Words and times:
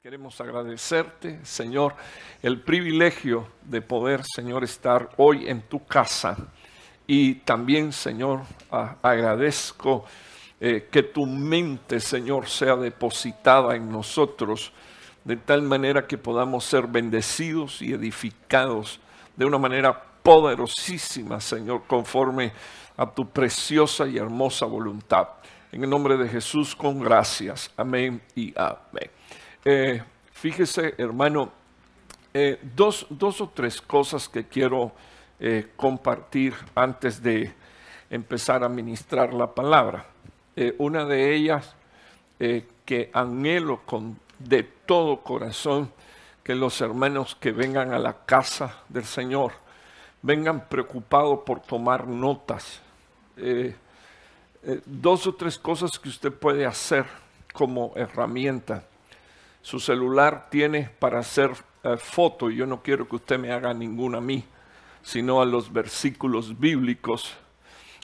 Queremos 0.00 0.40
agradecerte, 0.40 1.44
Señor, 1.44 1.96
el 2.40 2.60
privilegio 2.60 3.48
de 3.64 3.82
poder, 3.82 4.22
Señor, 4.24 4.62
estar 4.62 5.08
hoy 5.16 5.48
en 5.48 5.62
tu 5.62 5.84
casa. 5.84 6.36
Y 7.04 7.34
también, 7.34 7.92
Señor, 7.92 8.42
agradezco 9.02 10.04
eh, 10.60 10.86
que 10.88 11.02
tu 11.02 11.26
mente, 11.26 11.98
Señor, 11.98 12.48
sea 12.48 12.76
depositada 12.76 13.74
en 13.74 13.90
nosotros 13.90 14.72
de 15.24 15.36
tal 15.36 15.62
manera 15.62 16.06
que 16.06 16.16
podamos 16.16 16.64
ser 16.64 16.86
bendecidos 16.86 17.82
y 17.82 17.92
edificados 17.92 19.00
de 19.34 19.46
una 19.46 19.58
manera 19.58 20.00
poderosísima, 20.22 21.40
Señor, 21.40 21.82
conforme 21.88 22.52
a 22.96 23.04
tu 23.12 23.28
preciosa 23.28 24.06
y 24.06 24.16
hermosa 24.16 24.64
voluntad. 24.64 25.26
En 25.72 25.82
el 25.82 25.90
nombre 25.90 26.16
de 26.16 26.28
Jesús, 26.28 26.76
con 26.76 27.00
gracias. 27.00 27.72
Amén 27.76 28.22
y 28.36 28.54
amén. 28.56 29.17
Eh, 29.64 30.00
fíjese, 30.32 30.94
hermano, 30.98 31.50
eh, 32.32 32.60
dos, 32.76 33.06
o 33.10 33.48
tres 33.52 33.80
cosas 33.80 34.28
que 34.28 34.46
quiero 34.46 34.92
eh, 35.40 35.72
compartir 35.76 36.54
antes 36.76 37.20
de 37.20 37.52
empezar 38.08 38.62
a 38.62 38.68
ministrar 38.68 39.34
la 39.34 39.52
palabra. 39.52 40.06
una 40.78 41.04
de 41.04 41.36
ellas 41.36 41.72
que 42.84 43.10
anhelo 43.12 43.82
con 43.86 44.18
de 44.40 44.64
todo 44.64 45.20
corazón 45.22 45.92
que 46.42 46.56
los 46.56 46.80
hermanos 46.80 47.36
que 47.38 47.52
vengan 47.52 47.92
a 47.92 47.98
la 48.00 48.24
casa 48.26 48.82
del 48.88 49.04
Señor 49.04 49.52
vengan 50.20 50.68
preocupados 50.68 51.40
por 51.46 51.60
tomar 51.60 52.08
notas. 52.08 52.80
dos 54.84 55.26
o 55.28 55.34
tres 55.34 55.58
cosas 55.58 55.96
que 55.96 56.08
usted 56.08 56.32
puede 56.32 56.66
hacer 56.66 57.06
como 57.52 57.92
herramienta 57.94 58.82
su 59.68 59.80
celular 59.80 60.48
tiene 60.48 60.88
para 60.98 61.18
hacer 61.18 61.50
eh, 61.84 61.98
foto, 61.98 62.48
yo 62.48 62.64
no 62.64 62.82
quiero 62.82 63.06
que 63.06 63.16
usted 63.16 63.38
me 63.38 63.52
haga 63.52 63.74
ninguna 63.74 64.16
a 64.16 64.20
mí, 64.22 64.42
sino 65.02 65.42
a 65.42 65.44
los 65.44 65.70
versículos 65.70 66.58
bíblicos. 66.58 67.36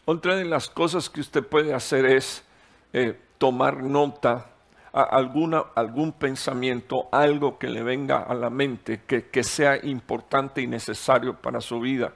Otra 0.04 0.36
de 0.36 0.44
las 0.44 0.68
cosas 0.68 1.08
que 1.08 1.22
usted 1.22 1.42
puede 1.42 1.72
hacer 1.72 2.04
es 2.04 2.44
eh, 2.92 3.18
tomar 3.38 3.82
nota, 3.82 4.50
a 4.92 5.04
alguna, 5.04 5.64
algún 5.74 6.12
pensamiento, 6.12 7.08
algo 7.10 7.58
que 7.58 7.68
le 7.68 7.82
venga 7.82 8.18
a 8.18 8.34
la 8.34 8.50
mente, 8.50 9.00
que, 9.06 9.28
que 9.28 9.42
sea 9.42 9.82
importante 9.86 10.60
y 10.60 10.66
necesario 10.66 11.34
para 11.34 11.62
su 11.62 11.80
vida. 11.80 12.12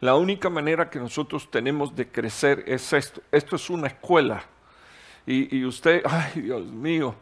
La 0.00 0.14
única 0.14 0.48
manera 0.48 0.88
que 0.88 0.98
nosotros 0.98 1.50
tenemos 1.50 1.94
de 1.94 2.08
crecer 2.08 2.64
es 2.66 2.90
esto. 2.94 3.20
Esto 3.30 3.56
es 3.56 3.68
una 3.68 3.88
escuela. 3.88 4.44
Y, 5.26 5.58
y 5.58 5.66
usted, 5.66 6.00
ay 6.08 6.40
Dios 6.40 6.64
mío, 6.64 7.14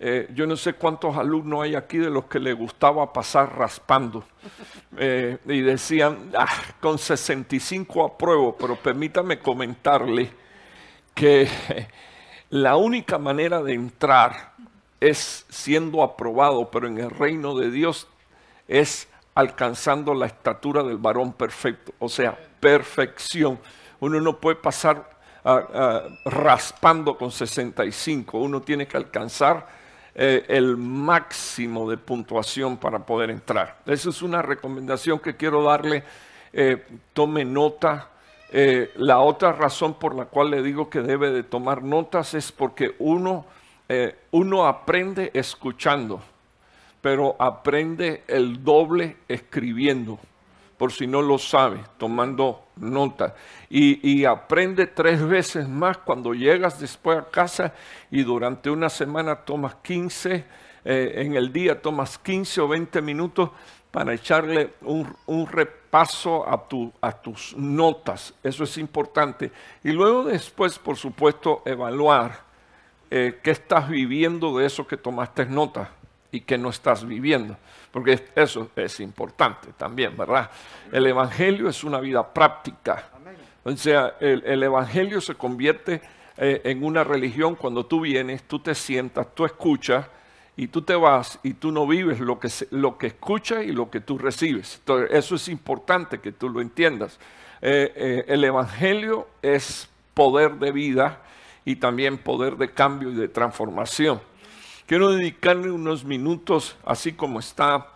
eh, 0.00 0.28
yo 0.32 0.46
no 0.46 0.56
sé 0.56 0.74
cuántos 0.74 1.16
alumnos 1.16 1.64
hay 1.64 1.74
aquí 1.74 1.98
de 1.98 2.08
los 2.08 2.26
que 2.26 2.38
le 2.38 2.52
gustaba 2.52 3.12
pasar 3.12 3.56
raspando. 3.56 4.24
Eh, 5.00 5.38
y 5.46 5.60
decían, 5.60 6.32
ah, 6.36 6.48
con 6.80 6.98
65 6.98 8.04
apruebo, 8.04 8.56
pero 8.56 8.74
permítame 8.74 9.38
comentarle 9.38 10.32
que 11.14 11.46
la 12.50 12.76
única 12.76 13.16
manera 13.16 13.62
de 13.62 13.74
entrar 13.74 14.54
es 14.98 15.46
siendo 15.48 16.02
aprobado, 16.02 16.68
pero 16.70 16.88
en 16.88 16.98
el 16.98 17.10
reino 17.10 17.56
de 17.56 17.70
Dios 17.70 18.08
es 18.66 19.08
alcanzando 19.34 20.14
la 20.14 20.26
estatura 20.26 20.82
del 20.82 20.96
varón 20.96 21.32
perfecto, 21.32 21.92
o 22.00 22.08
sea, 22.08 22.36
perfección. 22.58 23.60
Uno 24.00 24.20
no 24.20 24.40
puede 24.40 24.56
pasar 24.56 25.08
ah, 25.44 25.62
ah, 25.72 26.02
raspando 26.24 27.16
con 27.16 27.30
65, 27.30 28.36
uno 28.36 28.62
tiene 28.62 28.88
que 28.88 28.96
alcanzar 28.96 29.77
eh, 30.20 30.44
el 30.48 30.76
máximo 30.76 31.88
de 31.88 31.96
puntuación 31.96 32.76
para 32.76 32.98
poder 32.98 33.30
entrar. 33.30 33.78
Esa 33.86 34.08
es 34.08 34.20
una 34.20 34.42
recomendación 34.42 35.20
que 35.20 35.36
quiero 35.36 35.62
darle. 35.62 36.02
Eh, 36.52 36.84
tome 37.12 37.44
nota. 37.44 38.08
Eh, 38.50 38.90
la 38.96 39.20
otra 39.20 39.52
razón 39.52 39.94
por 39.94 40.16
la 40.16 40.24
cual 40.24 40.50
le 40.50 40.60
digo 40.60 40.90
que 40.90 41.02
debe 41.02 41.30
de 41.30 41.44
tomar 41.44 41.84
notas 41.84 42.34
es 42.34 42.50
porque 42.50 42.96
uno, 42.98 43.46
uno 44.32 44.66
aprende 44.66 45.30
escuchando, 45.34 46.20
pero 47.00 47.36
aprende 47.38 48.24
el 48.26 48.64
doble 48.64 49.18
escribiendo 49.28 50.18
por 50.78 50.92
si 50.92 51.06
no 51.06 51.20
lo 51.20 51.38
sabe, 51.38 51.80
tomando 51.98 52.68
nota. 52.76 53.34
Y, 53.68 54.24
aprende 54.24 54.86
tres 54.86 55.20
veces 55.20 55.68
más 55.68 55.98
cuando 55.98 56.32
llegas 56.32 56.80
después 56.80 57.18
a 57.18 57.28
casa 57.28 57.74
y 58.10 58.22
durante 58.22 58.70
una 58.70 58.88
semana 58.88 59.36
tomas 59.36 59.74
15, 59.82 60.44
eh, 60.84 61.12
en 61.16 61.34
el 61.34 61.52
día 61.52 61.82
tomas 61.82 62.16
15 62.18 62.60
o 62.60 62.68
20 62.68 63.02
minutos 63.02 63.50
para 63.90 64.14
echarle 64.14 64.74
un, 64.82 65.46
repaso 65.46 66.48
a, 66.48 66.68
tu, 66.68 66.92
a 67.00 67.12
tus 67.12 67.56
notas. 67.56 68.32
Eso 68.42 68.62
es 68.62 68.78
importante. 68.78 69.50
Y 69.82 69.90
luego 69.90 70.24
después, 70.24 70.78
por 70.78 70.96
supuesto, 70.96 71.62
evaluar 71.64 72.40
eh, 73.10 73.40
qué 73.42 73.50
estás 73.50 73.88
viviendo 73.88 74.56
de 74.56 74.66
eso 74.66 74.86
que 74.86 74.96
tomaste 74.96 75.46
nota 75.46 75.90
y 76.30 76.40
que 76.40 76.58
no 76.58 76.70
estás 76.70 77.06
viviendo. 77.06 77.56
Porque 77.90 78.26
eso 78.34 78.70
es 78.76 79.00
importante 79.00 79.68
también, 79.76 80.16
¿verdad? 80.16 80.50
El 80.92 81.06
Evangelio 81.06 81.68
es 81.68 81.82
una 81.84 82.00
vida 82.00 82.26
práctica. 82.32 83.08
O 83.64 83.76
sea, 83.76 84.14
el, 84.20 84.62
Evangelio 84.62 85.20
se 85.20 85.34
convierte 85.34 86.00
eh, 86.36 86.60
en 86.64 86.84
una 86.84 87.04
religión 87.04 87.54
cuando 87.54 87.84
tú 87.84 88.00
vienes, 88.00 88.44
tú 88.44 88.58
te 88.60 88.74
sientas, 88.74 89.34
tú 89.34 89.44
escuchas 89.44 90.06
y 90.56 90.68
tú 90.68 90.82
te 90.82 90.94
vas 90.94 91.38
y 91.42 91.54
tú 91.54 91.70
no 91.70 91.86
vives 91.86 92.20
lo 92.20 92.38
que, 92.38 92.48
lo 92.70 92.98
que 92.98 93.08
escuchas 93.08 93.64
y 93.64 93.72
lo 93.72 93.90
que 93.90 94.00
tú 94.00 94.18
recibes. 94.18 94.76
Entonces, 94.78 95.10
eso 95.12 95.34
es 95.34 95.48
importante 95.48 96.18
que 96.18 96.32
tú 96.32 96.48
lo 96.48 96.60
entiendas. 96.60 97.18
Eh, 97.60 97.92
eh, 97.94 98.24
el 98.28 98.44
Evangelio 98.44 99.28
es 99.42 99.88
poder 100.14 100.54
de 100.54 100.72
vida 100.72 101.22
y 101.64 101.76
también 101.76 102.18
poder 102.18 102.56
de 102.56 102.70
cambio 102.70 103.10
y 103.10 103.14
de 103.14 103.28
transformación. 103.28 104.20
Quiero 104.88 105.10
dedicarle 105.10 105.70
unos 105.70 106.02
minutos, 106.02 106.74
así 106.82 107.12
como 107.12 107.40
está 107.40 107.88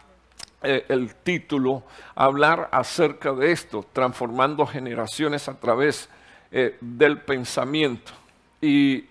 eh, 0.62 0.84
el 0.90 1.14
título, 1.14 1.84
a 2.14 2.24
hablar 2.26 2.68
acerca 2.70 3.32
de 3.32 3.50
esto, 3.50 3.86
transformando 3.94 4.66
generaciones 4.66 5.48
a 5.48 5.58
través 5.58 6.10
eh, 6.50 6.76
del 6.82 7.22
pensamiento. 7.22 8.12
Y, 8.60 9.06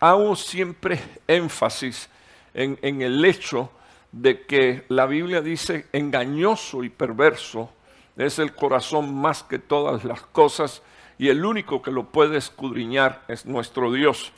hago 0.00 0.36
siempre 0.36 1.00
énfasis 1.26 2.10
en, 2.52 2.78
en 2.82 3.00
el 3.00 3.24
hecho 3.24 3.70
de 4.10 4.42
que 4.42 4.84
la 4.90 5.06
Biblia 5.06 5.40
dice 5.40 5.86
engañoso 5.94 6.84
y 6.84 6.90
perverso 6.90 7.70
es 8.18 8.38
el 8.38 8.54
corazón 8.54 9.14
más 9.14 9.42
que 9.42 9.58
todas 9.58 10.04
las 10.04 10.20
cosas 10.20 10.82
y 11.16 11.30
el 11.30 11.42
único 11.42 11.80
que 11.80 11.90
lo 11.90 12.04
puede 12.04 12.36
escudriñar 12.36 13.22
es 13.28 13.46
nuestro 13.46 13.90
Dios. 13.90 14.30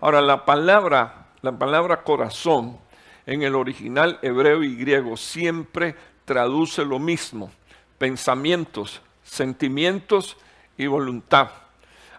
Ahora, 0.00 0.22
la 0.22 0.46
palabra 0.46 1.27
la 1.42 1.52
palabra 1.52 2.02
corazón 2.02 2.78
en 3.26 3.42
el 3.42 3.54
original 3.54 4.18
hebreo 4.22 4.62
y 4.62 4.74
griego 4.76 5.16
siempre 5.16 5.94
traduce 6.24 6.84
lo 6.84 6.98
mismo, 6.98 7.50
pensamientos, 7.98 9.00
sentimientos 9.22 10.36
y 10.76 10.86
voluntad. 10.86 11.50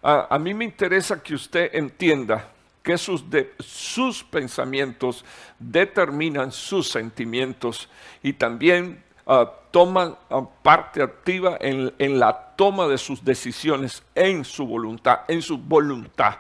A, 0.02 0.38
mí 0.40 0.54
me 0.54 0.66
interesa 0.66 1.22
que 1.22 1.34
usted 1.34 1.72
entienda 1.74 2.50
que 2.82 2.98
sus, 2.98 4.24
pensamientos 4.24 5.26
determinan 5.60 6.52
sus 6.52 6.90
sentimientos 6.90 7.90
y 8.24 8.34
también 8.34 9.04
ah, 9.28 9.52
toman 9.72 10.16
ah, 10.30 10.48
parte 10.64 11.04
activa 11.04 11.58
en 11.60 12.20
la 12.20 12.56
toma 12.56 12.88
de 12.88 12.98
sus 12.98 13.24
decisiones 13.24 14.04
en 14.16 14.46
su 14.46 14.66
voluntad, 14.66 15.22
en 15.28 15.42
su 15.42 15.58
voluntad. 15.58 16.36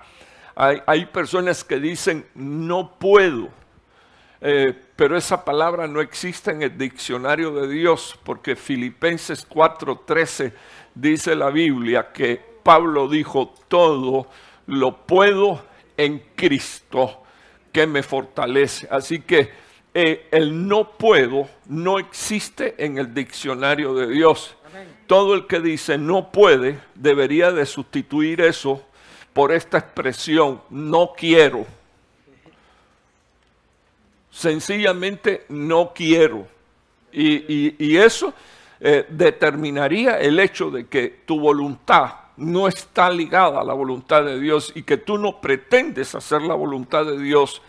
Hay, 0.61 1.06
personas 1.06 1.63
que 1.63 1.79
dicen 1.79 2.25
no 2.35 3.00
puedo, 3.00 3.47
eh, 4.41 4.77
pero 4.97 5.15
esa 5.15 5.45
palabra 5.45 5.88
no 5.88 6.01
existe 6.01 6.51
en 6.51 6.63
el 6.63 6.77
diccionario 6.77 7.51
de 7.51 7.69
Dios, 7.69 8.19
porque 8.25 8.57
Filipenses 8.57 9.47
4:13 9.47 10.51
dice 10.94 11.33
la 11.38 11.50
Biblia 11.50 12.11
que 12.11 12.41
Pablo 12.61 13.07
dijo, 13.07 13.53
todo 13.69 14.27
lo 14.67 15.06
puedo 15.06 15.63
en 15.95 16.21
Cristo 16.35 17.23
que 17.71 17.88
me 17.88 18.03
fortalece. 18.03 18.85
Así 18.91 19.21
que 19.21 19.51
eh, 19.94 20.27
el 20.29 20.67
no 20.67 20.91
puedo 20.97 21.47
no 21.67 22.00
existe 22.00 22.75
en 22.83 22.97
el 22.97 23.13
diccionario 23.13 23.94
de 23.94 24.07
Dios. 24.07 24.57
Todo 25.07 25.35
el 25.35 25.47
que 25.47 25.61
dice 25.61 25.97
no 25.97 26.33
puede 26.33 26.81
debería 26.95 27.53
de 27.53 27.65
sustituir 27.65 28.41
eso 28.41 28.85
por 29.33 29.51
esta 29.51 29.77
expresión, 29.77 30.61
no 30.69 31.13
quiero. 31.15 31.65
Sencillamente 34.31 35.45
no 35.49 35.91
quiero. 35.93 36.47
Y, 37.11 37.97
eso 37.97 38.33
eh, 38.79 39.05
determinaría 39.09 40.19
el 40.19 40.39
hecho 40.39 40.69
de 40.69 40.87
que 40.87 41.21
tu 41.25 41.39
voluntad 41.39 42.11
no 42.37 42.67
está 42.67 43.09
ligada 43.09 43.61
a 43.61 43.63
la 43.63 43.73
voluntad 43.73 44.23
de 44.23 44.39
Dios 44.39 44.71
y 44.75 44.83
que 44.83 44.97
tú 44.97 45.17
no 45.17 45.41
pretendes 45.41 46.15
hacer 46.15 46.41
la 46.41 46.53
voluntad 46.53 47.05
de 47.05 47.19
Dios 47.19 47.61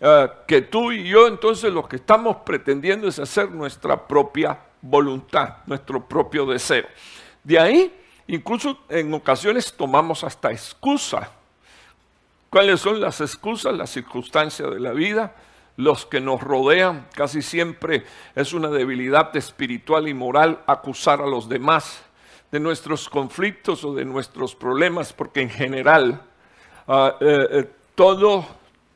eh, 0.00 0.28
que 0.46 0.62
tú 0.62 0.92
y 0.92 1.08
yo 1.08 1.26
entonces 1.26 1.72
lo 1.72 1.88
que 1.88 1.96
estamos 1.96 2.36
pretendiendo 2.44 3.08
es 3.08 3.18
hacer 3.18 3.50
nuestra 3.50 4.06
propia 4.06 4.58
voluntad, 4.82 5.58
nuestro 5.66 6.06
propio 6.06 6.44
deseo. 6.46 6.84
De 7.42 7.58
ahí, 7.58 7.94
incluso 8.28 8.78
en 8.88 9.12
ocasiones 9.14 9.72
tomamos 9.72 10.24
hasta 10.24 10.50
excusa. 10.50 11.30
¿Cuáles 12.50 12.80
son 12.80 13.00
las 13.00 13.20
excusas? 13.20 13.74
Las 13.74 13.90
circunstancias 13.90 14.70
de 14.70 14.80
la 14.80 14.92
vida, 14.92 15.34
los 15.76 16.06
que 16.06 16.20
nos 16.20 16.40
rodean. 16.40 17.08
Casi 17.14 17.42
siempre 17.42 18.04
es 18.34 18.52
una 18.52 18.68
debilidad 18.68 19.34
espiritual 19.36 20.08
y 20.08 20.14
moral 20.14 20.60
acusar 20.66 21.20
a 21.20 21.26
los 21.26 21.48
demás 21.48 22.02
de 22.50 22.60
nuestros 22.60 23.08
conflictos 23.08 23.84
o 23.84 23.94
de 23.94 24.04
nuestros 24.04 24.54
problemas, 24.54 25.12
porque 25.12 25.42
en 25.42 25.50
general 25.50 26.22
ah, 26.86 27.16
eh, 27.20 27.48
eh, 27.50 27.70
todo 27.94 28.46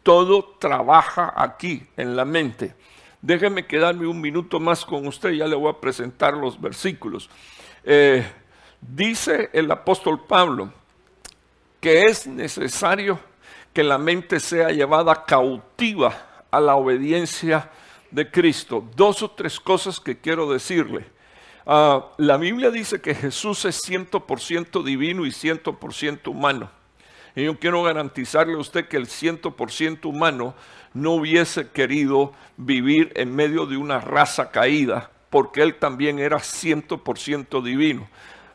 todo 0.02 0.56
trabaja 0.58 1.32
aquí, 1.36 1.86
en 1.96 2.16
la 2.16 2.24
mente. 2.24 2.74
Déjeme 3.22 3.66
quedarme 3.66 4.06
un 4.06 4.20
minuto 4.20 4.58
más 4.58 4.84
con 4.84 5.06
usted, 5.06 5.30
ya 5.30 5.46
le 5.46 5.54
voy 5.54 5.70
a 5.70 5.80
presentar 5.80 6.34
los 6.34 6.60
versículos. 6.60 7.28
Eh, 7.84 8.26
dice 8.80 9.50
el 9.52 9.70
apóstol 9.70 10.24
Pablo 10.26 10.72
que 11.80 12.04
es 12.04 12.26
necesario 12.26 13.18
que 13.72 13.82
la 13.82 13.98
mente 13.98 14.38
sea 14.38 14.70
llevada 14.70 15.24
cautiva 15.24 16.44
a 16.50 16.60
la 16.60 16.76
obediencia 16.76 17.70
de 18.10 18.30
Cristo. 18.30 18.84
Dos 18.96 19.22
o 19.22 19.30
tres 19.30 19.58
cosas 19.58 20.00
que 20.00 20.18
quiero 20.18 20.52
decirle. 20.52 21.06
Ah, 21.66 22.06
la 22.18 22.36
Biblia 22.36 22.70
dice 22.70 23.00
que 23.00 23.14
Jesús 23.14 23.64
es 23.64 23.80
100% 23.88 24.82
divino 24.82 25.24
y 25.24 25.30
100% 25.30 26.28
humano. 26.28 26.70
Y 27.36 27.44
yo 27.44 27.58
quiero 27.58 27.82
garantizarle 27.82 28.54
a 28.54 28.58
usted 28.58 28.88
que 28.88 28.96
el 28.96 29.06
100% 29.06 30.04
humano 30.06 30.54
no 30.92 31.12
hubiese 31.12 31.68
querido 31.68 32.32
vivir 32.56 33.12
en 33.14 33.34
medio 33.34 33.66
de 33.66 33.76
una 33.76 34.00
raza 34.00 34.50
caída, 34.50 35.10
porque 35.30 35.62
él 35.62 35.76
también 35.76 36.18
era 36.18 36.38
100% 36.38 37.62
divino. 37.62 38.08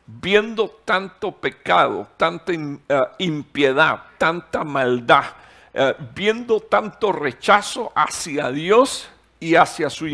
Viendo 0.08 0.70
tanto 0.86 1.32
pecado, 1.32 2.08
tanta 2.16 2.54
eh, 2.54 2.78
impiedad, 3.20 4.04
tanta 4.18 4.64
maldad, 4.64 5.26
eh, 5.74 5.96
viendo 6.14 6.60
tanto 6.60 7.12
rechazo 7.12 7.92
hacia 7.96 8.52
Dios, 8.52 9.10
y 9.40 9.56
hacia 9.56 9.90
su, 9.90 10.06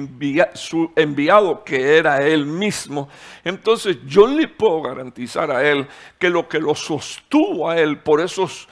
enviado 0.96 1.63
que 1.63 1.98
era 1.98 2.25
él 2.25 2.46
mismo. 2.46 3.08
Entonces 3.44 3.98
yo 4.06 4.25
le 4.28 4.48
puedo 4.48 4.82
garantizar 4.82 5.51
a 5.51 5.68
él 5.70 5.88
que 6.18 6.30
lo 6.30 6.48
que 6.50 6.60
lo 6.60 6.74
sostuvo 6.74 7.70
a 7.70 7.80
él 7.80 8.00
por 8.00 8.20
esos 8.20 8.68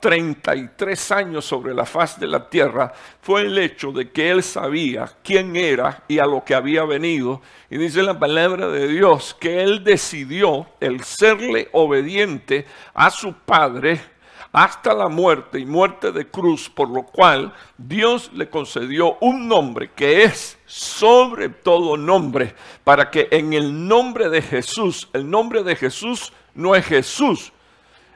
33 0.00 1.10
ah, 1.10 1.16
años 1.16 1.44
sobre 1.44 1.72
la 1.72 1.86
faz 1.86 2.18
de 2.18 2.26
la 2.26 2.50
tierra 2.50 2.92
fue 3.22 3.42
el 3.42 3.56
hecho 3.56 3.92
de 3.92 4.10
que 4.10 4.30
él 4.30 4.42
sabía 4.42 5.10
quién 5.22 5.56
era 5.56 6.02
y 6.08 6.18
a 6.18 6.26
lo 6.26 6.44
que 6.44 6.54
había 6.54 6.84
venido. 6.84 7.40
Y 7.70 7.78
dice 7.78 8.02
la 8.02 8.18
palabra 8.18 8.68
de 8.68 8.88
Dios 8.88 9.36
que 9.38 9.62
él 9.62 9.82
decidió 9.84 10.66
el 10.80 11.04
serle 11.04 11.68
obediente 11.72 12.66
a 12.92 13.08
su 13.10 13.32
padre 13.32 14.15
hasta 14.56 14.94
la 14.94 15.10
muerte 15.10 15.58
y 15.58 15.66
muerte 15.66 16.12
de 16.12 16.30
cruz, 16.30 16.70
por 16.70 16.88
lo 16.88 17.02
cual 17.02 17.52
Dios 17.76 18.30
le 18.32 18.48
concedió 18.48 19.18
un 19.20 19.46
nombre 19.46 19.90
que 19.94 20.24
es 20.24 20.58
sobre 20.64 21.50
todo 21.50 21.98
nombre, 21.98 22.54
para 22.82 23.10
que 23.10 23.28
en 23.32 23.52
el 23.52 23.86
nombre 23.86 24.30
de 24.30 24.40
Jesús, 24.40 25.10
el 25.12 25.28
nombre 25.28 25.62
de 25.62 25.76
Jesús 25.76 26.32
no 26.54 26.74
es 26.74 26.86
Jesús, 26.86 27.52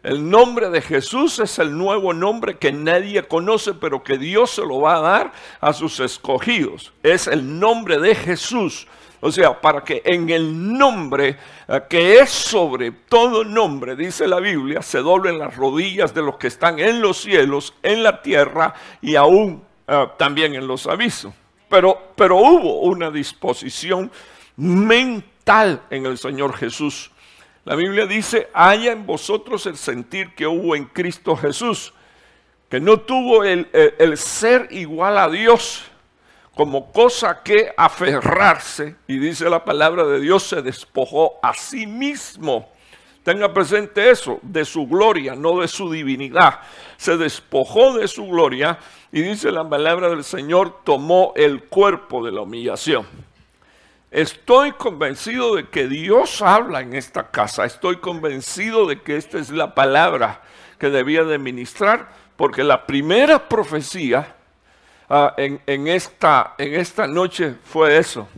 el 0.02 0.30
nombre 0.30 0.70
de 0.70 0.80
Jesús 0.80 1.38
es 1.40 1.58
el 1.58 1.76
nuevo 1.76 2.14
nombre 2.14 2.56
que 2.56 2.72
nadie 2.72 3.22
conoce, 3.28 3.74
pero 3.74 4.02
que 4.02 4.16
Dios 4.16 4.52
se 4.52 4.62
lo 4.62 4.80
va 4.80 4.96
a 4.96 5.00
dar 5.00 5.32
a 5.60 5.74
sus 5.74 6.00
escogidos. 6.00 6.90
Es 7.02 7.26
el 7.26 7.60
nombre 7.60 7.98
de 7.98 8.14
Jesús. 8.14 8.86
O 9.20 9.30
sea, 9.30 9.60
para 9.60 9.84
que 9.84 10.02
en 10.04 10.30
el 10.30 10.78
nombre 10.78 11.36
eh, 11.68 11.82
que 11.88 12.18
es 12.18 12.30
sobre 12.30 12.90
todo 12.90 13.44
nombre, 13.44 13.94
dice 13.94 14.26
la 14.26 14.40
Biblia, 14.40 14.80
se 14.80 14.98
doblen 14.98 15.38
las 15.38 15.56
rodillas 15.56 16.14
de 16.14 16.22
los 16.22 16.36
que 16.36 16.46
están 16.46 16.78
en 16.78 17.02
los 17.02 17.18
cielos, 17.18 17.74
en 17.82 18.02
la 18.02 18.22
tierra 18.22 18.74
y 19.02 19.16
aún 19.16 19.62
eh, 19.86 20.06
también 20.16 20.54
en 20.54 20.66
los 20.66 20.86
avisos. 20.86 21.34
Pero, 21.68 22.12
pero 22.16 22.38
hubo 22.38 22.80
una 22.80 23.10
disposición 23.10 24.10
mental 24.56 25.82
en 25.90 26.06
el 26.06 26.16
Señor 26.16 26.56
Jesús. 26.56 27.10
La 27.64 27.74
Biblia 27.74 28.06
dice, 28.06 28.48
haya 28.54 28.90
en 28.92 29.06
vosotros 29.06 29.66
el 29.66 29.76
sentir 29.76 30.34
que 30.34 30.46
hubo 30.46 30.74
en 30.74 30.86
Cristo 30.86 31.36
Jesús, 31.36 31.92
que 32.70 32.80
no 32.80 33.00
tuvo 33.00 33.44
el, 33.44 33.68
el 33.72 34.16
ser 34.16 34.68
igual 34.70 35.18
a 35.18 35.28
Dios, 35.28 35.84
como 36.60 36.92
cosa 36.92 37.42
que 37.42 37.72
aferrarse, 37.74 38.96
y 39.06 39.16
dice 39.16 39.48
la 39.48 39.64
palabra 39.64 40.04
de 40.04 40.20
Dios, 40.20 40.42
se 40.42 40.60
despojó 40.60 41.38
a 41.42 41.54
sí 41.54 41.86
mismo. 41.86 42.68
Tenga 43.22 43.54
presente 43.54 44.10
eso, 44.10 44.40
de 44.42 44.66
su 44.66 44.86
gloria, 44.86 45.34
no 45.34 45.62
de 45.62 45.68
su 45.68 45.90
divinidad. 45.90 46.60
Se 46.98 47.16
despojó 47.16 47.96
de 47.96 48.06
su 48.08 48.26
gloria 48.26 48.78
y 49.10 49.22
dice 49.22 49.50
la 49.50 49.66
palabra 49.66 50.10
del 50.10 50.22
Señor, 50.22 50.82
tomó 50.84 51.32
el 51.34 51.62
cuerpo 51.62 52.22
de 52.22 52.32
la 52.32 52.42
humillación. 52.42 53.06
Estoy 54.10 54.72
convencido 54.72 55.56
de 55.56 55.66
que 55.70 55.88
Dios 55.88 56.42
habla 56.42 56.82
en 56.82 56.92
esta 56.92 57.30
casa. 57.30 57.64
Estoy 57.64 58.00
convencido 58.00 58.84
de 58.84 59.00
que 59.00 59.16
esta 59.16 59.38
es 59.38 59.48
la 59.48 59.74
palabra 59.74 60.42
que 60.78 60.90
debía 60.90 61.24
de 61.24 61.38
ministrar, 61.38 62.10
porque 62.36 62.64
la 62.64 62.84
primera 62.86 63.48
profecía 63.48 64.36
Ah, 65.12 65.34
en, 65.36 65.88
esta, 65.88 66.54
en 66.56 66.74
esta 66.74 67.08
noche 67.08 67.56
fue 67.64 67.98
eso. 67.98 68.28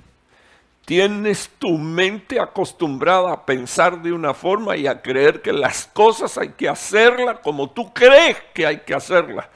Tienes 0.86 1.50
tu 1.58 1.76
mente 1.76 2.40
acostumbrada 2.40 3.30
a 3.30 3.44
pensar 3.44 4.00
de 4.00 4.10
una 4.10 4.32
forma 4.32 4.74
y 4.74 4.86
a 4.86 5.02
creer 5.02 5.42
que 5.42 5.52
las 5.52 5.86
cosas 5.86 6.38
hay 6.38 6.48
que 6.48 6.70
hacerlas 6.70 7.40
como 7.40 7.68
tú 7.68 7.92
crees 7.92 8.38
que 8.54 8.66
hay 8.66 8.78
que 8.78 8.94
hacerlas. 8.94 9.46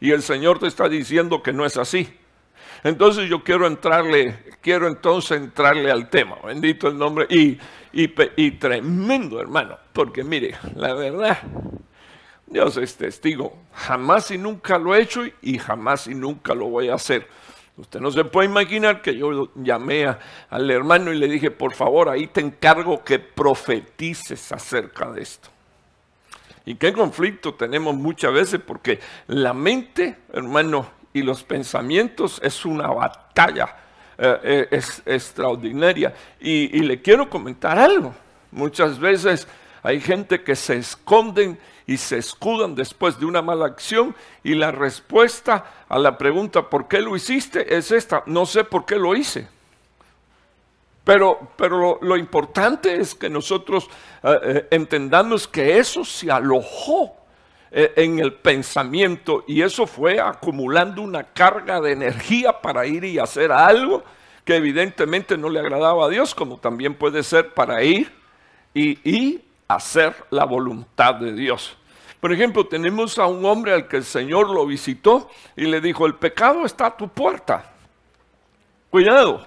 Y 0.00 0.12
el 0.12 0.22
Señor 0.22 0.58
te 0.58 0.66
está 0.66 0.88
diciendo 0.88 1.42
que 1.42 1.52
no 1.52 1.66
es 1.66 1.76
así. 1.76 2.08
Entonces 2.82 3.28
yo 3.28 3.44
quiero 3.44 3.66
entrarle, 3.66 4.38
quiero 4.62 4.88
entonces 4.88 5.36
entrarle 5.36 5.90
al 5.90 6.08
tema. 6.08 6.36
Bendito 6.42 6.88
el 6.88 6.96
nombre. 6.96 7.26
Y, 7.28 7.58
y, 7.92 8.14
y 8.36 8.50
tremendo, 8.52 9.40
hermano. 9.42 9.76
Porque 9.92 10.24
mire, 10.24 10.54
la 10.74 10.94
verdad, 10.94 11.38
Dios 12.46 12.76
es 12.76 12.96
testigo. 12.96 13.56
Jamás 13.74 14.30
y 14.30 14.38
nunca 14.38 14.78
lo 14.78 14.94
he 14.94 15.02
hecho 15.02 15.22
y 15.42 15.58
jamás 15.58 16.06
y 16.06 16.14
nunca 16.14 16.54
lo 16.54 16.68
voy 16.68 16.88
a 16.88 16.94
hacer. 16.94 17.26
Usted 17.76 18.00
no 18.00 18.10
se 18.10 18.24
puede 18.24 18.48
imaginar 18.48 19.02
que 19.02 19.14
yo 19.14 19.50
llamé 19.54 20.06
al 20.48 20.70
hermano 20.70 21.12
y 21.12 21.18
le 21.18 21.28
dije, 21.28 21.50
por 21.50 21.74
favor, 21.74 22.08
ahí 22.08 22.26
te 22.26 22.40
encargo 22.40 23.04
que 23.04 23.18
profetices 23.18 24.50
acerca 24.50 25.10
de 25.10 25.22
esto. 25.22 25.50
Y 26.64 26.76
qué 26.76 26.92
conflicto 26.92 27.54
tenemos 27.54 27.94
muchas 27.94 28.32
veces 28.32 28.60
porque 28.66 28.98
la 29.26 29.52
mente, 29.52 30.16
hermano, 30.32 30.90
y 31.12 31.22
los 31.22 31.42
pensamientos 31.42 32.40
es 32.42 32.64
una 32.64 32.88
batalla 32.88 33.76
eh, 34.18 34.40
eh, 34.42 34.68
es 34.70 35.02
extraordinaria. 35.04 36.14
y 36.40 36.80
le 36.80 37.02
quiero 37.02 37.28
comentar 37.28 37.78
algo. 37.78 38.14
Muchas 38.50 38.98
veces 38.98 39.46
hay 39.82 40.00
gente 40.00 40.42
que 40.42 40.56
se 40.56 40.76
esconden 40.76 41.58
y 41.86 41.96
se 41.96 42.18
escudan 42.18 42.74
después 42.74 43.18
de 43.18 43.26
una 43.26 43.42
mala 43.42 43.66
acción 43.66 44.14
y 44.42 44.54
la 44.54 44.72
respuesta 44.72 45.64
a 45.88 45.98
la 45.98 46.18
pregunta 46.18 46.68
¿por 46.68 46.88
qué 46.88 47.00
lo 47.00 47.16
hiciste? 47.16 47.76
es 47.76 47.92
esta, 47.92 48.22
no 48.26 48.46
sé 48.46 48.64
por 48.64 48.84
qué 48.84 48.96
lo 48.96 49.14
hice. 49.14 49.48
Pero, 51.04 51.52
pero 51.56 52.00
lo, 52.02 52.16
importante 52.16 52.96
es 52.96 53.14
que 53.14 53.30
nosotros 53.30 53.88
eh, 54.24 54.38
eh, 54.42 54.68
entendamos 54.72 55.46
que 55.46 55.78
eso 55.78 56.04
se 56.04 56.32
alojó 56.32 57.14
eh, 57.70 57.92
en 57.94 58.18
el 58.18 58.32
pensamiento 58.32 59.44
y 59.46 59.62
eso 59.62 59.86
fue 59.86 60.18
acumulando 60.18 61.02
una 61.02 61.22
carga 61.22 61.80
de 61.80 61.92
energía 61.92 62.60
para 62.60 62.86
ir 62.86 63.04
y 63.04 63.20
hacer 63.20 63.52
algo 63.52 64.02
que 64.44 64.56
evidentemente 64.56 65.38
no 65.38 65.48
le 65.48 65.60
agradaba 65.60 66.06
a 66.06 66.08
Dios, 66.08 66.34
como 66.34 66.58
también 66.58 66.94
puede 66.94 67.22
ser 67.22 67.54
para 67.54 67.84
ir 67.84 68.12
y, 68.74 68.98
y 69.08 69.45
hacer 69.68 70.14
la 70.30 70.44
voluntad 70.44 71.14
de 71.16 71.32
Dios. 71.32 71.76
Por 72.20 72.32
ejemplo, 72.32 72.66
tenemos 72.66 73.18
a 73.18 73.26
un 73.26 73.44
hombre 73.44 73.72
al 73.72 73.88
que 73.88 73.98
el 73.98 74.04
Señor 74.04 74.48
lo 74.48 74.66
visitó 74.66 75.30
y 75.54 75.66
le 75.66 75.80
dijo, 75.80 76.06
el 76.06 76.14
pecado 76.14 76.64
está 76.64 76.86
a 76.86 76.96
tu 76.96 77.08
puerta. 77.08 77.72
Cuidado. 78.90 79.46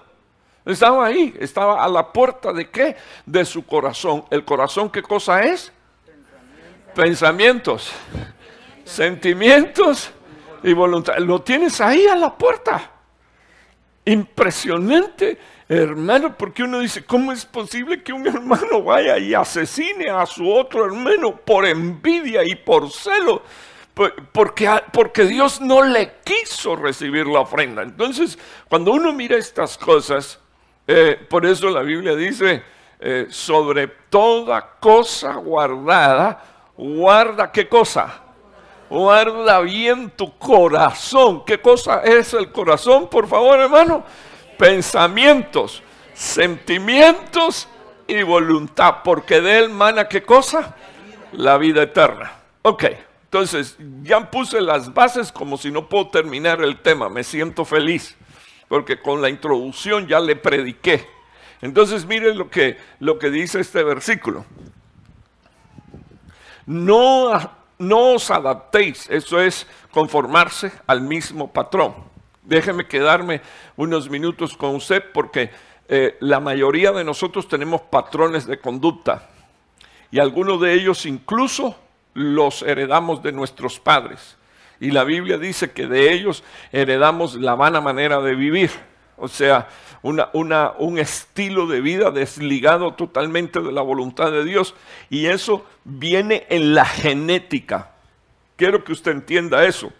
Estaba 0.65 1.07
ahí, 1.07 1.33
estaba 1.39 1.83
a 1.83 1.87
la 1.87 2.13
puerta 2.13 2.53
de 2.53 2.69
qué? 2.69 2.95
De 3.25 3.43
su 3.43 3.65
corazón. 3.65 4.23
¿El 4.29 4.45
corazón 4.45 4.89
qué 4.89 5.01
cosa 5.01 5.41
es? 5.41 5.71
Pensamientos, 6.93 7.91
sentimientos 8.83 10.11
y 10.63 10.73
voluntad. 10.73 11.17
Lo 11.17 11.41
tienes 11.41 11.81
ahí 11.81 12.05
a 12.07 12.15
la 12.15 12.37
puerta. 12.37 12.91
Impresionante 14.05 15.39
hermano, 15.69 16.35
porque 16.35 16.63
uno 16.63 16.79
dice, 16.79 17.05
¿cómo 17.05 17.31
es 17.31 17.45
posible 17.45 18.03
que 18.03 18.11
un 18.11 18.27
hermano 18.27 18.81
vaya 18.81 19.17
y 19.19 19.33
asesine 19.33 20.09
a 20.09 20.25
su 20.25 20.51
otro 20.51 20.85
hermano 20.85 21.35
por 21.37 21.65
envidia 21.65 22.41
y 22.43 22.55
por 22.55 22.91
celo? 22.91 23.43
porque, 24.31 24.69
porque 24.93 25.25
Dios 25.25 25.59
no 25.59 25.83
le 25.83 26.13
quiso 26.23 26.75
recibir 26.75 27.27
la 27.27 27.41
ofrenda. 27.41 27.83
Entonces, 27.83 28.37
cuando 28.69 28.91
uno 28.91 29.11
mira 29.11 29.37
estas 29.37 29.77
cosas, 29.77 30.39
eh, 30.87 31.19
por 31.29 31.45
eso 31.45 31.69
la 31.69 31.81
Biblia 31.81 32.15
dice, 32.15 32.63
eh, 32.99 33.27
sobre 33.29 33.87
toda 34.09 34.75
cosa 34.79 35.33
guardada, 35.35 36.43
guarda 36.77 37.51
qué 37.51 37.67
cosa? 37.67 38.21
Guarda 38.89 39.59
bien 39.61 40.11
tu 40.11 40.37
corazón. 40.37 41.43
¿Qué 41.45 41.59
cosa 41.59 42.01
es 42.03 42.33
el 42.33 42.51
corazón, 42.51 43.07
por 43.07 43.27
favor, 43.27 43.59
hermano? 43.59 44.03
Pensamientos, 44.59 45.81
sentimientos 46.13 47.69
y 48.07 48.23
voluntad, 48.23 48.97
porque 49.05 49.39
de 49.39 49.57
él 49.57 49.69
mana 49.69 50.09
qué 50.09 50.21
cosa? 50.21 50.75
La 51.31 51.57
vida 51.57 51.83
eterna. 51.83 52.33
Ok, 52.63 52.83
entonces 53.23 53.77
ya 54.03 54.29
puse 54.29 54.59
las 54.59 54.93
bases 54.93 55.31
como 55.31 55.55
si 55.55 55.71
no 55.71 55.87
puedo 55.87 56.09
terminar 56.09 56.61
el 56.61 56.81
tema, 56.81 57.07
me 57.07 57.23
siento 57.23 57.63
feliz, 57.63 58.17
porque 58.67 58.99
con 59.01 59.21
la 59.21 59.29
introducción 59.29 60.07
ya 60.07 60.19
le 60.19 60.35
prediqué. 60.35 61.07
Entonces 61.61 62.05
miren 62.05 62.37
lo 62.37 62.49
que, 62.49 62.77
lo 62.99 63.17
que 63.17 63.29
dice 63.29 63.61
este 63.61 63.81
versículo. 63.81 64.43
No, 66.65 67.31
no 67.77 68.11
os 68.11 68.29
adaptéis, 68.29 69.09
eso 69.09 69.39
es 69.39 69.65
conformarse 69.91 70.69
al 70.85 70.99
mismo 70.99 71.49
patrón. 71.49 72.08
Déjeme 72.49 72.87
quedarme 72.87 73.41
unos 73.77 74.09
minutos 74.09 74.57
con 74.57 74.73
usted 74.73 75.03
porque 75.13 75.51
eh, 75.87 76.17
la 76.19 76.39
mayoría 76.39 76.91
de 76.91 77.03
nosotros 77.03 77.47
tenemos 77.47 77.81
patrones 77.81 78.47
de 78.47 78.59
conducta 78.59 79.29
y 80.09 80.17
algunos 80.17 80.59
de 80.59 80.73
ellos 80.73 81.05
incluso 81.05 81.77
los 82.15 82.63
heredamos 82.63 83.21
de 83.21 83.33
nuestros 83.33 83.79
padres. 83.79 84.35
Y 84.79 84.89
la 84.89 85.03
Biblia 85.03 85.37
dice 85.37 85.69
que 85.73 85.85
de 85.85 86.11
ellos 86.11 86.43
heredamos 86.71 87.35
la 87.35 87.53
vana 87.53 87.81
manera 87.81 88.19
de 88.19 88.33
vivir, 88.33 88.71
o 89.15 89.27
sea, 89.27 89.67
un 90.01 90.97
estilo 90.97 91.67
de 91.67 91.81
vida 91.81 92.09
desligado 92.09 92.95
totalmente 92.95 93.59
de 93.59 93.71
la 93.71 93.83
voluntad 93.83 94.31
de 94.31 94.43
Dios. 94.43 94.73
Y 95.11 95.27
eso 95.27 95.67
viene 95.83 96.47
en 96.49 96.73
la 96.73 96.85
genética. 96.85 97.91
Quiero 98.55 98.83
que 98.83 98.93
usted 98.93 99.11
entienda 99.11 99.65
eso. 99.65 99.93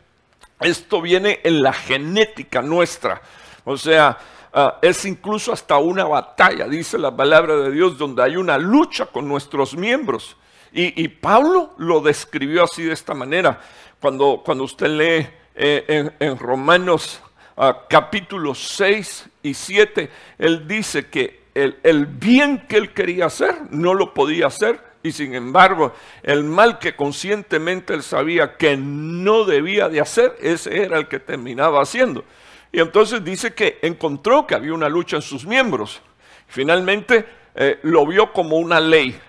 Esto 0.59 1.01
viene 1.01 1.39
en 1.43 1.63
la 1.63 1.73
genética 1.73 2.61
nuestra. 2.61 3.21
O 3.63 3.77
sea, 3.77 4.17
Ah, 4.51 4.79
es 4.81 5.05
incluso 5.05 5.53
hasta 5.53 5.77
una 5.77 6.05
batalla, 6.05 6.67
dice 6.67 6.97
la 6.97 7.15
palabra 7.15 7.55
de 7.55 7.71
Dios, 7.71 7.97
donde 7.99 8.23
hay 8.23 8.35
una 8.35 8.57
lucha 8.57 9.05
con 9.05 9.27
nuestros 9.27 9.75
miembros. 9.75 10.35
Y, 10.71 11.07
Pablo 11.07 11.73
lo 11.77 11.99
describió 11.99 12.63
así 12.63 12.83
de 12.83 12.93
esta 12.93 13.15
manera. 13.15 13.59
Cuando, 13.99 14.41
cuando 14.45 14.63
usted 14.63 14.87
lee 14.87 15.27
eh, 15.55 16.11
en, 16.19 16.37
Romanos 16.37 17.19
ah, 17.57 17.85
capítulo 17.89 18.53
6 18.53 19.29
y 19.41 19.53
7, 19.55 20.11
él 20.37 20.67
dice 20.67 21.07
que 21.07 21.41
el, 21.55 21.79
el 21.81 22.05
bien 22.05 22.67
que 22.67 22.77
él 22.77 22.93
quería 22.93 23.25
hacer 23.25 23.55
no 23.71 23.95
lo 23.95 24.13
podía 24.13 24.47
hacer 24.47 24.79
y 25.01 25.11
sin 25.11 25.33
embargo 25.33 25.93
el 26.23 26.43
mal 26.43 26.79
que 26.79 26.95
conscientemente 26.95 27.93
él 27.93 28.03
sabía 28.03 28.57
que 28.57 28.75
no 28.77 29.45
debía 29.45 29.89
de 29.89 30.01
hacer, 30.01 30.35
ese 30.41 30.83
era 30.83 30.97
el 30.97 31.07
que 31.07 31.19
terminaba 31.19 31.81
haciendo. 31.81 32.23
Y 32.71 32.79
entonces 32.79 33.23
dice 33.23 33.53
que 33.53 33.79
encontró 33.81 34.45
que 34.45 34.55
había 34.55 34.73
una 34.73 34.89
lucha 34.89 35.15
en 35.15 35.21
sus 35.21 35.45
miembros. 35.45 36.01
Finalmente 36.47 37.25
eh, 37.55 37.79
lo 37.83 38.05
vio 38.05 38.31
como 38.31 38.57
una 38.57 38.79
ley. 38.79 39.19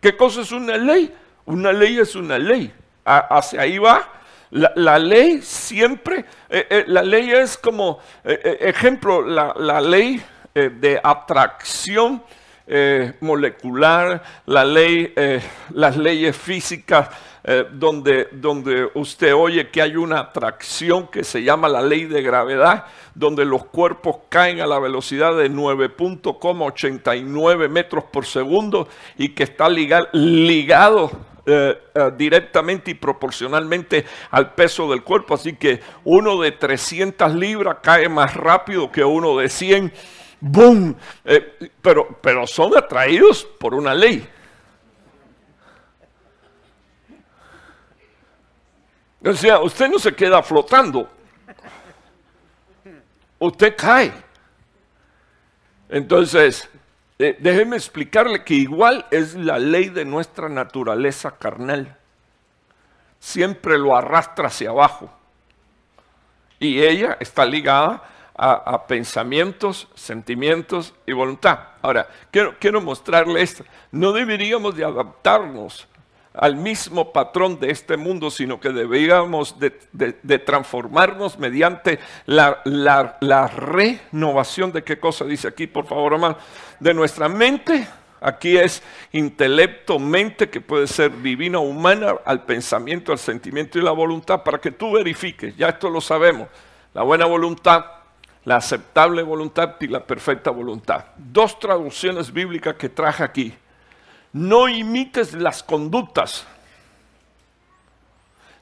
¿Qué 0.00 0.16
cosa 0.16 0.42
es 0.42 0.52
una 0.52 0.76
ley? 0.76 1.12
Una 1.46 1.72
ley 1.72 1.98
es 1.98 2.14
una 2.14 2.38
ley. 2.38 2.72
hacia 3.04 3.62
ahí 3.62 3.78
va. 3.78 4.12
La, 4.50 4.98
ley 4.98 5.42
siempre, 5.42 6.24
eh, 6.48 6.66
eh, 6.70 6.84
la 6.86 7.02
ley 7.02 7.30
es 7.32 7.58
como, 7.58 7.98
ejemplo, 8.24 9.22
la, 9.22 9.52
la 9.56 9.80
ley 9.80 10.22
de 10.54 11.00
atracción 11.02 12.22
molecular, 13.20 14.22
la 14.46 14.64
ley, 14.64 15.14
las 15.70 15.96
leyes 15.96 16.36
físicas 16.36 17.08
eh, 17.48 17.64
donde, 17.70 18.26
donde 18.32 18.90
usted 18.94 19.32
oye 19.32 19.68
que 19.68 19.80
hay 19.80 19.94
una 19.94 20.18
atracción 20.18 21.06
que 21.06 21.22
se 21.22 21.44
llama 21.44 21.68
la 21.68 21.80
ley 21.80 22.06
de 22.06 22.20
gravedad, 22.20 22.86
donde 23.14 23.44
los 23.44 23.66
cuerpos 23.66 24.16
caen 24.28 24.60
a 24.60 24.66
la 24.66 24.80
velocidad 24.80 25.36
de 25.36 25.48
9.89 25.48 27.68
metros 27.68 28.02
por 28.02 28.26
segundo 28.26 28.88
y 29.16 29.28
que 29.28 29.44
está 29.44 29.68
ligado 29.68 31.12
eh, 31.46 31.78
eh, 31.94 32.10
directamente 32.18 32.90
y 32.90 32.94
proporcionalmente 32.94 34.04
al 34.32 34.54
peso 34.54 34.90
del 34.90 35.04
cuerpo. 35.04 35.34
Así 35.34 35.52
que 35.52 35.80
uno 36.02 36.40
de 36.40 36.50
300 36.50 37.32
libras 37.32 37.76
cae 37.80 38.08
más 38.08 38.34
rápido 38.34 38.90
que 38.90 39.04
uno 39.04 39.36
de 39.36 39.48
100. 39.48 39.92
¡Boom! 40.40 40.96
pero, 41.82 42.18
pero 42.20 42.46
son 42.46 42.76
atraídos 42.76 43.44
por 43.58 43.74
una 43.74 43.94
ley. 43.94 44.28
O 49.24 49.32
sea, 49.34 49.58
usted 49.60 49.88
no 49.88 49.98
se 49.98 50.14
queda 50.14 50.42
flotando. 50.42 51.08
Usted 53.38 53.74
cae. 53.76 54.12
Entonces, 55.88 56.68
eh, 57.18 57.36
déjeme 57.40 57.76
explicarle 57.76 58.44
que 58.44 58.54
igual 58.54 59.06
es 59.10 59.34
la 59.34 59.58
ley 59.58 59.88
de 59.88 60.04
nuestra 60.04 60.48
naturaleza 60.48 61.32
carnal. 61.38 61.96
Siempre 63.18 63.78
lo 63.78 63.96
arrastra 63.96 64.48
hacia 64.48 64.70
abajo. 64.70 65.10
Y 66.58 66.82
ella 66.82 67.16
está 67.20 67.44
ligada 67.44 68.02
a, 68.38 68.86
pensamientos, 68.86 69.88
sentimientos 69.94 70.94
y 71.06 71.12
voluntad. 71.12 71.58
Ahora, 71.82 72.08
quiero, 72.30 72.54
quiero 72.58 72.80
mostrarle 72.80 73.40
esto. 73.40 73.64
No 73.90 74.12
deberíamos 74.12 74.76
de 74.76 74.84
adaptarnos 74.84 75.88
al 76.36 76.54
mismo 76.56 77.12
patrón 77.12 77.58
de 77.58 77.70
este 77.70 77.96
mundo, 77.96 78.30
sino 78.30 78.60
que 78.60 78.68
deberíamos 78.68 79.56
de, 79.58 79.70
transformarnos 80.38 81.38
mediante 81.38 81.98
la, 82.26 82.62
renovación 83.56 84.70
de 84.72 84.84
qué 84.84 85.00
cosa 85.00 85.24
dice 85.24 85.48
aquí, 85.48 85.66
por 85.66 85.86
favor, 85.86 86.12
hermano, 86.12 86.36
de 86.78 86.94
nuestra 86.94 87.28
mente. 87.28 87.88
Aquí 88.20 88.56
es 88.56 88.82
intelecto, 89.12 89.98
mente, 89.98 90.48
que 90.48 90.60
puede 90.60 90.86
ser 90.86 91.22
divina 91.22 91.58
humana, 91.58 92.16
al 92.24 92.44
pensamiento, 92.44 93.12
al 93.12 93.18
sentimiento 93.18 93.78
y 93.78 93.82
la 93.82 93.92
voluntad, 93.92 94.42
para 94.42 94.58
que 94.58 94.70
tú 94.70 94.92
verifiques, 94.92 95.56
ya 95.56 95.68
esto 95.68 95.88
lo 95.88 96.00
sabemos, 96.00 96.48
la 96.92 97.02
buena 97.02 97.26
voluntad, 97.26 97.84
la 98.46 98.56
aceptable 98.56 99.22
voluntad 99.22 99.74
y 99.80 99.88
la 99.88 100.06
perfecta 100.06 100.50
voluntad. 100.50 101.04
Dos 101.18 101.58
traducciones 101.58 102.32
bíblicas 102.32 102.76
que 102.76 102.88
traje 102.88 103.24
aquí 103.24 103.52
no 104.32 104.68
imites 104.68 105.32
las 105.34 105.62
conductas. 105.64 106.46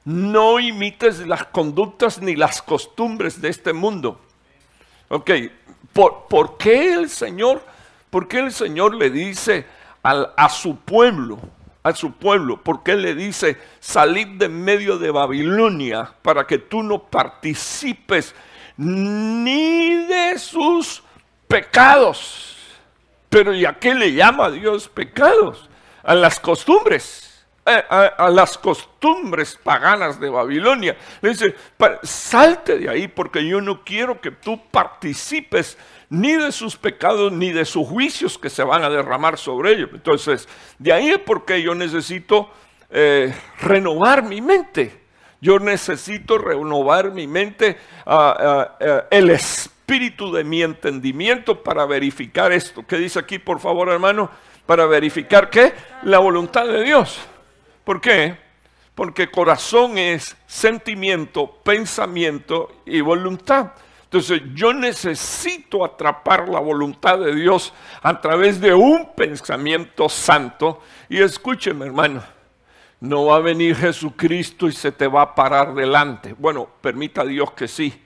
No 0.04 0.58
imites 0.58 1.26
las 1.26 1.44
conductas 1.44 2.20
ni 2.20 2.34
las 2.34 2.62
costumbres 2.62 3.40
de 3.42 3.50
este 3.50 3.74
mundo. 3.74 4.18
Ok, 5.08 5.30
¿por, 5.92 6.56
qué 6.56 6.94
el 6.94 7.10
Señor, 7.10 7.62
por 8.08 8.26
qué 8.26 8.38
el 8.38 8.52
Señor 8.52 8.94
le 8.94 9.10
dice 9.10 9.66
a 10.02 10.48
su 10.48 10.76
pueblo, 10.76 11.38
a 11.82 11.94
su 11.94 12.12
pueblo, 12.12 12.62
por 12.62 12.82
qué 12.82 12.94
le 12.94 13.14
dice 13.14 13.58
salid 13.80 14.28
de 14.38 14.48
medio 14.48 14.96
de 14.96 15.10
Babilonia 15.10 16.14
para 16.22 16.46
que 16.46 16.56
tú 16.56 16.82
no 16.82 17.02
participes 17.02 18.34
ni 18.76 20.06
de 20.06 20.38
sus 20.38 21.02
pecados? 21.48 22.56
Pero 23.28 23.54
¿y 23.54 23.64
a 23.66 23.72
qué 23.74 23.94
le 23.94 24.12
llama 24.12 24.50
Dios 24.50 24.88
pecados? 24.88 25.68
A 26.02 26.14
las 26.14 26.38
costumbres, 26.38 27.44
eh, 27.66 27.82
a, 27.88 28.28
las 28.30 28.56
costumbres 28.58 29.58
paganas 29.62 30.20
de 30.20 30.28
Babilonia. 30.28 30.96
Le 31.20 31.30
dice, 31.30 31.54
salte 32.02 32.78
de 32.78 32.88
ahí 32.88 33.08
porque 33.08 33.46
yo 33.46 33.60
no 33.60 33.82
quiero 33.82 34.20
que 34.20 34.30
tú 34.30 34.60
participes 34.70 35.76
ni 36.10 36.34
de 36.34 36.52
sus 36.52 36.76
pecados 36.76 37.32
ni 37.32 37.50
de 37.50 37.64
sus 37.64 37.88
juicios 37.88 38.38
que 38.38 38.50
se 38.50 38.62
van 38.62 38.84
a 38.84 38.90
derramar 38.90 39.38
sobre 39.38 39.72
ellos. 39.72 39.90
Entonces, 39.92 40.48
de 40.78 40.92
ahí 40.92 41.10
es 41.10 41.18
porque 41.18 41.62
yo 41.62 41.74
necesito 41.74 42.50
eh, 42.90 43.34
renovar 43.60 44.22
mi 44.22 44.40
mente. 44.40 45.03
Yo 45.44 45.58
necesito 45.58 46.38
renovar 46.38 47.12
mi 47.12 47.26
mente, 47.26 47.76
ah, 48.06 48.76
ah, 48.80 49.04
el 49.10 49.28
espíritu 49.30 49.74
espíritu 49.84 50.32
de 50.32 50.44
mi 50.44 50.62
entendimiento 50.62 51.62
para 51.62 51.84
verificar 51.84 52.52
esto. 52.52 52.86
¿Qué 52.86 52.96
dice 52.96 53.18
aquí, 53.18 53.38
por 53.38 53.60
favor, 53.60 53.90
hermano? 53.90 54.30
Para 54.64 54.86
verificar 54.86 55.50
qué? 55.50 55.74
La 56.04 56.20
voluntad 56.20 56.66
de 56.66 56.82
Dios. 56.84 57.18
¿Por 57.84 58.00
qué? 58.00 58.34
Porque 58.94 59.30
corazón 59.30 59.98
es 59.98 60.34
sentimiento, 60.46 61.58
pensamiento 61.62 62.80
y 62.86 63.02
voluntad. 63.02 63.72
Entonces 64.04 64.40
yo 64.54 64.72
necesito 64.72 65.84
atrapar 65.84 66.48
la 66.48 66.60
voluntad 66.60 67.18
de 67.18 67.34
Dios 67.34 67.74
a 68.00 68.18
través 68.22 68.62
de 68.62 68.72
un 68.72 69.14
pensamiento 69.14 70.08
santo. 70.08 70.80
Y 71.10 71.20
escúcheme, 71.20 71.84
hermano, 71.84 72.22
No 73.00 73.26
va 73.26 73.36
a 73.36 73.40
venir 73.40 73.76
Jesucristo 73.76 74.68
y 74.68 74.72
se 74.72 74.92
te 74.92 75.06
va 75.06 75.22
a 75.22 75.34
parar 75.34 75.74
delante. 75.74 76.34
Bueno, 76.38 76.68
permita 76.80 77.24
Dios 77.24 77.52
que 77.52 77.68
sí. 77.68 78.02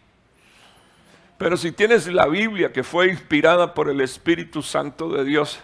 Pero 1.38 1.56
si 1.56 1.70
tienes 1.70 2.06
la 2.08 2.26
Biblia 2.26 2.72
que 2.72 2.82
fue 2.82 3.08
inspirada 3.08 3.72
por 3.72 3.88
el 3.88 4.00
Espíritu 4.00 4.60
Santo 4.60 5.08
de 5.08 5.24
Dios, 5.24 5.60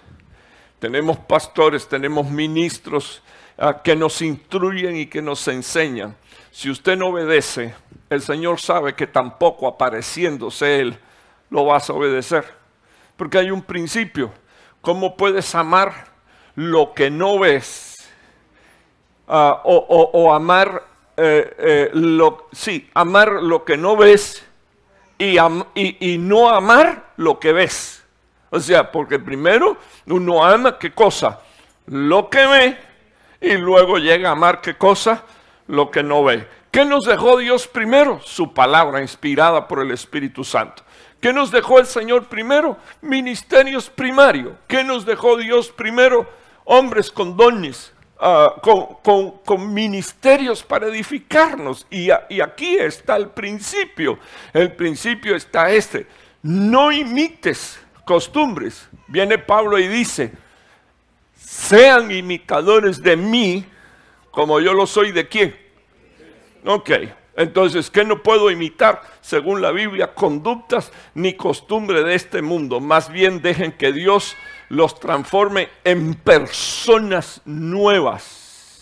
tenemos 0.79 1.19
pastores, 1.19 1.89
tenemos 1.89 2.31
ministros 2.31 3.23
ah, 3.59 3.81
que 3.83 3.97
nos 3.97 4.23
instruyen 4.23 4.97
y 4.97 5.07
que 5.07 5.21
nos 5.21 5.49
enseñan. 5.49 6.15
Si 6.53 6.71
usted 6.71 6.97
no 6.97 7.09
obedece, 7.09 7.75
el 8.11 8.23
Señor 8.23 8.61
sabe 8.61 8.95
que 8.95 9.09
tampoco 9.09 9.67
apareciéndose 9.67 10.79
Él 10.79 10.99
lo 11.51 11.65
vas 11.65 11.91
a 11.91 11.95
obedecer. 11.95 12.45
Porque 13.17 13.39
hay 13.39 13.51
un 13.51 13.63
principio. 13.63 14.33
¿Cómo 14.81 15.17
puedes 15.17 15.55
amar 15.55 16.13
lo 16.55 16.95
que 16.95 17.11
no 17.11 17.39
ves? 17.39 17.94
Ah, 19.27 19.63
o, 19.65 20.35
amar, 20.35 20.83
eh, 21.17 21.55
eh, 21.59 21.91
lo, 21.95 22.49
sí, 22.53 22.91
amar 22.93 23.33
lo 23.43 23.65
que 23.65 23.77
no 23.77 23.97
ves 23.97 24.45
y, 25.19 25.37
y 25.75 26.19
no 26.19 26.51
amar 26.51 27.13
lo 27.17 27.39
que 27.39 27.53
ves. 27.53 28.05
O 28.51 28.61
sea, 28.61 28.93
porque 28.93 29.19
primero 29.19 29.77
uno 30.07 30.45
ama 30.45 30.79
qué 30.79 30.93
cosa? 30.93 31.41
Lo 31.87 32.29
que 32.29 32.47
ve 32.47 32.79
y 33.41 33.57
luego 33.57 33.99
llega 33.99 34.29
a 34.29 34.33
amar 34.33 34.61
qué 34.61 34.77
cosa? 34.77 35.23
Lo 35.67 35.91
que 35.91 36.03
no 36.03 36.23
ve. 36.23 36.47
¿Qué 36.71 36.85
nos 36.85 37.05
dejó 37.05 37.39
Dios 37.39 37.67
primero? 37.67 38.21
Su 38.23 38.53
palabra 38.53 39.01
inspirada 39.01 39.69
por 39.69 39.81
el 39.81 39.93
Espíritu 39.93 40.45
Santo. 40.45 40.83
¿Qué 41.21 41.33
nos 41.33 41.51
dejó 41.51 41.79
el 41.79 41.87
Señor 41.87 42.25
primero? 42.25 42.77
Ministerios 43.01 43.89
primarios. 43.89 44.55
¿Qué 44.67 44.85
nos 44.85 45.07
dejó 45.07 45.37
Dios 45.37 45.71
primero? 45.71 46.29
Hombres 46.65 47.11
con 47.11 47.37
dones, 47.37 47.94
ah, 48.25 49.41
con, 49.45 49.75
ministerios 49.75 50.63
para 50.63 50.87
edificarnos. 50.87 51.87
Y, 51.91 52.09
y 52.29 52.41
aquí 52.41 52.77
está 52.77 53.17
el 53.17 53.29
principio. 53.29 54.19
El 54.53 54.73
principio 54.73 55.37
está 55.37 55.71
este. 55.71 56.07
No 56.43 56.91
imites 56.91 57.81
costumbres. 58.05 58.89
Viene 59.07 59.39
Pablo 59.39 59.79
y 59.79 59.87
dice, 59.87 60.33
sean 61.37 62.11
imitadores 62.11 63.03
de 63.03 63.17
mí 63.17 63.65
como 64.31 64.61
yo 64.61 64.75
lo 64.75 64.87
soy 64.87 65.13
de 65.13 65.29
quién. 65.29 65.57
Ok, 66.65 66.91
entonces, 67.37 67.91
¿qué 67.91 68.05
no 68.05 68.23
puedo 68.23 68.51
imitar? 68.51 69.03
Según 69.21 69.61
la 69.61 69.73
Biblia, 69.73 70.15
conductas 70.15 70.93
ni 71.15 71.35
costumbre 71.35 72.03
de 72.03 72.15
este 72.15 72.43
mundo. 72.43 72.81
Más 72.81 73.11
bien 73.11 73.43
dejen 73.43 73.73
que 73.73 73.93
Dios 73.93 74.37
los 74.69 74.99
transforme 75.01 75.69
en 75.83 76.15
personas 76.15 77.41
nuevas. 77.45 78.81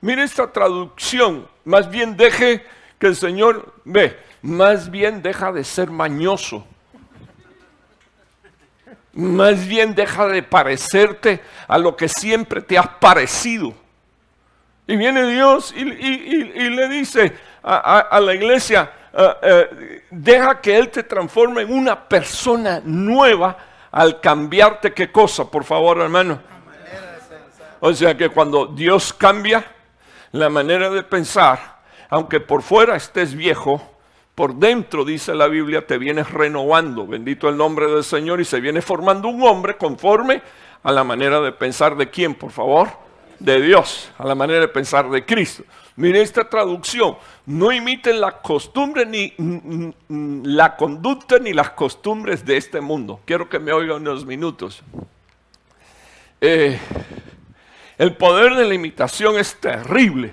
Mire 0.00 0.22
esta 0.22 0.52
traducción. 0.52 1.48
Más 1.64 1.90
bien 1.90 2.16
deje 2.16 2.64
que 2.98 3.08
el 3.08 3.16
Señor, 3.16 3.74
ve, 3.84 4.18
más 4.42 4.90
bien 4.90 5.22
deja 5.22 5.52
de 5.52 5.64
ser 5.64 5.90
mañoso 5.90 6.66
más 9.14 9.66
bien 9.66 9.94
deja 9.94 10.26
de 10.26 10.42
parecerte 10.42 11.40
a 11.68 11.78
lo 11.78 11.96
que 11.96 12.08
siempre 12.08 12.62
te 12.62 12.78
has 12.78 12.88
parecido. 12.88 13.74
Y 14.86 14.96
viene 14.96 15.26
Dios 15.26 15.72
y, 15.76 15.84
le 15.84 16.88
dice 16.88 17.32
a, 17.62 18.20
la 18.20 18.34
iglesia, 18.34 18.90
ah, 19.14 19.36
eh, 19.42 20.02
deja 20.10 20.60
que 20.60 20.76
Él 20.76 20.90
te 20.90 21.04
transforme 21.04 21.62
en 21.62 21.72
una 21.72 22.08
persona 22.08 22.80
nueva 22.84 23.56
al 23.92 24.20
cambiarte 24.20 24.92
qué 24.92 25.12
cosa, 25.12 25.50
por 25.50 25.64
favor 25.64 25.98
hermano. 25.98 26.40
O 27.80 27.92
sea 27.92 28.16
que 28.16 28.28
cuando 28.28 28.66
Dios 28.66 29.12
cambia 29.12 29.64
la 30.32 30.48
manera 30.48 30.90
de 30.90 31.02
pensar, 31.02 31.80
aunque 32.08 32.40
por 32.40 32.62
fuera 32.62 32.96
estés 32.96 33.34
viejo, 33.34 33.82
por 34.34 34.54
dentro, 34.54 35.04
dice 35.04 35.34
la 35.34 35.46
Biblia, 35.46 35.86
te 35.86 35.98
vienes 35.98 36.30
renovando, 36.30 37.06
bendito 37.06 37.48
el 37.48 37.56
nombre 37.56 37.86
del 37.86 38.02
Señor, 38.02 38.40
y 38.40 38.44
se 38.44 38.60
viene 38.60 38.80
formando 38.80 39.28
un 39.28 39.42
hombre 39.42 39.76
conforme 39.76 40.42
a 40.82 40.90
la 40.90 41.04
manera 41.04 41.40
de 41.40 41.52
pensar 41.52 41.96
de 41.96 42.08
quién, 42.08 42.34
por 42.34 42.50
favor, 42.50 42.88
de 43.42 43.60
Dios, 43.60 44.10
a 44.18 44.24
la 44.24 44.34
manera 44.34 44.60
de 44.60 44.68
pensar 44.68 45.10
de 45.10 45.24
Cristo. 45.24 45.64
Mire 45.96 46.22
esta 46.22 46.48
traducción, 46.48 47.16
no 47.44 47.72
imiten 47.72 48.20
la 48.20 48.40
costumbre 48.40 49.04
ni 49.04 49.34
la 50.48 50.76
conducta 50.76 51.38
ni 51.38 51.52
las 51.52 51.70
costumbres 51.70 52.44
de 52.44 52.56
este 52.56 52.80
mundo. 52.80 53.20
Quiero 53.24 53.48
que 53.48 53.58
me 53.58 53.72
oigan 53.72 53.96
unos 53.96 54.24
minutos. 54.24 54.82
Eh, 56.40 56.78
el 57.98 58.16
poder 58.16 58.54
de 58.54 58.64
la 58.64 58.74
imitación 58.74 59.36
es 59.36 59.56
terrible. 59.56 60.32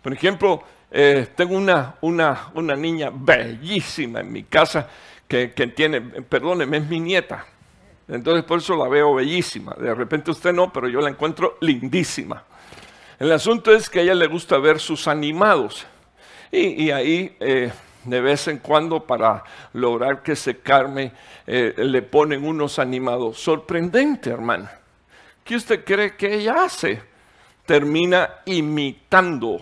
Por 0.00 0.12
ejemplo, 0.12 0.62
eh, 0.90 1.28
tengo 1.34 1.56
una, 1.56 1.96
una, 2.00 2.50
una, 2.54 2.76
niña 2.76 3.10
bellísima 3.12 4.20
en 4.20 4.32
mi 4.32 4.44
casa 4.44 4.88
que, 5.28 5.52
que 5.52 5.66
tiene, 5.66 6.00
perdóneme, 6.00 6.78
es 6.78 6.86
mi 6.86 7.00
nieta. 7.00 7.44
Entonces 8.08 8.44
por 8.44 8.58
eso 8.58 8.76
la 8.76 8.88
veo 8.88 9.14
bellísima. 9.14 9.74
De 9.74 9.94
repente 9.94 10.30
usted 10.30 10.52
no, 10.52 10.72
pero 10.72 10.88
yo 10.88 11.00
la 11.00 11.10
encuentro 11.10 11.56
lindísima. 11.60 12.44
El 13.18 13.32
asunto 13.32 13.72
es 13.72 13.88
que 13.88 14.00
a 14.00 14.02
ella 14.02 14.14
le 14.14 14.26
gusta 14.26 14.58
ver 14.58 14.78
sus 14.78 15.08
animados. 15.08 15.86
Y, 16.52 16.90
ahí 16.90 17.36
eh, 17.40 17.72
de 18.04 18.20
vez 18.20 18.46
en 18.48 18.58
cuando 18.58 19.04
para 19.04 19.42
lograr 19.72 20.22
que 20.22 20.36
se 20.36 20.58
calme 20.58 21.12
eh, 21.46 21.74
le 21.76 22.02
ponen 22.02 22.44
unos 22.44 22.78
animados. 22.78 23.38
Sorprendente, 23.38 24.30
hermana. 24.30 24.70
¿Qué 25.42 25.56
usted 25.56 25.84
cree 25.84 26.16
que 26.16 26.34
ella 26.34 26.64
hace? 26.64 27.02
Termina 27.64 28.30
imitando 28.44 29.60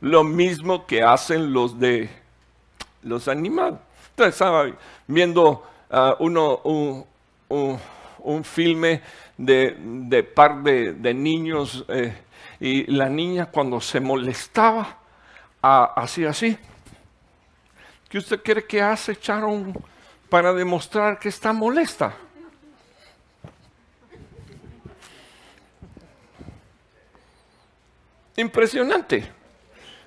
lo 0.00 0.24
mismo 0.24 0.86
que 0.86 1.02
hacen 1.02 1.52
los 1.52 1.78
de 1.78 2.08
los 3.02 3.28
animales. 3.28 3.78
Entonces 4.10 4.34
estaba 4.34 4.66
viendo 5.06 5.64
uh, 5.90 6.14
uno, 6.18 6.60
un, 6.64 7.04
un, 7.48 8.44
filme 8.44 9.02
de, 9.36 9.76
de 9.78 10.22
par 10.22 10.62
de, 10.62 10.92
de 10.92 11.14
niños 11.14 11.84
eh, 11.88 12.12
y 12.60 12.90
la 12.90 13.08
niña 13.08 13.46
cuando 13.46 13.80
se 13.80 14.00
molestaba 14.00 14.98
hacía 15.62 16.30
así. 16.30 16.56
¿Qué 18.08 18.18
usted 18.18 18.40
cree 18.42 18.64
que 18.64 18.80
hace 18.80 19.16
Charon 19.16 19.72
para 20.28 20.52
demostrar 20.52 21.18
que 21.18 21.28
está 21.28 21.52
molesta? 21.52 22.14
Impresionante. 28.36 29.32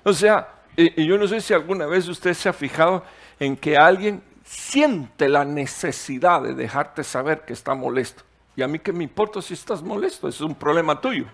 O 0.04 0.12
sea, 0.12 0.48
y, 0.76 1.04
yo 1.04 1.18
no 1.18 1.26
sé 1.26 1.40
si 1.40 1.52
alguna 1.52 1.86
vez 1.86 2.08
usted 2.08 2.32
se 2.32 2.48
ha 2.48 2.52
fijado 2.52 3.04
en 3.38 3.56
que 3.56 3.76
alguien 3.76 4.22
siente 4.50 5.28
la 5.28 5.44
necesidad 5.44 6.42
de 6.42 6.54
dejarte 6.54 7.04
saber 7.04 7.42
que 7.42 7.52
está 7.52 7.74
molesto. 7.74 8.24
Y 8.56 8.62
a 8.62 8.68
mí 8.68 8.80
que 8.80 8.92
me 8.92 9.04
importa 9.04 9.40
si 9.40 9.54
estás 9.54 9.80
molesto, 9.80 10.26
es 10.26 10.40
un 10.40 10.56
problema 10.56 11.00
tuyo. 11.00 11.26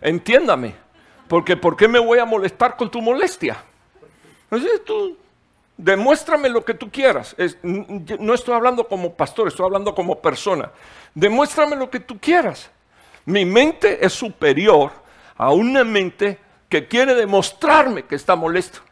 Entiéndame, 0.00 0.76
porque 1.26 1.56
¿por 1.56 1.76
qué 1.76 1.88
me 1.88 1.98
voy 1.98 2.20
a 2.20 2.24
molestar 2.24 2.76
con 2.76 2.88
tu 2.88 3.02
molestia? 3.02 3.56
Demuéstrame 5.76 6.48
lo 6.48 6.64
que 6.64 6.74
tú 6.74 6.92
quieras. 6.92 7.34
no 7.62 8.32
estoy 8.32 8.54
hablando 8.54 8.86
como 8.86 9.14
pastor, 9.14 9.48
estoy 9.48 9.66
hablando 9.66 9.96
como 9.96 10.20
persona. 10.20 10.70
Demuéstrame 11.12 11.74
lo 11.74 11.90
que 11.90 11.98
tú 11.98 12.20
quieras. 12.20 12.70
Mi 13.24 13.44
mente 13.44 14.04
es 14.04 14.12
superior 14.12 14.92
a 15.36 15.50
una 15.50 15.82
mente 15.82 16.38
que 16.68 16.86
quiere 16.86 17.16
demostrarme 17.16 18.04
que 18.04 18.14
está 18.14 18.36
molesto. 18.36 18.86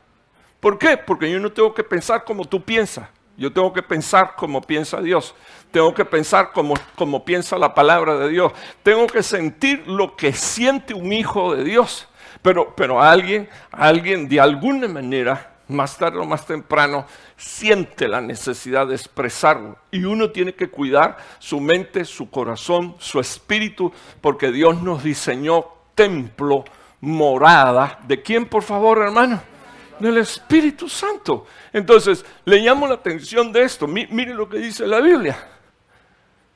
¿Por 0.64 0.78
qué? 0.78 0.96
Porque 0.96 1.30
yo 1.30 1.38
no 1.40 1.52
tengo 1.52 1.74
que 1.74 1.84
pensar 1.84 2.24
como 2.24 2.46
tú 2.46 2.62
piensas. 2.62 3.06
Yo 3.36 3.52
tengo 3.52 3.70
que 3.70 3.82
pensar 3.82 4.34
como 4.34 4.62
piensa 4.62 4.98
Dios. 5.02 5.34
Tengo 5.70 5.92
que 5.92 6.06
pensar 6.06 6.52
como, 6.52 6.72
como 6.96 7.22
piensa 7.22 7.58
la 7.58 7.74
palabra 7.74 8.16
de 8.16 8.30
Dios. 8.30 8.50
Tengo 8.82 9.06
que 9.06 9.22
sentir 9.22 9.86
lo 9.86 10.16
que 10.16 10.32
siente 10.32 10.94
un 10.94 11.12
hijo 11.12 11.54
de 11.54 11.64
Dios. 11.64 12.08
Pero, 12.40 12.74
pero 12.74 13.02
alguien, 13.02 13.46
alguien 13.72 14.26
de 14.26 14.40
alguna 14.40 14.88
manera, 14.88 15.54
más 15.68 15.98
tarde 15.98 16.16
o 16.16 16.24
más 16.24 16.46
temprano, 16.46 17.04
siente 17.36 18.08
la 18.08 18.22
necesidad 18.22 18.86
de 18.86 18.94
expresarlo. 18.94 19.76
Y 19.90 20.06
uno 20.06 20.30
tiene 20.30 20.54
que 20.54 20.70
cuidar 20.70 21.18
su 21.40 21.60
mente, 21.60 22.06
su 22.06 22.30
corazón, 22.30 22.96
su 22.98 23.20
espíritu, 23.20 23.92
porque 24.22 24.50
Dios 24.50 24.82
nos 24.82 25.04
diseñó 25.04 25.66
templo, 25.94 26.64
morada. 27.02 27.98
¿De 28.08 28.22
quién, 28.22 28.46
por 28.46 28.62
favor, 28.62 28.96
hermano? 28.96 29.42
Del 29.98 30.18
Espíritu 30.18 30.88
Santo. 30.88 31.46
Entonces, 31.72 32.24
le 32.44 32.58
llamo 32.58 32.86
la 32.86 32.94
atención 32.94 33.52
de 33.52 33.62
esto. 33.62 33.86
mire 33.86 34.34
lo 34.34 34.48
que 34.48 34.58
dice 34.58 34.86
la 34.86 35.00
Biblia. 35.00 35.36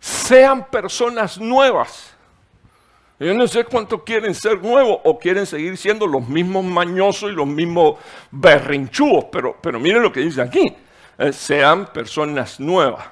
Sean 0.01 0.66
personas 0.68 1.38
nuevas. 1.38 2.14
Yo 3.18 3.35
no 3.35 3.48
sé 3.48 3.64
cuánto 3.64 4.05
quieren 4.05 4.35
ser 4.35 4.62
nuevos 4.62 5.01
o 5.05 5.18
quieren 5.18 5.44
seguir 5.44 5.77
siendo 5.77 6.07
los 6.07 6.29
mismos 6.29 6.64
mañosos 6.64 7.33
y 7.33 7.35
los 7.35 7.48
mismos 7.48 7.98
berrinchudos, 8.31 9.24
pero, 9.33 9.57
pero 9.61 9.81
miren 9.81 10.03
lo 10.03 10.12
que 10.12 10.20
dice 10.20 10.40
aquí. 10.40 10.77
Eh, 11.18 11.33
sean 11.33 11.87
personas 11.92 12.61
nuevas. 12.61 13.05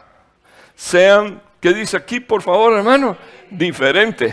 Sean 0.77 1.41
¿Qué 1.61 1.75
dice 1.75 1.97
aquí, 1.97 2.21
por 2.21 2.43
favor, 2.43 2.75
hermano? 2.75 3.17
Diferente. 3.51 4.33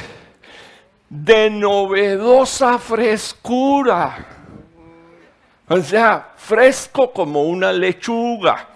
De 1.09 1.49
novedosa 1.49 2.77
frescura. 2.77 4.23
O 5.67 5.79
sea, 5.81 6.33
fresco 6.35 7.11
como 7.11 7.43
una 7.43 7.71
lechuga. 7.71 8.67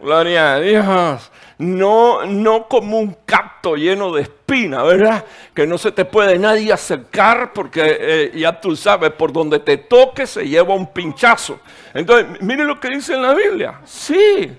Gloria 0.00 0.54
a 0.54 0.60
Dios. 0.60 1.30
No, 1.58 2.24
no 2.24 2.66
como 2.66 2.98
un 2.98 3.14
cacto 3.26 3.76
lleno 3.76 4.14
de 4.14 4.22
espina, 4.22 4.82
¿verdad? 4.82 5.26
Que 5.52 5.66
no 5.66 5.76
se 5.76 5.92
te 5.92 6.06
puede 6.06 6.38
nadie 6.38 6.72
acercar 6.72 7.52
porque 7.52 7.82
eh, 7.84 8.32
ya 8.34 8.58
tú 8.58 8.74
sabes, 8.74 9.10
por 9.12 9.30
donde 9.30 9.58
te 9.58 9.76
toque 9.76 10.26
se 10.26 10.48
lleva 10.48 10.74
un 10.74 10.90
pinchazo. 10.90 11.60
Entonces, 11.92 12.40
mire 12.40 12.64
lo 12.64 12.80
que 12.80 12.88
dice 12.88 13.12
en 13.12 13.20
la 13.20 13.34
Biblia. 13.34 13.80
Sí, 13.84 14.50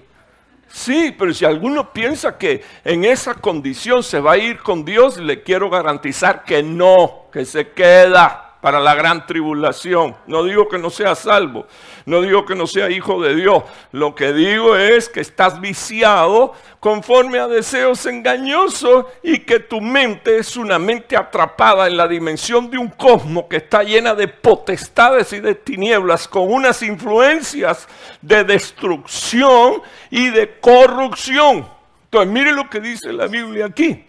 sí, 0.67 1.15
pero 1.17 1.33
si 1.33 1.43
alguno 1.43 1.91
piensa 1.91 2.37
que 2.37 2.63
en 2.85 3.03
esa 3.03 3.33
condición 3.33 4.03
se 4.03 4.19
va 4.19 4.33
a 4.33 4.37
ir 4.37 4.59
con 4.59 4.85
Dios, 4.85 5.17
le 5.17 5.41
quiero 5.41 5.71
garantizar 5.71 6.43
que 6.43 6.61
no, 6.61 7.25
que 7.33 7.45
se 7.45 7.69
queda 7.69 8.50
para 8.61 8.79
la 8.79 8.95
gran 8.95 9.25
tribulación. 9.25 10.15
No 10.27 10.43
digo 10.43 10.69
que 10.69 10.77
no 10.77 10.89
sea 10.89 11.15
salvo, 11.15 11.65
no 12.05 12.21
digo 12.21 12.45
que 12.45 12.55
no 12.55 12.67
sea 12.67 12.89
hijo 12.89 13.21
de 13.21 13.35
Dios. 13.35 13.63
Lo 13.91 14.15
que 14.15 14.31
digo 14.33 14.75
es 14.75 15.09
que 15.09 15.19
estás 15.19 15.59
viciado 15.59 16.53
conforme 16.79 17.39
a 17.39 17.47
deseos 17.47 18.05
engañosos 18.05 19.05
y 19.23 19.39
que 19.39 19.59
tu 19.59 19.81
mente 19.81 20.37
es 20.37 20.55
una 20.55 20.79
mente 20.79 21.17
atrapada 21.17 21.87
en 21.87 21.97
la 21.97 22.07
dimensión 22.07 22.69
de 22.69 22.77
un 22.77 22.89
cosmos 22.89 23.45
que 23.49 23.57
está 23.57 23.83
llena 23.83 24.15
de 24.15 24.27
potestades 24.27 25.33
y 25.33 25.39
de 25.39 25.55
tinieblas 25.55 26.27
con 26.27 26.51
unas 26.51 26.81
influencias 26.83 27.87
de 28.21 28.43
destrucción 28.43 29.81
y 30.09 30.29
de 30.29 30.59
corrupción. 30.59 31.67
Entonces, 32.05 32.31
mire 32.31 32.51
lo 32.51 32.69
que 32.69 32.79
dice 32.79 33.11
la 33.13 33.27
Biblia 33.27 33.67
aquí. 33.67 34.05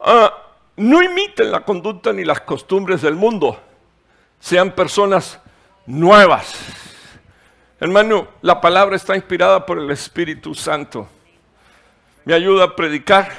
Ah, 0.00 0.43
no 0.76 1.02
imiten 1.02 1.50
la 1.50 1.60
conducta 1.60 2.12
ni 2.12 2.24
las 2.24 2.40
costumbres 2.40 3.02
del 3.02 3.14
mundo. 3.14 3.60
Sean 4.40 4.72
personas 4.72 5.40
nuevas. 5.86 6.54
Hermano, 7.80 8.28
la 8.42 8.60
palabra 8.60 8.96
está 8.96 9.14
inspirada 9.14 9.64
por 9.64 9.78
el 9.78 9.90
Espíritu 9.90 10.54
Santo. 10.54 11.08
¿Me 12.24 12.34
ayuda 12.34 12.64
a 12.64 12.76
predicar? 12.76 13.30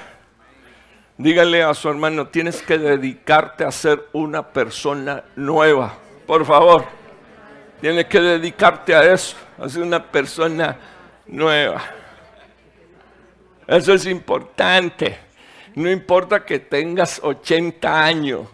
Dígale 1.17 1.63
a 1.63 1.73
su 1.73 1.89
hermano, 1.89 2.27
tienes 2.27 2.61
que 2.61 2.77
dedicarte 2.77 3.63
a 3.63 3.71
ser 3.71 4.07
una 4.13 4.43
persona 4.43 5.23
nueva. 5.35 5.93
Por 6.27 6.45
favor, 6.45 6.85
tienes 7.79 8.05
que 8.05 8.19
dedicarte 8.19 8.93
a 8.93 9.13
eso, 9.13 9.35
a 9.57 9.69
ser 9.69 9.81
una 9.81 10.03
persona 10.03 10.77
nueva. 11.25 11.81
Eso 13.65 13.93
es 13.93 14.05
importante. 14.05 15.24
No 15.75 15.91
importa 15.91 16.45
que 16.45 16.59
tengas 16.59 17.19
80 17.21 18.05
años. 18.05 18.47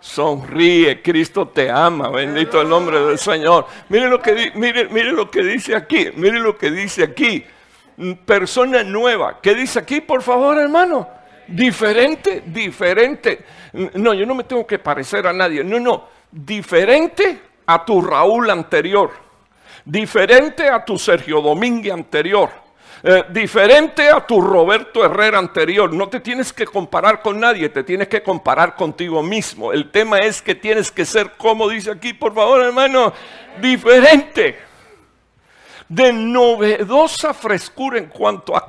Sonríe, 0.00 1.02
Cristo 1.02 1.48
te 1.48 1.68
ama, 1.68 2.08
bendito 2.08 2.60
el 2.62 2.68
nombre 2.68 3.00
del 3.00 3.18
Señor. 3.18 3.66
Mire 3.88 4.08
lo 4.08 4.22
que, 4.22 4.52
mire, 4.54 4.88
mire 4.88 5.10
lo 5.10 5.28
que 5.28 5.42
dice 5.42 5.74
aquí, 5.74 6.10
mire 6.14 6.38
lo 6.38 6.56
que 6.56 6.70
dice 6.70 7.02
aquí. 7.02 7.44
Persona 8.24 8.84
nueva. 8.84 9.40
¿Qué 9.42 9.56
dice 9.56 9.80
aquí, 9.80 10.00
por 10.00 10.22
favor, 10.22 10.56
hermano? 10.56 11.08
Diferente, 11.48 12.44
diferente. 12.46 13.44
No, 13.94 14.14
yo 14.14 14.24
no 14.24 14.36
me 14.36 14.44
tengo 14.44 14.64
que 14.64 14.78
parecer 14.78 15.26
a 15.26 15.32
nadie. 15.32 15.64
No, 15.64 15.80
no. 15.80 16.06
Diferente 16.30 17.40
a 17.66 17.84
tu 17.84 18.00
Raúl 18.00 18.48
anterior. 18.50 19.10
Diferente 19.84 20.68
a 20.68 20.84
tu 20.84 20.96
Sergio 20.96 21.40
Domínguez 21.40 21.92
anterior 21.92 22.67
eh, 23.02 23.24
diferente 23.30 24.08
a 24.10 24.26
tu 24.26 24.40
Roberto 24.40 25.04
Herrera 25.04 25.38
anterior. 25.38 25.92
No 25.92 26.08
te 26.08 26.20
tienes 26.20 26.52
que 26.52 26.66
comparar 26.66 27.22
con 27.22 27.38
nadie, 27.38 27.68
te 27.68 27.84
tienes 27.84 28.08
que 28.08 28.22
comparar 28.22 28.74
contigo 28.74 29.22
mismo. 29.22 29.72
El 29.72 29.90
tema 29.90 30.18
es 30.18 30.42
que 30.42 30.54
tienes 30.54 30.90
que 30.90 31.04
ser, 31.04 31.32
como 31.36 31.68
dice 31.68 31.90
aquí, 31.90 32.12
por 32.12 32.34
favor, 32.34 32.62
hermano, 32.62 33.12
diferente. 33.60 34.58
De 35.88 36.12
novedosa 36.12 37.32
frescura 37.32 37.98
en 37.98 38.06
cuanto 38.06 38.56
a... 38.56 38.68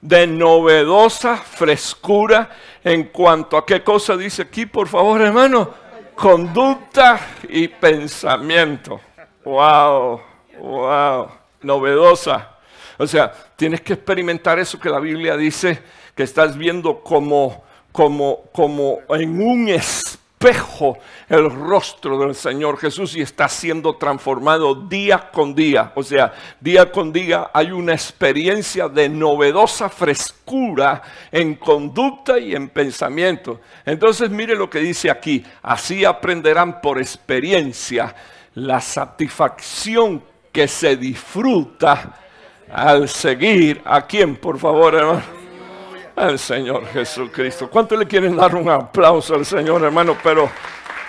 de 0.00 0.26
novedosa 0.26 1.36
frescura 1.36 2.50
en 2.82 3.04
cuanto 3.04 3.56
a 3.56 3.64
qué 3.64 3.82
cosa 3.84 4.16
dice 4.16 4.42
aquí, 4.42 4.66
por 4.66 4.88
favor, 4.88 5.20
hermano. 5.20 5.70
Conducta 6.14 7.20
y 7.48 7.68
pensamiento. 7.68 9.00
Wow, 9.44 10.20
wow, 10.58 11.28
novedosa. 11.60 12.53
O 12.98 13.06
sea, 13.06 13.32
tienes 13.56 13.80
que 13.80 13.94
experimentar 13.94 14.58
eso 14.58 14.78
que 14.78 14.90
la 14.90 15.00
Biblia 15.00 15.36
dice 15.36 15.82
que 16.14 16.22
estás 16.22 16.56
viendo 16.56 17.00
como, 17.00 17.64
como, 17.92 18.42
como 18.52 18.98
en 19.10 19.40
un 19.40 19.68
espejo 19.68 20.98
el 21.28 21.50
rostro 21.50 22.18
del 22.18 22.34
Señor 22.34 22.76
Jesús 22.76 23.16
y 23.16 23.22
está 23.22 23.48
siendo 23.48 23.96
transformado 23.96 24.74
día 24.74 25.30
con 25.32 25.54
día. 25.54 25.92
O 25.94 26.02
sea, 26.02 26.34
día 26.60 26.92
con 26.92 27.12
día 27.12 27.50
hay 27.52 27.72
una 27.72 27.94
experiencia 27.94 28.88
de 28.88 29.08
novedosa 29.08 29.88
frescura 29.88 31.02
en 31.32 31.54
conducta 31.54 32.38
y 32.38 32.54
en 32.54 32.68
pensamiento. 32.68 33.60
Entonces 33.86 34.28
mire 34.28 34.54
lo 34.54 34.68
que 34.68 34.80
dice 34.80 35.10
aquí, 35.10 35.44
así 35.62 36.04
aprenderán 36.04 36.80
por 36.80 36.98
experiencia 36.98 38.14
la 38.54 38.80
satisfacción 38.80 40.22
que 40.52 40.68
se 40.68 40.96
disfruta 40.96 42.20
al 42.72 43.08
seguir 43.08 43.80
a 43.84 44.06
quién, 44.06 44.36
por 44.36 44.58
favor, 44.58 44.94
hermano. 44.94 45.22
Al 46.16 46.38
Señor 46.38 46.86
Jesucristo. 46.92 47.68
¿Cuánto 47.68 47.96
le 47.96 48.06
quieren 48.06 48.36
dar 48.36 48.54
un 48.54 48.68
aplauso 48.68 49.34
al 49.34 49.44
Señor, 49.44 49.82
hermano? 49.82 50.16
Pero 50.22 50.48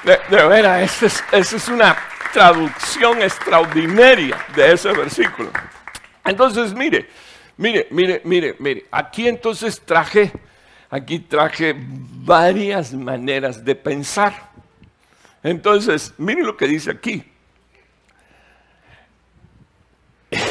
de, 0.03 0.45
veras, 0.45 1.03
esa 1.03 1.55
es, 1.55 1.67
una 1.67 1.95
traducción 2.33 3.21
extraordinaria 3.21 4.37
de 4.55 4.73
ese 4.73 4.91
versículo. 4.91 5.51
Entonces, 6.23 6.73
mire, 6.73 7.07
mire, 7.57 7.87
mire, 7.91 8.21
mire, 8.23 8.55
mire. 8.59 8.85
Aquí 8.91 9.27
entonces 9.27 9.79
traje, 9.79 10.31
aquí 10.89 11.19
traje 11.19 11.75
varias 11.77 12.93
maneras 12.93 13.63
de 13.63 13.75
pensar. 13.75 14.51
Entonces, 15.43 16.13
mire 16.17 16.41
lo 16.41 16.57
que 16.57 16.67
dice 16.67 16.89
aquí. 16.89 17.23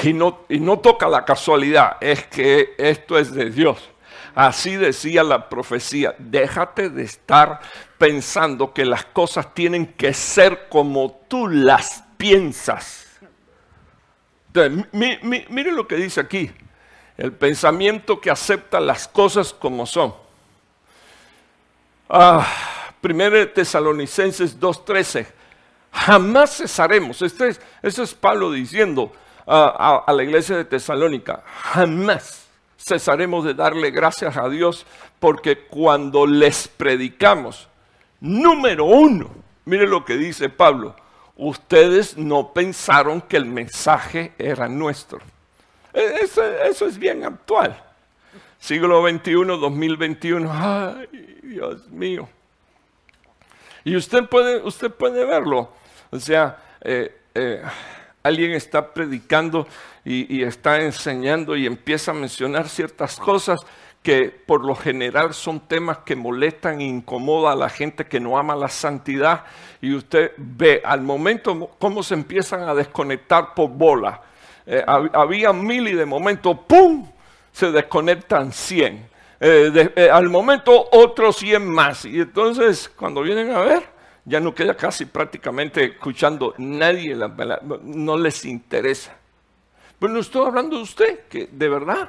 Y 0.03 0.13
no, 0.13 0.41
y 0.49 0.61
no 0.61 0.79
toca 0.79 1.09
la 1.09 1.25
casualidad, 1.25 1.97
es 2.01 2.25
que 2.25 2.75
esto 2.79 3.19
es 3.19 3.33
de 3.33 3.51
Dios. 3.51 3.91
Así 4.35 4.77
decía 4.77 5.23
la 5.23 5.49
profecía, 5.49 6.15
déjate 6.19 6.91
de 6.91 7.05
estar 7.05 7.61
pensando 7.99 8.73
que 8.73 8.85
las 8.85 9.05
cosas 9.05 9.55
tienen 9.55 9.87
que 9.87 10.13
ser 10.13 10.69
como 10.69 11.21
tú 11.29 11.49
las 11.49 12.05
piensas. 12.17 13.07
mire 14.93 15.73
lo 15.73 15.87
que 15.87 15.97
dice 15.97 16.21
aquí, 16.21 16.51
el 17.17 17.33
pensamiento 17.33 18.21
que 18.21 18.31
acepta 18.31 18.81
las 18.81 19.07
cosas 19.07 19.53
como 19.53 19.87
son. 19.87 20.15
Ah, 22.09 22.47
1 23.03 23.49
Tesalonicenses 23.51 24.59
2.13, 24.59 25.27
jamás 25.93 26.57
cesaremos, 26.57 27.23
este 27.23 27.49
es, 27.49 27.61
es 27.83 28.15
Pablo 28.15 28.51
diciendo, 28.51 29.13
a, 29.47 30.05
la 30.13 30.23
iglesia 30.23 30.57
de 30.57 30.65
Tesalónica, 30.65 31.43
jamás 31.73 32.47
cesaremos 32.79 33.45
de 33.45 33.55
darle 33.55 33.91
gracias 33.91 34.37
a 34.37 34.49
Dios 34.49 34.87
porque 35.19 35.67
cuando 35.67 36.27
les 36.27 36.69
predicamos, 36.69 37.69
número 38.21 38.85
uno, 38.85 39.31
mire 39.65 39.87
lo 39.87 40.05
que 40.05 40.17
dice 40.17 40.49
Pablo, 40.49 40.95
ustedes 41.37 42.17
no 42.17 42.53
pensaron 42.53 43.21
que 43.21 43.37
el 43.37 43.47
mensaje 43.47 44.33
era 44.39 44.69
nuestro. 44.69 45.21
E, 45.93 46.21
eso, 46.23 46.43
eso, 46.45 46.87
es 46.87 46.99
bien 46.99 47.25
actual. 47.25 47.81
Siglo 48.59 49.07
XXI, 49.07 49.33
2021, 49.33 50.51
ay 50.53 51.41
Dios 51.43 51.89
mío. 51.89 52.29
Y 53.85 53.97
usted 53.97 54.25
puede, 54.25 54.63
usted 54.63 54.91
puede 54.91 55.25
verlo. 55.25 55.71
O 56.11 56.19
sea, 56.19 56.59
eh, 56.81 57.15
eh, 57.35 57.63
alguien 58.25 58.53
está 58.53 58.95
predicando 58.95 59.69
y, 60.03 60.43
está 60.43 60.81
enseñando 60.81 61.57
y 61.57 61.67
empieza 61.67 62.11
a 62.11 62.15
mencionar 62.15 62.69
ciertas 62.69 63.17
cosas 63.17 63.61
que 64.03 64.31
por 64.47 64.65
lo 64.65 64.75
general 64.75 65.35
son 65.35 65.61
temas 65.61 65.99
que 65.99 66.17
molestan 66.17 66.81
e 66.81 66.85
incomodan 66.85 67.53
a 67.53 67.57
la 67.57 67.69
gente 67.69 68.07
que 68.07 68.21
no 68.21 68.39
ama 68.39 68.57
la 68.57 68.69
santidad 68.69 69.45
y 69.81 69.95
usted 69.95 70.33
ve 70.39 70.81
al 70.85 71.03
momento 71.03 71.71
cómo 71.79 72.03
se 72.03 72.15
empiezan 72.15 72.63
a 72.63 72.75
desconectar 72.75 73.55
por 73.55 73.71
bola. 73.71 74.23
Eh, 74.67 74.83
había 74.87 75.53
mil 75.53 75.87
y 75.89 75.93
de 75.93 76.07
momento, 76.07 76.55
¡pum!, 76.67 77.07
se 77.53 77.71
desconectan 77.71 78.53
cien. 78.53 79.07
Eh, 79.39 79.93
eh, 79.97 80.11
al 80.11 80.31
momento 80.31 80.89
otros 80.93 81.37
cien 81.37 81.69
más. 81.69 82.07
Y 82.07 82.21
entonces 82.21 82.89
cuando 82.89 83.21
vienen 83.21 83.51
a 83.51 83.61
ver, 83.61 83.94
ya 84.25 84.41
no 84.41 84.55
queda 84.55 84.77
casi 84.77 85.05
prácticamente 85.05 85.85
escuchando 85.85 86.55
nadie, 86.59 87.17
no 87.83 88.17
les 88.17 88.45
interesa. 88.45 89.17
Pero 89.99 90.13
no 90.13 90.21
estoy 90.21 90.47
hablando 90.47 90.77
de 90.77 90.83
usted, 90.83 91.21
que 91.29 91.49
de 91.51 91.69
verdad, 91.69 92.09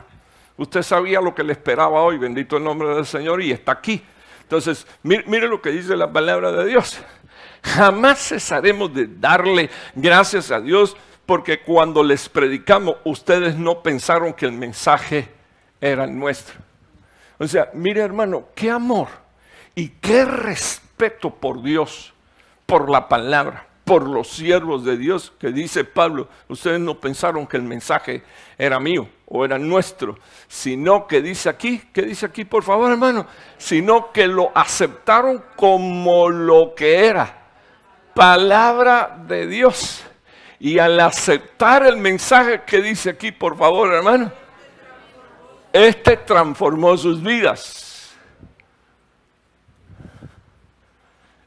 Usted 0.58 0.84
sabía 0.84 1.20
lo 1.20 1.36
que 1.36 1.44
le 1.44 1.52
esperaba 1.52 2.02
hoy, 2.02 2.18
bendito 2.18 2.58
el 2.58 2.64
nombre 2.64 2.88
del 2.96 3.06
Señor, 3.06 3.42
y 3.42 3.52
está 3.52 3.74
aquí. 3.74 4.02
Entonces, 4.42 4.88
mire, 5.04 5.48
lo 5.48 5.62
que 5.62 5.72
dice 5.72 5.96
la 5.96 6.12
palabra 6.12 6.52
de 6.52 6.66
Dios. 6.66 7.00
Jamás 7.64 8.30
cesaremos 8.30 8.94
de 8.94 9.08
darle 9.08 9.70
gracias 9.96 10.52
a 10.52 10.62
Dios 10.62 10.96
porque 11.26 11.62
cuando 11.62 12.04
les 12.04 12.30
predicamos, 12.30 12.98
ustedes 13.04 13.58
no 13.58 13.82
pensaron 13.82 14.34
que 14.34 14.46
el 14.46 14.52
mensaje 14.52 15.30
era 15.82 16.06
nuestro. 16.06 16.56
O 17.40 17.48
sea, 17.48 17.72
mire 17.74 18.02
hermano, 18.02 18.50
qué 18.56 18.70
amor 18.70 19.08
y 19.74 19.90
qué 19.90 20.24
respeto 20.26 20.85
por 21.40 21.62
Dios, 21.62 22.14
por 22.66 22.90
la 22.90 23.08
palabra 23.08 23.68
por 23.86 24.10
los 24.10 24.28
siervos 24.30 24.84
de 24.84 24.98
Dios, 24.98 25.32
que 25.40 25.52
dice 25.52 25.84
Pablo, 25.84 26.28
ustedes 26.50 26.80
no 26.80 27.00
pensaron 27.00 27.46
que 27.46 27.56
el 27.56 27.64
mensaje 27.64 28.24
era 28.58 28.80
mío 28.80 29.08
o 29.28 29.46
era 29.46 29.60
nuestro, 29.60 30.18
sino 30.48 31.06
que 31.08 31.22
dice 31.22 31.50
aquí, 31.50 31.84
¿qué 31.94 32.02
dice 32.02 32.26
aquí 32.26 32.46
por 32.46 32.64
favor 32.64 32.92
hermano? 32.92 33.28
Sino 33.60 34.12
que 34.12 34.28
lo 34.28 34.52
aceptaron 34.56 35.44
como 35.56 36.30
lo 36.30 36.74
que 36.76 37.06
era, 37.06 37.44
palabra 38.16 39.18
de 39.28 39.46
Dios. 39.46 40.04
Y 40.60 40.80
al 40.80 41.00
aceptar 41.00 41.86
el 41.86 41.98
mensaje 41.98 42.64
que 42.66 42.82
dice 42.82 43.12
aquí, 43.12 43.32
por 43.32 43.56
favor 43.56 43.94
hermano, 43.94 44.32
este 45.72 46.18
transformó 46.18 46.98
sus 46.98 47.22
vidas. 47.22 47.85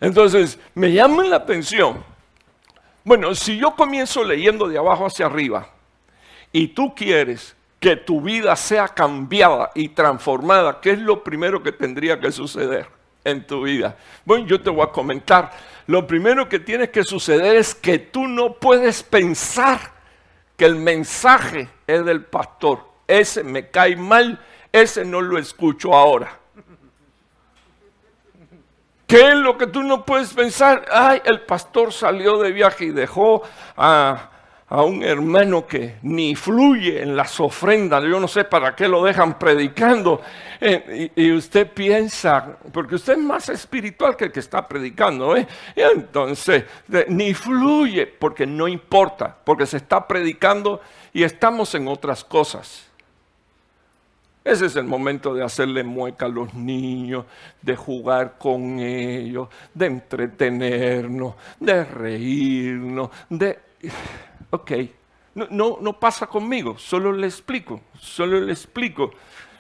Entonces, 0.01 0.59
me 0.75 0.93
llama 0.93 1.25
la 1.25 1.37
atención 1.37 2.05
bueno, 3.09 3.35
si 3.35 3.57
yo 3.57 3.75
comienzo 3.75 4.23
leyendo 4.23 4.69
de 4.69 4.77
abajo 4.77 5.07
hacia 5.07 5.25
arriba 5.25 5.71
y 6.53 6.69
tú 6.69 6.95
quieres 6.95 7.57
que 7.81 7.97
tu 7.97 8.21
vida 8.21 8.55
sea 8.55 8.87
cambiada 8.87 9.71
y 9.75 9.89
transformada, 9.89 10.79
¿qué 10.83 10.91
es 10.91 10.99
lo 10.99 11.25
primero 11.25 11.63
que 11.63 11.73
tendría 11.73 12.21
que 12.21 12.31
suceder 12.31 12.87
en 13.25 13.47
tu 13.47 13.63
vida? 13.63 13.97
Bueno, 14.27 14.47
yo 14.47 14.61
te 14.61 14.69
voy 14.69 14.83
a 14.83 14.93
comentar. 14.93 15.51
Lo 15.87 16.07
primero 16.07 16.51
que 16.51 16.59
tiene 16.59 16.91
que 16.91 17.03
suceder 17.03 17.57
es 17.57 17.75
que 17.75 17.99
tú 17.99 18.29
no 18.29 18.53
puedes 18.53 19.03
pensar 19.03 19.81
que 20.59 20.67
el 20.67 20.77
mensaje 20.77 21.67
es 21.87 22.05
del 22.05 22.27
pastor. 22.27 22.81
Ese 23.07 23.43
me 23.43 23.71
cae 23.71 23.97
mal, 23.97 24.39
ese 24.71 25.07
no 25.07 25.23
lo 25.23 25.39
escucho 25.39 25.95
ahora. 25.95 26.39
¿Qué 29.09 29.31
es 29.31 29.37
lo 29.37 29.57
que 29.57 29.67
tú 29.67 29.83
no 29.83 30.05
puedes 30.05 30.35
pensar? 30.35 30.85
Ay, 30.93 31.23
el 31.25 31.41
pastor 31.41 31.95
salió 31.95 32.37
de 32.37 32.53
viaje 32.53 32.85
y 32.85 32.91
dejó 32.91 33.41
a, 33.75 34.29
un 34.69 35.03
hermano 35.03 35.67
que 35.67 35.97
ni 36.03 36.35
fluye 36.35 37.01
en 37.03 37.17
las 37.17 37.41
ofrendas. 37.41 38.05
Yo 38.05 38.21
no 38.21 38.29
sé 38.29 38.45
para 38.45 38.77
qué 38.77 38.87
lo 38.87 39.03
dejan 39.03 39.39
predicando. 39.39 40.21
Eh, 40.61 41.11
y, 41.17 41.33
usted 41.33 41.73
piensa, 41.73 42.59
porque 42.71 42.97
usted 42.97 43.15
es 43.15 43.19
más 43.21 43.49
espiritual 43.49 44.15
que 44.15 44.27
el 44.27 44.33
que 44.33 44.41
está 44.41 44.69
predicando. 44.69 45.35
¿eh? 45.35 45.49
Entonces, 45.75 46.65
ni 47.09 47.33
fluye, 47.33 48.07
porque 48.07 48.47
no 48.47 48.69
importa, 48.69 49.35
porque 49.43 49.65
se 49.65 49.79
está 49.79 50.07
predicando 50.07 50.83
y 51.15 51.23
estamos 51.23 51.75
en 51.75 51.89
otras 51.89 52.23
cosas. 52.25 52.88
Ese 54.49 54.65
es 54.65 54.77
el 54.77 54.85
momento 54.85 55.35
de 55.35 55.45
hacerle 55.45 55.85
mueca 55.85 56.25
a 56.25 56.31
los 56.31 56.55
niños, 56.55 57.27
de 57.61 57.77
jugar 57.77 58.39
con 58.39 58.81
ellos, 58.81 59.49
de 59.75 59.85
entretenernos, 59.85 61.35
de 61.61 61.85
reírnos, 61.85 63.11
de... 63.29 63.59
Ok, 64.49 64.73
no, 65.35 65.77
no, 65.83 66.01
pasa 66.01 66.27
conmigo, 66.27 66.79
solo 66.79 67.13
le 67.13 67.27
explico, 67.27 67.83
solo 68.01 68.41
le 68.41 68.51
explico. 68.51 69.11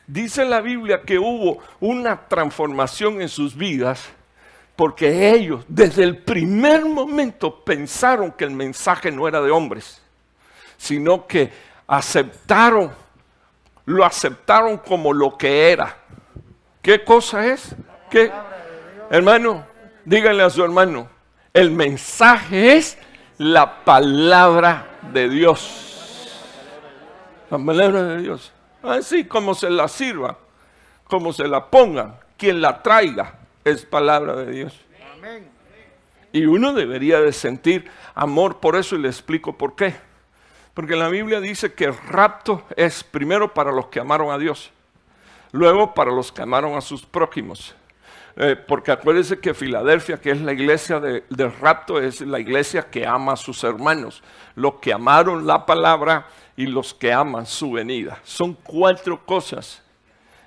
Dice 0.06 0.46
la 0.46 0.62
Biblia 0.62 1.02
que 1.02 1.18
hubo 1.18 1.58
una 1.80 2.26
transformación 2.26 3.20
en 3.20 3.28
sus 3.28 3.54
vidas 3.54 4.08
porque 4.74 5.32
ellos 5.32 5.66
desde 5.68 6.02
el 6.02 6.16
primer 6.16 6.86
momento 6.86 7.62
pensaron 7.62 8.32
que 8.32 8.44
el 8.44 8.52
mensaje 8.52 9.12
no 9.12 9.28
era 9.28 9.42
de 9.42 9.50
hombres, 9.50 10.00
sino 10.78 11.26
que 11.26 11.52
aceptaron 11.86 12.90
lo 13.88 14.04
aceptaron 14.04 14.76
como 14.76 15.14
lo 15.14 15.38
que 15.38 15.72
era. 15.72 15.96
¿Qué 16.82 17.04
cosa 17.04 17.46
es? 17.46 17.74
¿Qué? 18.10 18.30
Hermano, 19.10 19.66
díganle 20.04 20.42
a 20.42 20.50
su 20.50 20.62
hermano, 20.62 21.08
el 21.54 21.70
mensaje 21.70 22.76
es 22.76 22.98
la 23.38 23.84
palabra 23.84 24.98
de 25.10 25.30
Dios. 25.30 26.28
La 27.50 27.58
palabra 27.58 28.02
de 28.02 28.18
Dios. 28.18 28.52
Así 28.82 29.24
como 29.24 29.54
se 29.54 29.70
la 29.70 29.88
sirva, 29.88 30.36
como 31.04 31.32
se 31.32 31.48
la 31.48 31.70
pongan, 31.70 32.16
quien 32.36 32.60
la 32.60 32.82
traiga, 32.82 33.38
es 33.64 33.86
palabra 33.86 34.36
de 34.36 34.52
Dios. 34.52 34.78
Y 36.30 36.44
uno 36.44 36.74
debería 36.74 37.20
de 37.20 37.32
sentir 37.32 37.90
amor 38.14 38.60
por 38.60 38.76
eso 38.76 38.96
y 38.96 38.98
le 38.98 39.08
explico 39.08 39.56
por 39.56 39.74
qué. 39.76 39.94
Porque 40.78 40.94
la 40.94 41.08
Biblia 41.08 41.40
dice 41.40 41.72
que 41.72 41.86
el 41.86 41.96
rapto 41.96 42.62
es 42.76 43.02
primero 43.02 43.52
para 43.52 43.72
los 43.72 43.88
que 43.88 43.98
amaron 43.98 44.30
a 44.30 44.38
Dios, 44.38 44.70
luego 45.50 45.92
para 45.92 46.12
los 46.12 46.30
que 46.30 46.42
amaron 46.42 46.76
a 46.76 46.80
sus 46.80 47.04
prójimos. 47.04 47.74
Eh, 48.36 48.54
porque 48.54 48.92
acuérdense 48.92 49.40
que 49.40 49.54
Filadelfia, 49.54 50.20
que 50.20 50.30
es 50.30 50.40
la 50.40 50.52
iglesia 50.52 51.00
del 51.00 51.52
rapto, 51.60 52.00
es 52.00 52.20
la 52.20 52.38
iglesia 52.38 52.88
que 52.88 53.04
ama 53.04 53.32
a 53.32 53.36
sus 53.36 53.64
hermanos, 53.64 54.22
los 54.54 54.74
que 54.74 54.92
amaron 54.92 55.48
la 55.48 55.66
palabra 55.66 56.28
y 56.56 56.66
los 56.66 56.94
que 56.94 57.12
aman 57.12 57.44
su 57.44 57.72
venida. 57.72 58.20
Son 58.22 58.54
cuatro 58.54 59.26
cosas 59.26 59.82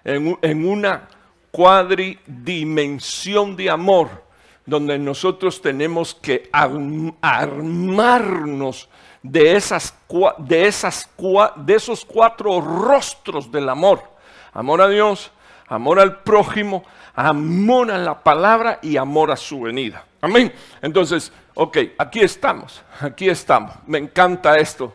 en, 0.05 0.39
en 0.41 0.65
una 0.65 1.09
cuadridimensión 1.51 3.57
de 3.57 3.69
amor 3.69 4.07
donde 4.65 4.97
nosotros 4.97 5.61
tenemos 5.61 6.15
que 6.15 6.49
armarnos 7.21 8.87
de, 9.23 9.55
esas, 9.55 9.93
de, 10.37 10.67
esas, 10.67 11.09
de 11.57 11.75
esos 11.75 12.05
cuatro 12.05 12.61
rostros 12.61 13.51
del 13.51 13.69
amor. 13.69 14.03
Amor 14.53 14.81
a 14.81 14.89
Dios, 14.89 15.31
amor 15.67 15.99
al 15.99 16.21
prójimo, 16.21 16.83
amor 17.13 17.91
a 17.91 17.97
la 17.97 18.21
palabra 18.21 18.79
y 18.81 18.97
amor 18.97 19.31
a 19.31 19.35
su 19.35 19.61
venida. 19.61 20.05
Amén. 20.21 20.53
Entonces, 20.81 21.31
ok, 21.53 21.77
aquí 21.97 22.19
estamos, 22.19 22.81
aquí 22.99 23.29
estamos. 23.29 23.73
Me 23.87 23.97
encanta 23.97 24.57
esto. 24.57 24.93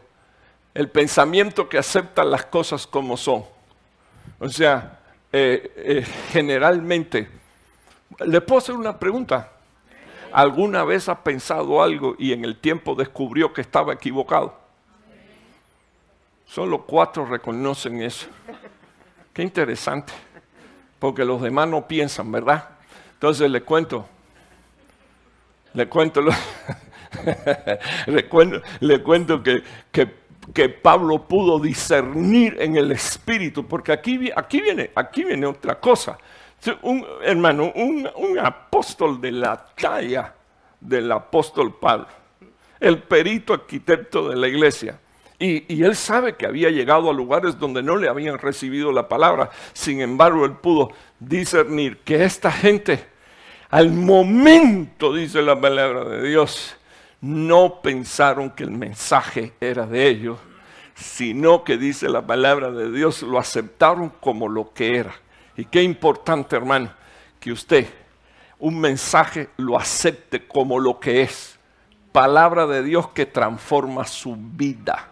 El 0.75 0.91
pensamiento 0.91 1.69
que 1.69 1.79
acepta 1.79 2.23
las 2.23 2.45
cosas 2.45 2.87
como 2.87 3.17
son. 3.17 3.45
O 4.39 4.49
sea, 4.49 5.01
eh, 5.33 5.73
eh, 5.77 6.07
generalmente, 6.31 7.29
¿le 8.21 8.41
puedo 8.41 8.59
hacer 8.59 8.75
una 8.75 8.99
pregunta? 8.99 9.51
¿Alguna 10.33 10.85
vez 10.85 11.09
ha 11.09 11.23
pensado 11.23 11.83
algo 11.83 12.17
y 12.19 12.33
en 12.33 12.45
el 12.45 12.57
tiempo 12.57 12.95
descubrió 12.95 13.53
que 13.53 13.61
estaba 13.61 13.93
equivocado? 13.93 14.59
Solo 16.47 16.83
cuatro 16.83 17.27
reconocen 17.27 18.03
eso. 18.03 18.27
Qué 19.33 19.43
interesante. 19.43 20.13
Porque 20.99 21.25
los 21.25 21.43
demás 21.43 21.69
no 21.69 21.87
piensan, 21.87 22.31
¿verdad? 22.33 22.69
Entonces 23.15 23.51
le 23.51 23.63
cuento. 23.63 24.07
Le 25.75 25.89
cuento, 25.89 26.23
le 28.07 28.29
cuento, 28.29 28.63
le 28.81 29.03
cuento 29.03 29.43
que, 29.43 29.63
que, 29.93 30.69
Pablo 30.71 31.29
pudo 31.29 31.59
discernir 31.59 32.57
en 32.59 32.77
el 32.77 32.93
espíritu, 32.93 33.67
porque 33.67 33.93
aquí, 33.93 34.31
aquí, 34.35 34.63
viene, 34.63 34.91
aquí 34.95 35.25
viene 35.25 35.45
otra 35.45 35.79
cosa 35.79 36.17
un 36.83 37.05
hermano, 37.23 37.73
un, 37.75 38.39
apóstol 38.39 39.21
de 39.21 39.33
la 39.33 39.65
talla 39.75 40.35
del 40.81 41.11
apóstol 41.13 41.79
Pablo, 41.79 42.07
el 42.81 43.03
perito 43.03 43.55
arquitecto 43.55 44.29
de 44.29 44.37
la 44.37 44.49
iglesia. 44.49 44.99
Y, 45.39 45.73
y, 45.75 45.83
él 45.83 45.95
sabe 45.95 46.35
que 46.35 46.47
había 46.47 46.71
llegado 46.71 47.11
a 47.11 47.13
lugares 47.13 47.59
donde 47.59 47.83
no 47.83 47.97
le 47.97 48.09
habían 48.09 48.39
recibido 48.39 48.91
la 48.91 49.07
palabra. 49.07 49.51
Sin 49.75 50.01
embargo, 50.01 50.47
él 50.47 50.53
pudo 50.53 50.93
discernir 51.21 51.99
que 51.99 52.25
esta 52.25 52.51
gente, 52.51 53.07
al 53.69 53.91
momento, 53.91 55.13
dice 55.13 55.43
la 55.43 55.61
palabra 55.61 56.05
de 56.05 56.27
Dios, 56.27 56.77
no 57.21 57.81
pensaron 57.83 58.51
que 58.51 58.65
el 58.65 58.71
mensaje 58.71 59.53
era 59.61 59.87
de 59.87 60.09
ellos, 60.09 60.39
sino 60.95 61.65
que 61.65 61.77
dice 61.77 62.09
la 62.09 62.27
palabra 62.27 62.71
de 62.71 62.91
Dios, 62.91 63.23
lo 63.23 63.39
aceptaron 63.39 64.11
como 64.21 64.49
lo 64.49 64.73
que 64.73 64.97
era. 64.97 65.15
Y 65.57 65.65
qué 65.65 65.83
importante, 65.83 66.57
hermano, 66.57 66.93
que 67.41 67.53
usted 67.53 67.87
un 68.59 68.79
mensaje 68.81 69.51
lo 69.57 69.79
acepte 69.79 70.47
como 70.47 70.79
lo 70.79 70.99
que 70.99 71.23
es. 71.23 71.59
Palabra 72.13 72.67
de 72.67 72.83
Dios 72.83 73.09
que 73.09 73.27
transforma 73.27 74.05
su 74.05 74.37
vida. 74.37 75.09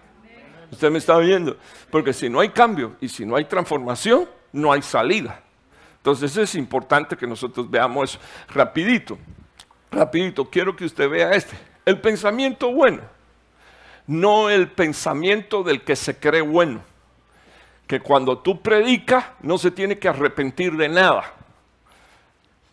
Usted 0.71 0.91
me 0.91 0.99
está 0.99 1.19
viendo. 1.19 1.57
Porque 1.91 2.13
si 2.13 2.29
no 2.29 2.41
hay 2.41 2.49
cambio 2.51 2.97
y 3.01 3.09
si 3.09 3.27
no 3.27 3.37
hay 3.37 3.45
transformación, 3.45 4.29
no 4.53 4.73
hay 4.73 4.83
salida. 4.83 5.41
Entonces 5.99 6.37
es 6.37 6.55
importante 6.55 7.17
que 7.17 7.27
nosotros 7.27 7.71
veamos 7.71 8.11
eso. 8.11 8.19
Rapidito, 8.49 9.19
rapidito, 9.91 10.45
quiero 10.51 10.75
que 10.75 10.85
usted 10.85 11.09
vea 11.09 11.31
este. 11.33 11.57
El 11.85 12.01
pensamiento 12.01 12.73
bueno, 12.73 13.03
no 14.07 14.49
el 14.51 14.71
pensamiento 14.71 15.63
del 15.63 15.83
que 15.83 15.97
se 15.97 16.19
cree 16.19 16.43
bueno 16.43 16.83
que 17.87 18.01
cuando 18.01 18.38
tú 18.38 18.61
predicas 18.61 19.25
no 19.40 19.59
se 19.59 19.70
tiene 19.70 19.99
que 19.99 20.09
arrepentir 20.09 20.77
de 20.77 20.88
nada. 20.88 21.33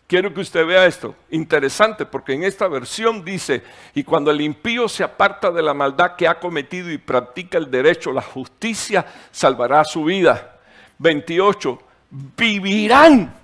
Quiero 0.06 0.34
que 0.34 0.40
usted 0.40 0.66
vea 0.66 0.84
esto, 0.84 1.14
interesante, 1.30 2.04
porque 2.04 2.34
en 2.34 2.44
esta 2.44 2.68
versión 2.68 3.24
dice, 3.24 3.62
y 3.94 4.04
cuando 4.04 4.30
el 4.30 4.42
impío 4.42 4.86
se 4.86 5.02
aparta 5.02 5.50
de 5.50 5.62
la 5.62 5.72
maldad 5.72 6.16
que 6.16 6.28
ha 6.28 6.38
cometido 6.38 6.90
y 6.90 6.98
practica 6.98 7.56
el 7.56 7.70
derecho, 7.70 8.12
la 8.12 8.20
justicia, 8.20 9.06
salvará 9.30 9.84
su 9.84 10.04
vida. 10.04 10.58
28, 10.98 11.78
vivirán. 12.36 13.34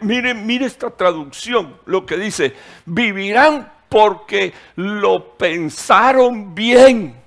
Mire, 0.00 0.34
mire 0.34 0.66
esta 0.66 0.90
traducción, 0.90 1.76
lo 1.86 2.04
que 2.04 2.16
dice, 2.16 2.52
vivirán 2.84 3.70
porque 3.88 4.52
lo 4.74 5.36
pensaron 5.36 6.56
bien. 6.56 7.25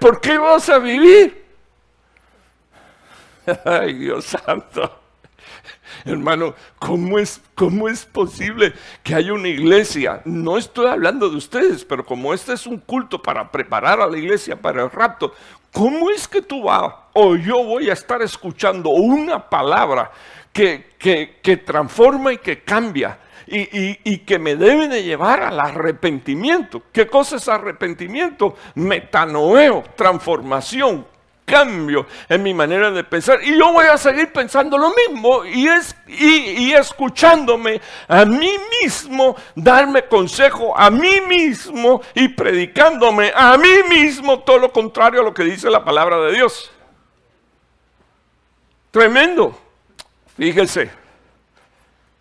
¿Por 0.00 0.20
qué 0.20 0.36
vas 0.36 0.68
a 0.68 0.78
vivir? 0.78 1.44
Ay, 3.64 3.92
Dios 3.94 4.24
santo. 4.24 5.00
Hermano, 6.04 6.54
¿cómo 6.78 7.18
es, 7.18 7.40
¿cómo 7.54 7.88
es 7.88 8.04
posible 8.04 8.72
que 9.02 9.14
haya 9.14 9.32
una 9.32 9.48
iglesia? 9.48 10.22
No 10.24 10.58
estoy 10.58 10.86
hablando 10.86 11.28
de 11.30 11.36
ustedes, 11.36 11.84
pero 11.84 12.04
como 12.04 12.34
este 12.34 12.52
es 12.52 12.66
un 12.66 12.78
culto 12.78 13.22
para 13.22 13.50
preparar 13.50 14.00
a 14.00 14.06
la 14.06 14.18
iglesia 14.18 14.60
para 14.60 14.82
el 14.82 14.90
rapto, 14.90 15.32
¿cómo 15.72 16.10
es 16.10 16.26
que 16.26 16.42
tú 16.42 16.64
vas 16.64 16.92
o 17.12 17.36
yo 17.36 17.62
voy 17.62 17.90
a 17.90 17.92
estar 17.92 18.20
escuchando 18.22 18.90
una 18.90 19.48
palabra 19.48 20.10
que, 20.52 20.90
que, 20.98 21.56
transforma 21.56 22.32
y 22.32 22.38
que 22.38 22.62
cambia 22.62 23.18
y, 23.46 24.18
que 24.18 24.38
me 24.38 24.56
debe 24.56 24.88
de 24.88 25.02
llevar 25.02 25.42
al 25.42 25.60
arrepentimiento. 25.60 26.82
¿Qué 26.92 27.06
cosa 27.06 27.36
es 27.36 27.48
arrepentimiento? 27.48 28.56
Metanoeo, 28.74 29.84
transformación, 29.96 31.06
cambio 31.44 32.06
en 32.28 32.42
mi 32.42 32.54
manera 32.54 32.90
de 32.90 33.04
pensar. 33.04 33.42
Y 33.42 33.58
yo 33.58 33.72
voy 33.72 33.86
a 33.86 33.98
seguir 33.98 34.32
pensando 34.32 34.78
lo 34.78 34.92
mismo 34.94 35.44
y, 35.44 35.68
y, 36.08 36.68
y, 36.68 36.72
escuchándome 36.72 37.80
a 38.08 38.24
mí 38.24 38.52
mismo, 38.82 39.36
darme 39.54 40.04
consejo 40.04 40.76
a 40.76 40.90
mí 40.90 41.20
mismo 41.28 42.00
y 42.14 42.28
predicándome 42.28 43.32
a 43.34 43.56
mí 43.58 43.82
mismo 43.88 44.40
todo 44.40 44.58
lo 44.58 44.72
contrario 44.72 45.20
a 45.20 45.24
lo 45.24 45.34
que 45.34 45.44
dice 45.44 45.70
la 45.70 45.84
palabra 45.84 46.18
de 46.20 46.32
Dios. 46.32 46.70
Tremendo. 48.90 49.58
Fíjese, 50.36 51.03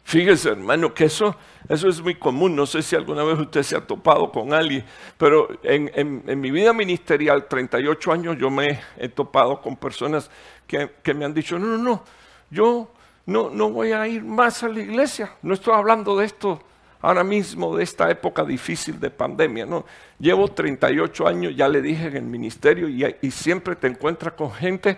fíjese 0.03 0.49
hermano, 0.49 0.93
que 0.93 1.05
eso, 1.05 1.35
eso 1.67 1.87
es 1.87 2.01
muy 2.01 2.15
común. 2.15 2.55
No 2.55 2.65
sé 2.65 2.81
si 2.81 2.95
alguna 2.95 3.23
vez 3.23 3.39
usted 3.39 3.63
se 3.63 3.75
ha 3.75 3.81
topado 3.81 4.31
con 4.31 4.53
alguien, 4.53 4.85
pero 5.17 5.47
en, 5.63 6.23
mi 6.39 6.51
vida 6.51 6.73
ministerial, 6.73 7.47
38 7.47 8.11
años, 8.11 8.37
yo 8.37 8.49
me 8.49 8.79
he 8.97 9.09
topado 9.09 9.61
con 9.61 9.75
personas 9.75 10.29
que, 10.67 11.13
me 11.13 11.25
han 11.25 11.33
dicho, 11.33 11.57
no, 11.57 11.67
no, 11.67 11.77
no, 11.77 12.03
yo 12.49 12.91
no, 13.25 13.49
no 13.49 13.69
voy 13.69 13.91
a 13.91 14.07
ir 14.07 14.23
más 14.23 14.63
a 14.63 14.69
la 14.69 14.81
iglesia. 14.81 15.35
No 15.41 15.53
estoy 15.53 15.73
hablando 15.73 16.17
de 16.17 16.25
esto 16.25 16.61
ahora 17.01 17.23
mismo, 17.23 17.75
de 17.75 17.83
esta 17.83 18.09
época 18.09 18.43
difícil 18.43 18.99
de 18.99 19.09
pandemia. 19.09 19.65
No, 19.65 19.85
llevo 20.19 20.47
38 20.47 21.27
años, 21.27 21.55
ya 21.55 21.67
le 21.67 21.81
dije 21.81 22.07
en 22.07 22.17
el 22.17 22.23
ministerio, 22.23 22.87
y, 22.87 23.05
y 23.21 23.31
siempre 23.31 23.75
te 23.75 23.87
encuentras 23.87 24.33
con 24.33 24.51
gente 24.51 24.97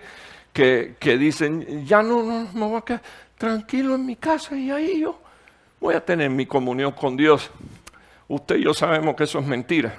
que, 0.56 1.18
dicen, 1.20 1.86
ya 1.86 2.02
no, 2.02 2.48
no, 2.54 2.86
quedar 2.86 3.02
tranquilo 3.38 3.96
en 3.96 4.06
mi 4.06 4.16
casa 4.16 4.56
y 4.56 4.72
ahí 4.72 5.02
yo 5.02 5.20
voy 5.80 5.96
a 5.96 6.04
tener 6.04 6.30
mi 6.30 6.46
comunión 6.46 6.92
con 6.92 7.16
Dios. 7.16 7.50
Usted 8.28 8.56
y 8.56 8.64
yo 8.64 8.74
sabemos 8.74 9.16
que 9.16 9.24
eso 9.26 9.40
es 9.40 9.46
mentira. 9.46 9.94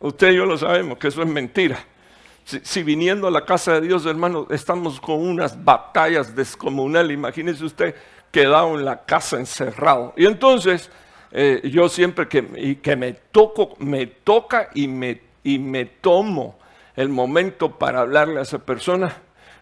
Usted 0.00 0.30
y 0.30 0.36
yo 0.36 0.46
lo 0.46 0.56
sabemos 0.56 0.98
que 0.98 1.08
eso 1.08 1.22
es 1.22 1.28
mentira. 1.28 1.78
Si, 2.44 2.82
viniendo 2.82 3.26
a 3.26 3.30
la 3.30 3.44
casa 3.44 3.74
de 3.74 3.88
Dios, 3.88 4.06
hermano, 4.06 4.46
estamos 4.50 5.00
con 5.00 5.20
unas 5.20 5.62
batallas 5.62 6.34
descomunales, 6.34 7.12
imagínese 7.12 7.64
usted 7.64 7.94
quedado 8.30 8.78
en 8.78 8.84
la 8.84 9.04
casa 9.04 9.36
encerrado. 9.36 10.14
Y 10.16 10.24
entonces, 10.24 10.90
eh, 11.30 11.60
yo 11.70 11.88
siempre 11.88 12.26
que, 12.26 12.48
y 12.56 12.76
que 12.76 12.96
me 12.96 13.12
toco, 13.12 13.74
me 13.80 14.06
toca 14.06 14.70
y 14.72 14.88
me, 14.88 15.20
y 15.42 15.58
me 15.58 15.84
tomo 15.84 16.58
el 16.96 17.10
momento 17.10 17.76
para 17.76 18.00
hablarle 18.00 18.38
a 18.38 18.42
esa 18.42 18.60
persona, 18.60 19.14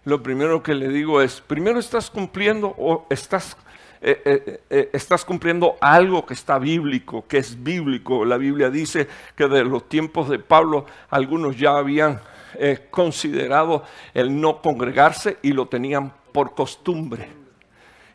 lo 0.06 0.22
primero 0.22 0.62
que 0.62 0.72
le 0.72 0.88
digo 0.88 1.20
es, 1.20 1.40
primero 1.40 1.80
estás 1.80 2.10
cumpliendo 2.10 2.68
o 2.78 3.08
estás, 3.10 3.56
eh, 4.00 4.22
eh, 4.24 4.60
eh, 4.70 4.90
estás 4.92 5.24
cumpliendo 5.24 5.76
algo 5.80 6.24
que 6.24 6.34
está 6.34 6.60
bíblico, 6.60 7.26
que 7.26 7.38
es 7.38 7.60
bíblico. 7.60 8.24
La 8.24 8.36
Biblia 8.36 8.70
dice 8.70 9.08
que 9.34 9.48
de 9.48 9.64
los 9.64 9.88
tiempos 9.88 10.28
de 10.28 10.38
Pablo 10.38 10.86
algunos 11.10 11.58
ya 11.58 11.76
habían 11.76 12.20
considerado 12.90 13.82
el 14.14 14.40
no 14.40 14.62
congregarse 14.62 15.38
y 15.42 15.50
lo 15.50 15.66
tenían 15.66 16.12
por 16.32 16.54
costumbre. 16.54 17.28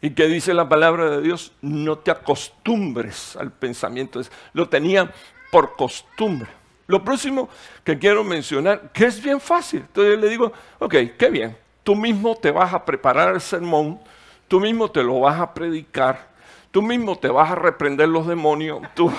Y 0.01 0.11
que 0.11 0.27
dice 0.27 0.53
la 0.53 0.69
palabra 0.69 1.09
de 1.09 1.21
Dios, 1.21 1.51
no 1.61 1.99
te 1.99 2.09
acostumbres 2.09 3.35
al 3.35 3.51
pensamiento, 3.51 4.21
lo 4.53 4.69
tenían 4.69 5.11
por 5.51 5.75
costumbre. 5.75 6.49
Lo 6.87 7.03
próximo 7.03 7.49
que 7.83 7.99
quiero 7.99 8.23
mencionar, 8.23 8.91
que 8.93 9.05
es 9.05 9.21
bien 9.21 9.41
fácil. 9.41 9.81
Entonces 9.81 10.17
le 10.17 10.29
digo, 10.29 10.53
ok, 10.79 10.95
qué 11.17 11.29
bien. 11.29 11.60
Tú 11.83 11.95
mismo 11.95 12.35
te 12.35 12.51
vas 12.51 12.73
a 12.73 12.85
preparar 12.85 13.33
el 13.33 13.41
sermón, 13.41 13.99
tú 14.47 14.59
mismo 14.59 14.89
te 14.89 15.03
lo 15.03 15.21
vas 15.21 15.39
a 15.39 15.53
predicar, 15.53 16.27
tú 16.69 16.81
mismo 16.81 17.17
te 17.17 17.27
vas 17.27 17.51
a 17.51 17.55
reprender 17.55 18.07
los 18.07 18.27
demonios, 18.27 18.81
tú, 18.93 19.11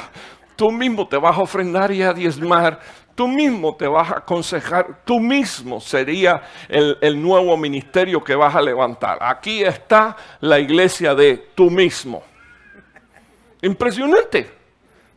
tú 0.55 0.71
mismo 0.71 1.09
te 1.09 1.17
vas 1.17 1.37
a 1.37 1.41
ofrendar 1.41 1.91
y 1.91 2.03
a 2.03 2.13
diezmar, 2.13 2.79
tú 3.15 3.27
mismo 3.27 3.75
te 3.75 3.89
vas 3.89 4.11
a 4.11 4.19
aconsejar, 4.19 5.03
tú 5.05 5.19
mismo 5.19 5.81
sería 5.81 6.43
el, 6.69 6.97
el, 7.01 7.21
nuevo 7.21 7.57
ministerio 7.57 8.23
que 8.23 8.35
vas 8.35 8.55
a 8.55 8.63
levantar. 8.63 9.19
Aquí 9.21 9.65
está 9.65 10.17
la 10.41 10.61
iglesia 10.61 11.15
de 11.15 11.37
tú 11.55 11.69
mismo. 11.69 12.23
Impresionante. 13.61 14.62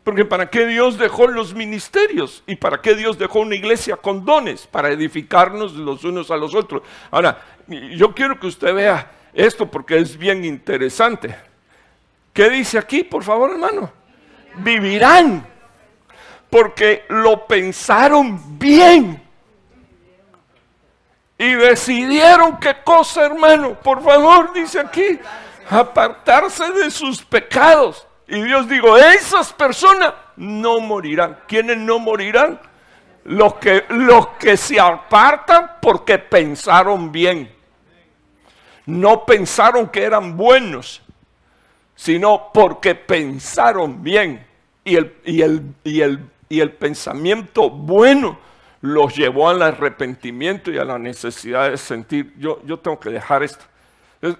Porque 0.06 0.24
¿para 0.24 0.52
qué 0.52 0.68
Dios 0.68 1.00
dejó 1.00 1.26
los 1.26 1.56
ministerios? 1.56 2.44
¿Y 2.46 2.58
para 2.58 2.80
qué 2.80 2.94
Dios 2.94 3.18
dejó 3.18 3.40
una 3.40 3.56
iglesia 3.56 3.96
con 3.96 4.24
dones? 4.24 4.68
Para 4.68 4.90
edificarnos 4.92 5.74
los 5.74 6.04
unos 6.04 6.30
a 6.30 6.38
los 6.38 6.54
otros. 6.54 6.84
Ahora, 7.10 7.42
yo 7.68 8.14
quiero 8.14 8.40
que 8.40 8.46
usted 8.46 8.72
vea 8.76 9.12
esto 9.34 9.66
porque 9.66 9.98
es 9.98 10.16
bien 10.16 10.46
interesante. 10.46 11.36
¿Qué 12.34 12.52
dice 12.52 12.78
aquí, 12.78 13.04
por 13.04 13.24
favor, 13.24 13.50
hermano? 13.50 13.92
Vivirán. 14.58 15.44
Porque 16.52 17.06
lo 17.10 17.48
pensaron 17.48 18.60
bien. 18.60 19.24
Y 21.40 21.52
decidieron 21.52 22.60
qué 22.60 22.76
cosa, 22.84 23.26
hermano. 23.26 23.74
Por 23.74 24.04
favor, 24.04 24.54
dice 24.54 24.82
aquí. 24.82 25.20
Apartarse 25.68 26.70
de 26.74 26.92
sus 26.92 27.26
pecados 27.26 28.05
y 28.28 28.42
Dios 28.42 28.68
dijo, 28.68 28.98
esas 28.98 29.54
personas 29.54 30.14
no 30.36 30.80
morirán. 30.80 31.40
¿Quiénes 31.48 31.78
no 31.78 32.00
morirán? 32.00 32.60
Los 33.24 33.56
que, 33.56 33.86
los 33.90 34.28
que 34.40 34.58
se 34.58 34.80
apartan 34.80 35.74
porque 35.82 36.18
pensaron 36.18 37.12
bien. 37.12 37.52
No 38.86 39.26
pensaron 39.26 39.90
que 39.90 40.04
eran 40.04 40.38
buenos, 40.38 41.02
sino 41.96 42.52
porque 42.54 42.96
pensaron 42.96 44.04
bien. 44.04 44.46
Y 44.84 44.96
el, 44.96 45.16
y 45.24 45.42
el, 45.42 45.62
y 45.84 46.02
el, 46.02 46.20
y 46.50 46.60
el 46.60 46.72
pensamiento 46.74 47.70
bueno 47.70 48.38
los 48.82 49.16
llevó 49.16 49.50
al 49.50 49.62
arrepentimiento 49.64 50.72
y 50.72 50.78
a 50.78 50.86
la 50.86 51.00
necesidad 51.00 51.72
de 51.72 51.78
sentir, 51.78 52.34
yo, 52.38 52.62
yo 52.66 52.78
tengo 52.78 53.00
que 53.00 53.10
dejar 53.10 53.42
esto. 53.42 53.66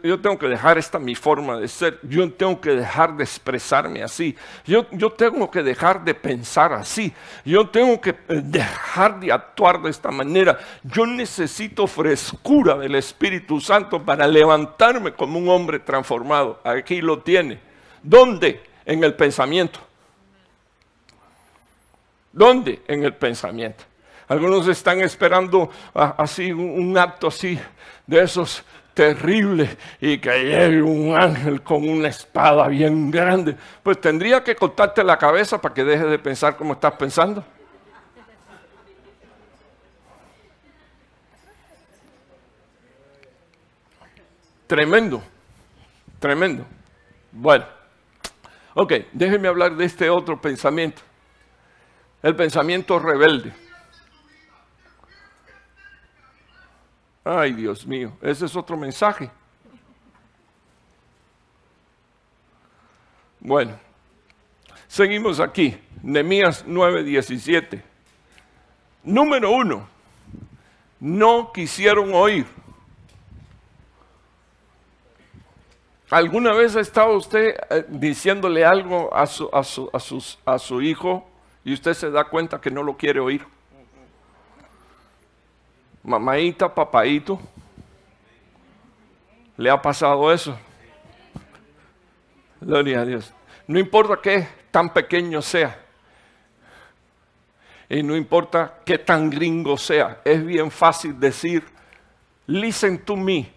Yo 0.02 0.20
tengo 0.20 0.38
que 0.38 0.48
dejar 0.48 0.78
esta 0.78 0.98
mi 0.98 1.16
forma 1.16 1.58
de 1.58 1.68
ser. 1.68 2.00
Yo 2.04 2.32
tengo 2.32 2.60
que 2.60 2.72
dejar 2.72 3.16
de 3.16 3.24
expresarme 3.24 4.02
así. 4.04 4.36
Yo, 4.66 4.86
yo 4.92 5.12
tengo 5.12 5.52
que 5.52 5.62
dejar 5.62 6.04
de 6.04 6.14
pensar 6.14 6.74
así. 6.74 7.14
Yo 7.44 7.70
tengo 7.70 8.00
que 8.00 8.12
eh, 8.12 8.42
dejar 8.44 9.20
de 9.20 9.32
actuar 9.32 9.82
de 9.82 9.90
esta 9.90 10.12
manera. 10.12 10.58
Yo 10.84 11.06
necesito 11.06 11.88
frescura 11.88 12.78
del 12.78 12.96
Espíritu 12.96 13.60
Santo 13.60 14.04
para 14.04 14.28
levantarme 14.28 15.14
como 15.14 15.38
un 15.38 15.50
hombre 15.50 15.80
transformado. 15.80 16.60
Aquí 16.64 17.02
lo 17.02 17.20
tiene. 17.20 17.60
¿Dónde? 18.02 18.64
En 18.86 19.04
el 19.04 19.14
pensamiento. 19.14 19.80
¿Dónde? 22.32 22.82
En 22.88 23.04
el 23.04 23.14
pensamiento. 23.14 23.84
Algunos 24.28 24.68
están 24.68 25.02
esperando 25.02 25.70
ah, 25.94 26.16
así 26.18 26.52
un 26.52 26.98
acto 26.98 27.28
así 27.28 27.60
de 28.08 28.24
esos 28.24 28.64
terrible 28.96 29.78
y 30.02 30.18
que 30.18 30.32
llegue 30.44 30.82
un 30.82 31.16
ángel 31.16 31.62
con 31.62 31.88
una 31.88 32.08
espada 32.08 32.68
bien 32.68 33.12
grande, 33.12 33.56
pues 33.84 34.02
tendría 34.02 34.44
que 34.44 34.56
cortarte 34.56 35.04
la 35.04 35.18
cabeza 35.18 35.62
para 35.62 35.76
que 35.76 35.84
dejes 35.84 36.10
de 36.10 36.18
pensar 36.18 36.58
como 36.58 36.74
estás 36.74 36.94
pensando. 36.94 37.46
Tremendo, 44.66 45.22
tremendo. 46.20 46.66
Bueno, 47.32 47.66
Ok, 48.78 48.92
déjenme 49.14 49.48
hablar 49.48 49.78
de 49.78 49.86
este 49.86 50.10
otro 50.10 50.40
pensamiento. 50.40 51.02
El 52.22 52.36
pensamiento 52.36 53.00
rebelde. 53.00 53.54
Ay, 57.28 57.54
Dios 57.54 57.88
mío, 57.88 58.16
ese 58.22 58.46
es 58.46 58.56
otro 58.56 58.78
mensaje. 58.78 59.32
Bueno, 63.40 63.80
seguimos 64.88 65.40
aquí. 65.40 65.76
Nemías 66.04 66.64
9:17. 66.68 67.82
Número 69.04 69.50
uno, 69.50 69.88
no 71.00 71.52
quisieron 71.52 72.14
oír. 72.14 72.46
¿Alguna 76.12 76.54
vez 76.54 76.76
ha 76.76 76.82
estado 76.82 77.18
usted 77.18 77.56
eh, 77.72 77.86
diciéndole 77.90 78.64
algo 78.64 79.12
a 79.16 79.26
su, 79.26 79.50
a, 79.52 79.64
su, 79.64 79.90
a, 79.92 80.00
sus, 80.00 80.38
a 80.46 80.60
su 80.60 80.80
hijo 80.80 81.28
y 81.64 81.74
usted 81.74 81.94
se 81.96 82.12
da 82.12 82.26
cuenta 82.26 82.62
que 82.62 82.70
no 82.70 82.84
lo 82.84 82.96
quiere 82.96 83.20
oír? 83.20 83.55
Mamaita, 86.06 86.74
papaito, 86.74 87.40
¿le 89.58 89.72
ha 89.72 89.82
pasado 89.82 90.32
eso? 90.32 90.56
Gloria 92.62 93.02
a 93.02 93.06
Dios. 93.06 93.34
No 93.66 93.80
importa 93.80 94.20
qué 94.22 94.48
tan 94.70 94.94
pequeño 94.94 95.42
sea. 95.42 95.84
Y 97.90 98.04
no 98.04 98.16
importa 98.16 98.82
qué 98.86 99.00
tan 99.00 99.32
gringo 99.32 99.78
sea. 99.78 100.22
Es 100.24 100.46
bien 100.46 100.70
fácil 100.70 101.20
decir, 101.20 101.64
listen 102.46 103.04
to 103.04 103.16
me. 103.16 103.52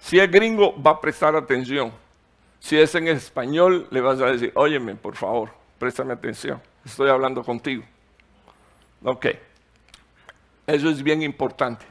Si 0.00 0.18
es 0.18 0.28
gringo, 0.28 0.74
va 0.82 0.92
a 0.92 1.00
prestar 1.00 1.36
atención. 1.36 1.92
Si 2.58 2.76
es 2.76 2.92
en 2.96 3.06
español, 3.06 3.86
le 3.92 4.00
vas 4.00 4.20
a 4.20 4.26
decir, 4.26 4.50
óyeme, 4.56 4.96
por 4.96 5.14
favor, 5.14 5.50
préstame 5.78 6.12
atención. 6.12 6.60
Estoy 6.84 7.08
hablando 7.08 7.44
contigo. 7.44 7.84
Ok. 9.04 9.26
Eso 10.66 10.90
es 10.90 11.02
bien 11.02 11.22
importante. 11.22 11.84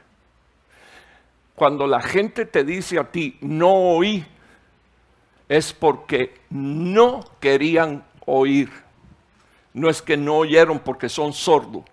Cuando 1.56 1.86
la 1.86 2.02
gente 2.02 2.46
te 2.46 2.64
dice 2.64 2.98
a 2.98 3.04
ti, 3.04 3.38
no 3.42 3.72
oí, 3.72 4.26
es 5.48 5.74
porque 5.74 6.34
no 6.50 7.20
querían 7.40 8.04
oír. 8.26 8.72
No 9.74 9.90
es 9.90 10.02
que 10.02 10.18
no 10.18 10.38
oyeron 10.38 10.80
porque 10.80 11.08
son 11.08 11.34
sordos, 11.34 11.84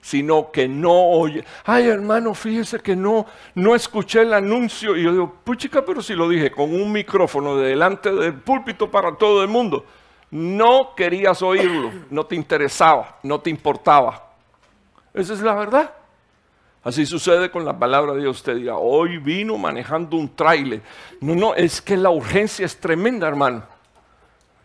sino 0.00 0.50
que 0.50 0.68
no 0.68 0.92
oye. 0.92 1.44
Ay, 1.64 1.88
hermano, 1.88 2.34
fíjese 2.34 2.80
que 2.80 2.96
no, 2.96 3.26
no 3.54 3.74
escuché 3.74 4.22
el 4.22 4.32
anuncio. 4.32 4.96
Y 4.96 5.02
yo 5.02 5.12
digo, 5.12 5.34
puchica, 5.44 5.84
pero 5.84 6.00
si 6.00 6.14
lo 6.14 6.28
dije 6.28 6.50
con 6.50 6.72
un 6.72 6.90
micrófono 6.90 7.56
delante 7.56 8.12
del 8.12 8.34
púlpito 8.34 8.90
para 8.90 9.16
todo 9.16 9.42
el 9.42 9.48
mundo. 9.48 9.84
No 10.30 10.94
querías 10.94 11.42
oírlo, 11.42 11.90
no 12.10 12.24
te 12.24 12.36
interesaba, 12.36 13.18
no 13.22 13.40
te 13.40 13.50
importaba. 13.50 14.30
Esa 15.14 15.34
es 15.34 15.40
la 15.40 15.54
verdad. 15.54 15.94
Así 16.88 17.04
sucede 17.04 17.50
con 17.50 17.66
la 17.66 17.78
palabra 17.78 18.14
de 18.14 18.22
Dios. 18.22 18.38
Usted 18.38 18.56
diga, 18.56 18.78
hoy 18.78 19.18
vino 19.18 19.58
manejando 19.58 20.16
un 20.16 20.34
tráiler. 20.34 20.80
No, 21.20 21.34
no, 21.34 21.54
es 21.54 21.82
que 21.82 21.98
la 21.98 22.08
urgencia 22.08 22.64
es 22.64 22.78
tremenda, 22.78 23.28
hermano. 23.28 23.62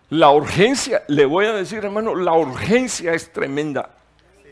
La 0.10 0.30
urgencia, 0.32 1.04
le 1.10 1.26
voy 1.26 1.48
a 1.48 1.52
decir, 1.52 1.80
hermano, 1.84 2.16
la 2.16 2.32
urgencia 2.32 3.14
es 3.14 3.34
tremenda. 3.34 3.90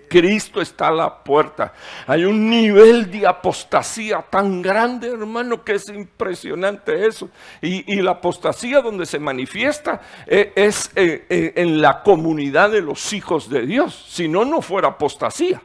Cristo 0.10 0.60
está 0.60 0.90
a 0.90 0.92
la 0.92 1.24
puerta. 1.24 1.72
Hay 2.08 2.26
un 2.26 2.50
nivel 2.50 3.10
de 3.10 3.26
apostasía 3.26 4.22
tan 4.30 4.62
grande, 4.62 5.08
hermano, 5.08 5.64
que 5.64 5.76
es 5.76 5.88
impresionante 5.88 7.08
eso. 7.08 7.30
Y, 7.62 8.02
la 8.02 8.12
apostasía 8.12 8.82
donde 8.82 9.06
se 9.06 9.18
manifiesta 9.18 10.02
eh, 10.28 10.52
es 10.58 10.92
eh, 10.94 11.26
eh, 11.30 11.54
en 11.56 11.82
la 11.82 12.04
comunidad 12.04 12.70
de 12.70 12.82
los 12.82 13.14
hijos 13.14 13.50
de 13.50 13.66
Dios. 13.66 14.08
Si 14.10 14.28
no, 14.28 14.44
no 14.44 14.62
fuera 14.62 14.90
apostasía. 14.90 15.62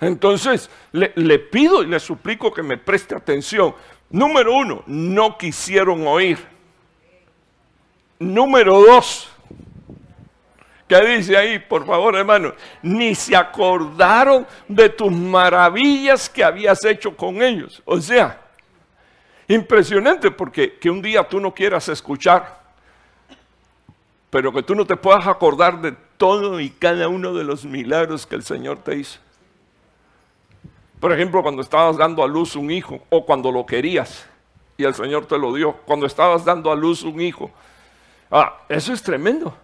Entonces, 0.00 0.70
le, 0.92 1.38
pido 1.38 1.82
y 1.82 1.86
le 1.86 1.98
suplico 1.98 2.52
que 2.52 2.62
me 2.62 2.76
preste 2.76 3.14
atención. 3.14 3.74
Número 4.10 4.54
uno, 4.54 4.82
no 4.86 5.36
quisieron 5.36 6.06
oír. 6.06 6.38
Número 8.18 8.80
dos, 8.80 9.28
¿qué 10.88 11.00
dice 11.04 11.36
ahí? 11.36 11.58
Por 11.58 11.86
favor, 11.86 12.16
hermano, 12.16 12.52
ni 12.82 13.14
se 13.14 13.36
acordaron 13.36 14.46
de 14.66 14.88
tus 14.88 15.12
maravillas 15.12 16.28
que 16.28 16.44
habías 16.44 16.84
hecho 16.84 17.16
con 17.16 17.42
ellos. 17.42 17.82
O 17.84 18.00
sea, 18.00 18.40
impresionante 19.48 20.30
porque 20.30 20.78
que 20.78 20.90
un 20.90 21.02
día 21.02 21.28
tú 21.28 21.40
no 21.40 21.52
quieras 21.52 21.88
escuchar, 21.88 22.58
pero 24.30 24.52
que 24.52 24.62
tú 24.62 24.74
no 24.74 24.86
te 24.86 24.96
puedas 24.96 25.26
acordar 25.26 25.80
de 25.80 25.92
todo 26.16 26.60
y 26.60 26.70
cada 26.70 27.08
uno 27.08 27.34
de 27.34 27.44
los 27.44 27.64
milagros 27.64 28.26
que 28.26 28.36
el 28.36 28.42
Señor 28.42 28.78
te 28.78 28.96
hizo. 28.96 29.20
Por 31.00 31.12
ejemplo, 31.12 31.42
cuando 31.42 31.62
estabas 31.62 31.96
dando 31.96 32.24
a 32.24 32.26
luz 32.26 32.56
un 32.56 32.70
hijo 32.70 33.00
o 33.08 33.24
cuando 33.24 33.52
lo 33.52 33.64
querías 33.64 34.26
y 34.76 34.84
el 34.84 34.94
Señor 34.94 35.26
te 35.26 35.38
lo 35.38 35.52
dio, 35.54 35.74
cuando 35.84 36.06
estabas 36.06 36.44
dando 36.44 36.72
a 36.72 36.76
luz 36.76 37.02
un 37.02 37.20
hijo. 37.20 37.50
Ah, 38.30 38.58
eso 38.68 38.92
es 38.92 39.02
tremendo. 39.02 39.54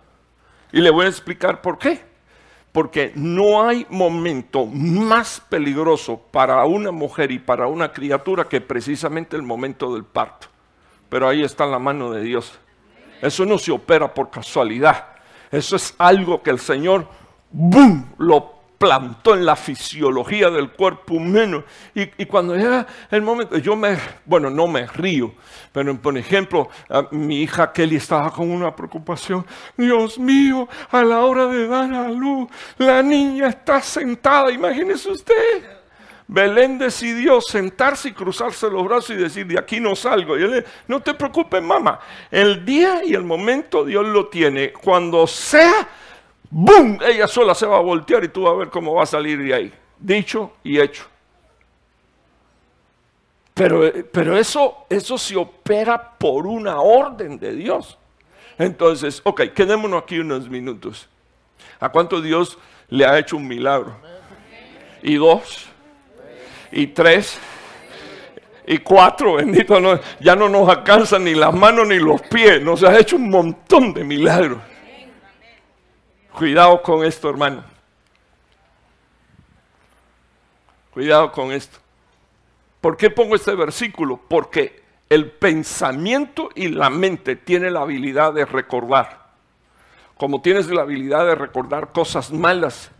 Y 0.73 0.81
le 0.81 0.91
voy 0.91 1.07
a 1.07 1.09
explicar 1.09 1.61
por 1.61 1.79
qué. 1.79 2.03
Porque 2.73 3.13
no 3.15 3.65
hay 3.65 3.87
momento 3.89 4.67
más 4.67 5.41
peligroso 5.49 6.21
para 6.33 6.65
una 6.65 6.91
mujer 6.91 7.31
y 7.31 7.39
para 7.39 7.69
una 7.69 7.93
criatura 7.93 8.45
que 8.49 8.61
precisamente 8.61 9.37
el 9.37 9.43
momento 9.43 9.95
del 9.95 10.05
parto. 10.05 10.49
Pero 11.09 11.29
ahí 11.29 11.45
está 11.45 11.67
la 11.67 11.79
mano 11.79 12.11
de 12.11 12.23
Dios. 12.23 12.59
Eso 13.23 13.45
no 13.47 13.59
se 13.59 13.71
opera 13.71 14.13
por 14.13 14.31
casualidad. 14.31 15.07
Eso 15.53 15.77
es 15.77 15.95
algo 15.99 16.43
que 16.43 16.51
el 16.51 16.59
Señor, 16.59 17.07
¡boom!, 17.53 18.13
lo 18.19 18.54
plantó 18.85 19.35
en 19.35 19.47
la 19.47 19.57
fisiología 19.57 20.51
del 20.51 20.71
cuerpo 20.73 21.15
humano. 21.15 21.65
Y, 21.95 22.27
cuando 22.27 22.55
llega 22.55 22.87
el 23.11 23.23
momento, 23.23 23.57
yo 23.57 23.75
me, 23.75 23.97
bueno, 24.27 24.51
no 24.51 24.67
me 24.67 24.87
río, 24.87 25.33
pero 25.73 25.97
por 25.97 26.19
ejemplo, 26.19 26.69
mi 27.11 27.41
hija 27.41 27.73
Kelly 27.73 27.97
estaba 27.97 28.31
con 28.31 28.51
una 28.51 28.77
preocupación. 28.77 29.47
Dios 29.75 30.19
mío, 30.19 30.69
a 30.91 31.03
la 31.03 31.21
hora 31.21 31.47
de 31.47 31.67
dar 31.67 31.95
a 31.95 32.11
luz, 32.11 32.51
la 32.77 33.03
niña 33.03 33.49
está 33.49 33.81
sentada, 33.81 34.53
imagínese 34.53 35.11
usted. 35.11 35.65
Belén 36.27 36.79
decidió 36.79 37.41
sentarse 37.41 38.09
y 38.09 38.13
cruzarse 38.13 38.69
los 38.69 38.85
brazos 38.85 39.11
y 39.11 39.15
decir, 39.15 39.47
de 39.47 39.59
aquí 39.59 39.81
no 39.81 39.97
salgo. 39.97 40.37
yo 40.37 40.47
le 40.47 40.65
no 40.89 41.01
te 41.01 41.15
preocupes, 41.15 41.63
mamá. 41.63 42.01
El 42.31 42.67
día 42.67 43.03
y 43.03 43.15
el 43.15 43.25
momento 43.25 43.83
Dios 43.83 44.07
lo 44.07 44.29
tiene. 44.29 44.73
Cuando 44.73 45.27
sea 45.27 45.89
¡Bum! 46.57 47.01
Ella 47.05 47.27
sola 47.27 47.53
se 47.53 47.67
va 47.67 47.79
a 47.79 47.81
voltear 47.81 48.23
y 48.23 48.29
tú 48.29 48.45
vas 48.45 48.53
a 48.53 48.57
ver 48.59 48.71
cómo 48.71 48.95
va 48.95 49.03
a 49.03 49.07
salir 49.07 49.43
de 49.43 49.53
ahí. 49.53 49.75
Dicho 49.99 50.53
y 50.63 50.79
hecho. 50.79 51.05
Pero, 53.53 53.91
pero 54.13 54.39
eso, 54.39 54.87
eso 54.89 55.19
se 55.19 55.37
opera 55.37 56.17
por 56.17 56.47
una 56.47 56.81
orden 56.81 57.41
de 57.41 57.57
Dios. 57.57 57.99
Entonces, 58.57 59.21
ok, 59.25 59.53
quedémonos 59.53 60.05
aquí 60.05 60.21
unos 60.21 60.49
minutos. 60.49 61.09
¿A 61.81 61.89
cuánto 61.89 62.21
Dios 62.21 62.57
le 62.89 63.05
ha 63.05 63.19
hecho 63.19 63.37
un 63.37 63.49
milagro? 63.49 63.97
Y 65.03 65.17
dos, 65.17 65.67
y 66.71 66.87
tres, 66.87 67.37
y 68.65 68.79
cuatro, 68.79 69.35
bendito, 69.35 69.77
ya 70.21 70.37
no 70.37 70.49
nos 70.49 70.69
alcanzan 70.69 71.25
ni 71.25 71.35
las 71.35 71.53
manos 71.53 71.89
ni 71.89 71.99
los 71.99 72.23
pies. 72.23 72.63
Nos 72.63 72.85
ha 72.85 72.97
hecho 72.97 73.17
un 73.17 73.29
montón 73.29 73.93
de 73.93 74.05
milagros. 74.05 74.61
Cuidado 76.35 76.83
con 76.83 77.05
esto, 77.05 77.31
hermano. 77.31 77.63
Cuidado 80.91 81.31
con 81.31 81.53
esto. 81.53 81.79
¿Por 82.81 82.97
qué 82.97 83.09
pongo 83.09 83.37
este 83.37 83.55
versículo? 83.55 84.21
Porque 84.29 84.83
el 85.09 85.31
pensamiento 85.31 86.51
y 86.57 86.69
la 86.69 86.91
mente 86.91 87.37
tienen 87.37 87.75
la 87.75 87.83
habilidad 87.83 88.35
de 88.35 88.45
recordar. 88.47 89.27
Como 90.17 90.43
tienes 90.43 90.69
la 90.69 90.83
habilidad 90.83 91.25
de 91.25 91.37
recordar 91.37 91.93
cosas 91.93 92.33
malas, 92.33 92.91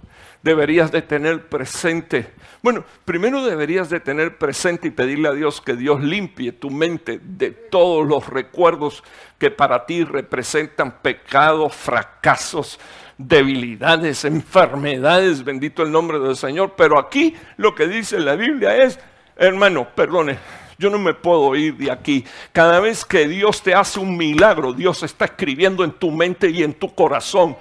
deberías 0.45 0.93
de 0.93 1.03
tener 1.03 1.49
presente. 1.49 2.31
Bueno, 2.63 2.85
primero 3.05 3.45
deberías 3.45 3.91
de 3.91 3.99
tener 3.99 4.39
presente 4.39 4.89
y 4.89 4.91
pedirle 4.93 5.29
a 5.29 5.33
Dios 5.33 5.61
que 5.61 5.75
Dios 5.75 6.01
limpie 6.03 6.53
tu 6.53 6.71
mente 6.71 7.19
de 7.21 7.51
todos 7.51 8.07
los 8.07 8.29
recuerdos 8.29 9.03
que 9.39 9.51
para 9.51 9.87
ti 9.87 10.05
representan 10.05 11.01
pecados, 11.03 11.75
fracasos, 11.75 12.79
debilidades, 13.19 14.25
enfermedades, 14.25 15.45
bendito 15.45 15.83
el 15.83 15.93
nombre 15.93 16.19
del 16.19 16.37
Señor. 16.37 16.75
Pero 16.77 16.99
aquí 16.99 17.35
lo 17.57 17.75
que 17.75 17.87
dice 17.87 18.19
la 18.19 18.37
Biblia 18.37 18.77
es, 18.77 18.99
hermano, 19.37 19.89
perdone, 19.95 20.39
yo 20.79 20.91
no 20.91 20.99
me 20.99 21.15
puedo 21.15 21.55
ir 21.55 21.77
de 21.77 21.91
aquí. 21.91 22.25
Cada 22.53 22.81
vez 22.81 23.05
que 23.05 23.29
Dios 23.29 23.63
te 23.63 23.75
hace 23.75 24.01
un 24.01 24.17
milagro, 24.17 24.73
Dios 24.73 25.03
está 25.03 25.27
escribiendo 25.27 25.85
en 25.85 25.93
tu 25.93 26.11
mente 26.11 26.51
y 26.51 26.63
en 26.63 26.75
tu 26.75 26.95
corazón. 26.95 27.57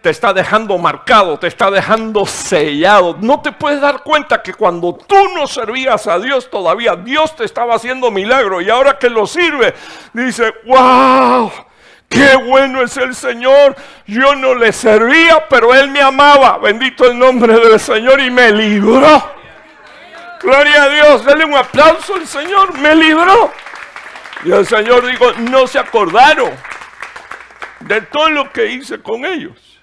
Te 0.00 0.10
está 0.10 0.32
dejando 0.32 0.78
marcado, 0.78 1.38
te 1.38 1.48
está 1.48 1.70
dejando 1.70 2.24
sellado. 2.24 3.16
No 3.20 3.40
te 3.40 3.50
puedes 3.50 3.80
dar 3.80 4.04
cuenta 4.04 4.42
que 4.42 4.54
cuando 4.54 4.94
tú 4.94 5.16
no 5.34 5.46
servías 5.48 6.06
a 6.06 6.20
Dios 6.20 6.48
todavía, 6.48 6.94
Dios 6.94 7.34
te 7.34 7.44
estaba 7.44 7.74
haciendo 7.74 8.10
milagro 8.10 8.60
y 8.60 8.70
ahora 8.70 8.96
que 8.96 9.10
lo 9.10 9.26
sirve, 9.26 9.74
dice, 10.14 10.54
wow 10.66 11.50
Qué 12.08 12.36
bueno 12.36 12.82
es 12.82 12.96
el 12.96 13.14
Señor. 13.14 13.76
Yo 14.06 14.34
no 14.34 14.54
le 14.54 14.72
servía, 14.72 15.46
pero 15.48 15.74
Él 15.74 15.90
me 15.90 16.00
amaba. 16.00 16.58
Bendito 16.58 17.04
el 17.04 17.18
nombre 17.18 17.54
del 17.54 17.78
Señor 17.78 18.20
y 18.20 18.30
me 18.30 18.50
libró. 18.50 19.34
Gloria 20.40 20.84
a 20.84 20.88
Dios. 20.88 21.24
Dale 21.24 21.44
un 21.44 21.54
aplauso 21.54 22.14
al 22.14 22.26
Señor. 22.26 22.78
Me 22.78 22.94
libró. 22.94 23.52
Y 24.44 24.52
el 24.52 24.66
Señor 24.66 25.06
dijo, 25.06 25.32
no 25.32 25.66
se 25.66 25.78
acordaron 25.78 26.52
de 27.80 28.00
todo 28.02 28.30
lo 28.30 28.52
que 28.52 28.66
hice 28.72 29.00
con 29.02 29.24
ellos. 29.24 29.80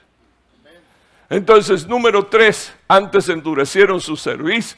Entonces, 1.30 1.88
número 1.88 2.28
tres, 2.28 2.74
antes 2.88 3.30
endurecieron 3.30 4.00
su 4.00 4.16
servicio. 4.16 4.78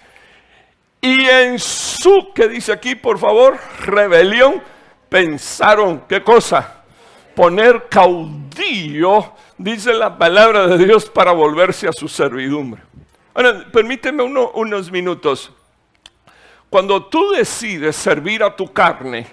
Y 1.02 1.26
en 1.26 1.60
su, 1.60 2.32
que 2.34 2.48
dice 2.48 2.72
aquí, 2.72 2.96
por 2.96 3.20
favor, 3.20 3.58
rebelión, 3.82 4.64
pensaron, 5.10 6.06
¿qué 6.08 6.24
cosa? 6.24 6.77
Poner 7.38 7.88
caudillo, 7.88 9.34
dice 9.60 9.94
la 9.94 10.18
palabra 10.18 10.66
de 10.66 10.84
Dios, 10.84 11.06
para 11.08 11.32
volverse 11.34 11.88
a 11.88 11.94
su 11.94 12.08
servidumbre. 12.08 12.82
Ahora, 13.36 13.64
permíteme 13.72 14.24
unos 14.24 14.92
minutos. 14.92 15.52
Cuando 16.68 17.06
tú 17.06 17.34
decides 17.34 17.96
servir 17.96 18.42
a 18.42 18.56
tu 18.56 18.74
carne, 18.74 19.28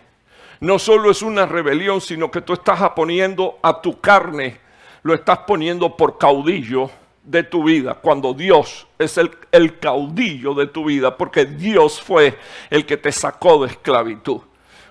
no 0.60 0.78
solo 0.78 1.10
es 1.10 1.22
una 1.22 1.46
rebelión, 1.46 2.02
sino 2.02 2.30
que 2.30 2.42
tú 2.42 2.52
estás 2.52 2.78
poniendo 2.90 3.58
a 3.62 3.80
tu 3.80 3.98
carne, 3.98 4.60
lo 5.02 5.14
estás 5.14 5.38
poniendo 5.38 5.96
por 5.96 6.18
caudillo 6.18 6.90
de 7.22 7.42
tu 7.42 7.64
vida, 7.64 7.94
cuando 7.94 8.34
Dios 8.34 8.86
es 8.98 9.16
el, 9.16 9.78
caudillo 9.78 10.52
de 10.52 10.66
tu 10.66 10.84
vida, 10.84 11.16
porque 11.16 11.46
Dios 11.46 12.02
fue 12.02 12.38
el 12.68 12.84
que 12.84 12.98
te 12.98 13.10
sacó 13.12 13.64
de 13.64 13.72
esclavitud. 13.72 14.42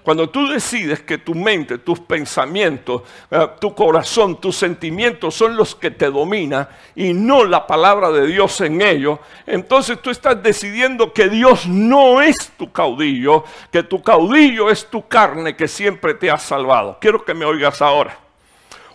Cuando 0.03 0.29
tú 0.29 0.49
decides 0.49 1.01
que 1.01 1.17
tu 1.17 1.33
mente, 1.33 1.77
tus 1.77 2.01
pensamientos, 2.01 3.03
eh, 3.31 3.47
tu 3.61 3.73
corazón, 3.73 4.39
tus 4.39 4.57
sentimientos 4.57 5.33
son 5.33 5.55
los 5.55 5.75
que 5.75 5.91
te 5.91 6.11
dominan 6.11 6.67
y 6.93 7.13
no 7.13 7.45
la 7.45 7.65
palabra 7.65 8.11
de 8.11 8.27
Dios 8.27 8.59
en 8.59 8.81
ellos, 8.81 9.19
entonces 9.47 10.01
tú 10.01 10.09
estás 10.09 10.43
decidiendo 10.43 11.13
que 11.13 11.29
Dios 11.29 11.65
no 11.67 12.21
es 12.21 12.51
tu 12.57 12.69
caudillo, 12.69 13.45
que 13.71 13.83
tu 13.83 14.01
caudillo 14.03 14.69
es 14.69 14.85
tu 14.89 15.07
carne 15.07 15.55
que 15.55 15.69
siempre 15.69 16.13
te 16.15 16.29
ha 16.29 16.37
salvado. 16.37 16.97
Quiero 16.99 17.23
que 17.23 17.33
me 17.33 17.45
oigas 17.45 17.81
ahora. 17.81 18.17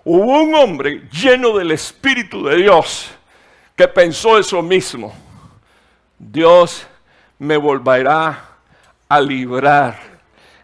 Hubo 0.04 0.42
un 0.42 0.54
hombre 0.54 1.08
lleno 1.10 1.56
del 1.56 1.70
Espíritu 1.70 2.44
de 2.44 2.56
Dios 2.56 3.10
que 3.74 3.88
pensó 3.88 4.38
eso 4.38 4.60
mismo. 4.60 5.14
Dios 6.18 6.86
me 7.38 7.56
volverá 7.56 8.44
a 9.08 9.20
librar 9.20 10.17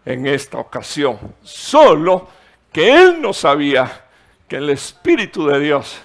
en 0.05 0.27
esta 0.27 0.57
ocasión. 0.57 1.17
Solo 1.41 2.27
que 2.71 2.95
él 2.95 3.21
no 3.21 3.33
sabía 3.33 4.05
que 4.47 4.57
el 4.57 4.69
Espíritu 4.69 5.47
de 5.47 5.59
Dios 5.59 5.99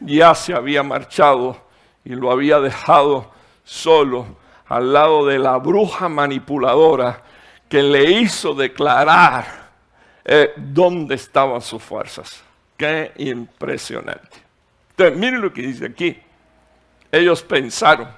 ya 0.00 0.34
se 0.34 0.54
había 0.54 0.82
marchado 0.82 1.56
y 2.04 2.10
lo 2.10 2.30
había 2.30 2.60
dejado 2.60 3.30
solo 3.64 4.26
al 4.66 4.92
lado 4.92 5.26
de 5.26 5.38
la 5.38 5.56
bruja 5.58 6.08
manipuladora 6.08 7.22
que 7.68 7.82
le 7.82 8.04
hizo 8.10 8.54
declarar 8.54 9.70
eh, 10.24 10.52
dónde 10.56 11.14
estaban 11.14 11.60
sus 11.60 11.82
fuerzas. 11.82 12.42
Qué 12.76 13.12
impresionante. 13.16 14.38
Entonces, 14.90 15.18
miren 15.18 15.40
lo 15.40 15.52
que 15.52 15.62
dice 15.62 15.86
aquí 15.86 16.22
ellos 17.10 17.42
pensaron. 17.42 18.08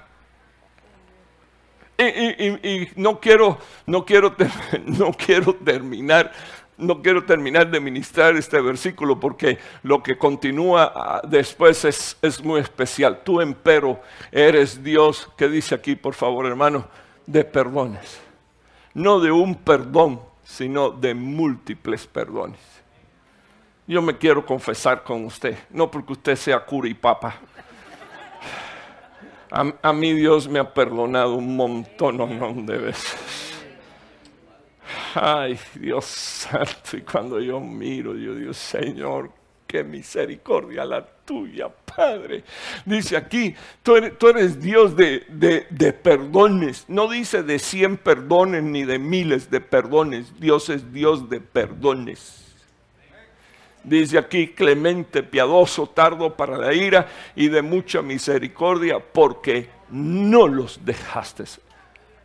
Y, 2.01 2.89
no, 2.95 3.19
quiero, 3.19 3.59
no, 3.85 4.05
quiero, 4.05 4.35
no 4.85 5.11
quiero 5.13 5.53
terminar 5.55 6.31
no 6.77 6.99
quiero 6.99 7.23
terminar 7.23 7.69
de 7.69 7.79
ministrar 7.79 8.35
este 8.35 8.59
versículo 8.59 9.19
porque 9.19 9.59
lo 9.83 10.01
que 10.01 10.17
continúa 10.17 10.91
ah, 10.95 11.21
después 11.23 11.85
es, 11.85 12.17
es, 12.23 12.43
muy 12.43 12.59
especial. 12.59 13.21
Tú, 13.23 13.39
empero, 13.39 14.01
eres 14.31 14.83
Dios, 14.83 15.29
que 15.37 15.47
dice 15.47 15.75
aquí, 15.75 15.95
por 15.95 16.15
favor, 16.15 16.47
hermano, 16.47 16.87
de 17.27 17.43
perdones. 17.43 18.19
No 18.95 19.19
de 19.19 19.31
un 19.31 19.53
perdón, 19.53 20.21
sino 20.43 20.89
de 20.89 21.13
múltiples 21.13 22.07
perdones. 22.07 22.59
Yo 23.85 24.01
me 24.01 24.17
quiero 24.17 24.45
confesar 24.45 25.03
con 25.03 25.25
usted, 25.25 25.57
no 25.69 25.91
porque 25.91 26.13
usted 26.13 26.35
sea 26.35 26.65
cura 26.65 26.87
y 26.87 26.93
papa, 26.93 27.35
a, 29.51 29.93
mí 29.93 30.13
Dios 30.13 30.47
me 30.47 30.59
ha 30.59 30.73
perdonado 30.73 31.35
un 31.35 31.55
montón 31.55 32.65
de 32.65 32.77
veces. 32.77 33.17
Ay, 35.13 35.59
Dios 35.75 36.05
santo, 36.05 36.97
y 36.97 37.01
cuando 37.01 37.39
yo 37.39 37.59
miro, 37.59 38.15
yo 38.15 38.33
digo, 38.33 38.53
Señor, 38.53 39.31
qué 39.67 39.83
misericordia 39.83 40.85
la 40.85 41.05
tuya, 41.05 41.69
Padre. 41.69 42.43
Dice 42.85 43.17
aquí, 43.17 43.55
tú 43.83 43.95
eres, 43.95 44.61
Dios 44.61 44.95
de, 44.95 45.25
de, 45.29 45.93
perdones. 45.93 46.85
No 46.87 47.09
dice 47.09 47.43
de 47.43 47.59
cien 47.59 47.97
perdones 47.97 48.63
ni 48.63 48.83
de 48.83 48.99
miles 48.99 49.49
de 49.49 49.61
perdones. 49.61 50.39
Dios 50.39 50.69
es 50.69 50.91
Dios 50.91 51.29
de 51.29 51.39
perdones. 51.39 52.50
Dice 53.83 54.17
aquí, 54.17 54.49
clemente, 54.49 55.23
piadoso, 55.23 55.87
tardo 55.87 56.35
para 56.35 56.57
la 56.57 56.73
ira 56.73 57.07
y 57.35 57.47
de 57.47 57.63
mucha 57.63 58.01
misericordia, 58.01 58.99
porque 58.99 59.69
no 59.89 60.47
los 60.47 60.85
dejaste. 60.85 61.45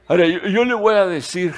Ahora, 0.06 0.26
yo, 0.26 0.64
le 0.64 0.74
voy 0.74 0.94
a 0.94 1.06
decir 1.06 1.54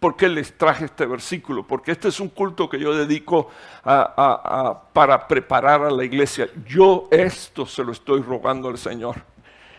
por 0.00 0.16
qué 0.16 0.28
les 0.28 0.56
traje 0.56 0.86
este 0.86 1.06
versículo, 1.06 1.64
porque 1.64 1.92
este 1.92 2.08
es 2.08 2.18
un 2.18 2.28
culto 2.28 2.68
que 2.68 2.80
yo 2.80 2.94
dedico 2.94 3.50
para 3.84 5.28
preparar 5.28 5.82
a 5.82 5.90
la 5.90 6.04
iglesia. 6.04 6.48
Yo 6.66 7.06
esto 7.12 7.66
se 7.66 7.84
lo 7.84 7.92
estoy 7.92 8.22
rogando 8.22 8.68
al 8.68 8.78
Señor. 8.78 9.16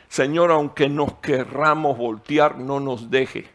Señor, 0.08 0.52
aunque 0.52 0.88
nos 0.88 1.14
querramos 1.16 1.98
voltear, 1.98 2.58
no 2.58 2.80
nos 2.80 3.10
deje. 3.10 3.50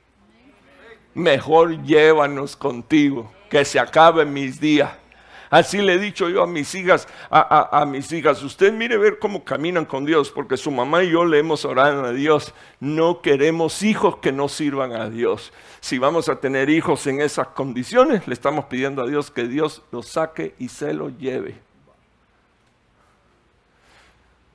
Mejor 1.15 1.83
llévanos 1.83 2.55
contigo, 2.55 3.33
que 3.49 3.65
se 3.65 3.81
acaben 3.81 4.33
mis 4.33 4.61
días 4.61 4.91
Así 5.51 5.79
le 5.79 5.95
he 5.95 5.99
dicho 5.99 6.29
yo 6.29 6.43
a 6.43 6.47
mis 6.47 6.75
hijas, 6.75 7.07
a, 7.31 7.85
mis 7.87 8.11
hijas, 8.13 8.43
usted 8.43 8.73
mire 8.73 8.97
ver 8.97 9.19
cómo 9.19 9.45
caminan 9.45 9.85
con 9.85 10.05
Dios, 10.05 10.31
porque 10.31 10.57
su 10.57 10.71
mamá 10.71 11.05
y 11.05 11.11
yo 11.11 11.25
le 11.25 11.39
hemos 11.39 11.65
orado 11.65 12.05
a 12.05 12.13
Dios. 12.13 12.53
No 12.81 13.23
queremos 13.23 13.83
hijos 13.83 14.17
que 14.19 14.33
no 14.33 14.49
sirvan 14.49 14.93
a 14.93 15.09
Dios. 15.09 15.53
Si 15.81 15.99
vamos 15.99 16.29
a 16.29 16.41
tener 16.41 16.69
hijos 16.71 17.07
en 17.07 17.21
esas 17.21 17.49
condiciones, 17.49 18.27
le 18.27 18.35
estamos 18.35 18.65
pidiendo 18.67 19.03
a 19.03 19.07
Dios 19.07 19.31
que 19.31 19.47
Dios 19.47 19.83
los 19.93 20.09
saque 20.09 20.55
y 20.59 20.69
se 20.69 20.93
los 20.93 21.17
lleve. 21.19 21.67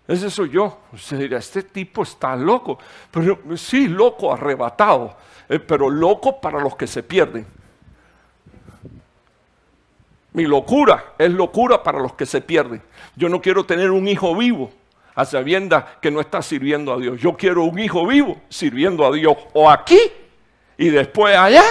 Ese 0.07 0.29
soy 0.29 0.49
yo. 0.49 0.77
Usted 0.91 1.19
dirá, 1.19 1.37
este 1.37 1.63
tipo 1.63 2.03
está 2.03 2.35
loco. 2.35 2.77
Pero 3.11 3.39
sí, 3.55 3.87
loco, 3.87 4.33
arrebatado. 4.33 5.15
Eh, 5.47 5.59
pero 5.59 5.89
loco 5.89 6.41
para 6.41 6.59
los 6.59 6.75
que 6.75 6.85
se 6.87 7.01
pierden. 7.01 7.45
Mi 10.33 10.43
locura 10.43 11.13
es 11.17 11.31
locura 11.31 11.83
para 11.83 11.99
los 11.99 12.13
que 12.13 12.25
se 12.25 12.41
pierden. 12.41 12.81
Yo 13.15 13.27
no 13.27 13.41
quiero 13.41 13.65
tener 13.65 13.91
un 13.91 14.07
hijo 14.07 14.35
vivo 14.35 14.71
a 15.13 15.25
sabienda 15.25 15.97
que 16.01 16.09
no 16.09 16.21
está 16.21 16.41
sirviendo 16.41 16.93
a 16.93 16.97
Dios. 16.97 17.19
Yo 17.19 17.35
quiero 17.35 17.63
un 17.65 17.77
hijo 17.79 18.07
vivo 18.07 18.41
sirviendo 18.47 19.05
a 19.05 19.11
Dios 19.11 19.35
o 19.53 19.69
aquí 19.69 19.99
y 20.77 20.89
después 20.89 21.35
allá 21.35 21.63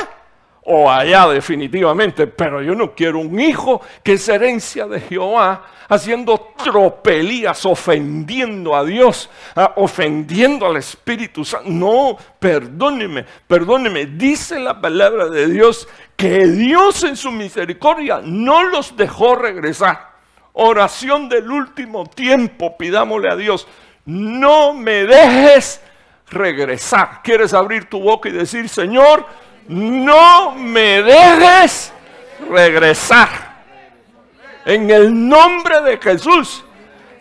o 0.65 0.91
allá 0.91 1.29
definitivamente. 1.29 2.27
Pero 2.27 2.63
yo 2.63 2.75
no 2.75 2.95
quiero 2.95 3.19
un 3.19 3.39
hijo 3.39 3.81
que 4.03 4.15
es 4.15 4.29
herencia 4.29 4.87
de 4.87 5.01
Jehová 5.01 5.65
haciendo 5.91 6.53
tropelías, 6.57 7.67
ofendiendo 7.67 8.77
a 8.77 8.85
Dios, 8.85 9.29
ah, 9.57 9.73
ofendiendo 9.77 10.67
al 10.67 10.77
Espíritu 10.77 11.45
Santo. 11.45 11.69
No, 11.69 12.17
perdóneme, 12.39 13.27
perdóneme. 13.47 14.07
Dice 14.07 14.61
la 14.61 14.81
palabra 14.81 15.29
de 15.29 15.49
Dios 15.49 15.89
que 16.17 16.47
Dios 16.47 17.03
en 17.03 17.17
su 17.17 17.33
misericordia 17.33 18.21
no 18.23 18.63
los 18.63 18.97
dejó 18.97 19.35
regresar. 19.35 20.11
Oración 20.53 21.29
del 21.29 21.51
último 21.51 22.07
tiempo, 22.07 22.77
pidámosle 22.77 23.29
a 23.29 23.37
Dios, 23.37 23.67
no 24.05 24.75
me 24.75 25.05
dejes 25.05 25.81
regresar. 26.29 27.21
¿Quieres 27.25 27.53
abrir 27.53 27.87
tu 27.91 28.01
boca 28.01 28.29
y 28.29 28.33
decir, 28.33 28.69
Señor, 28.69 29.27
no 29.69 30.53
me 30.53 31.03
dejes 31.03 31.93
regresar? 32.49 33.29
En 34.65 34.91
el 34.91 35.29
nombre 35.29 35.81
de 35.83 35.99
Jesús 35.99 36.65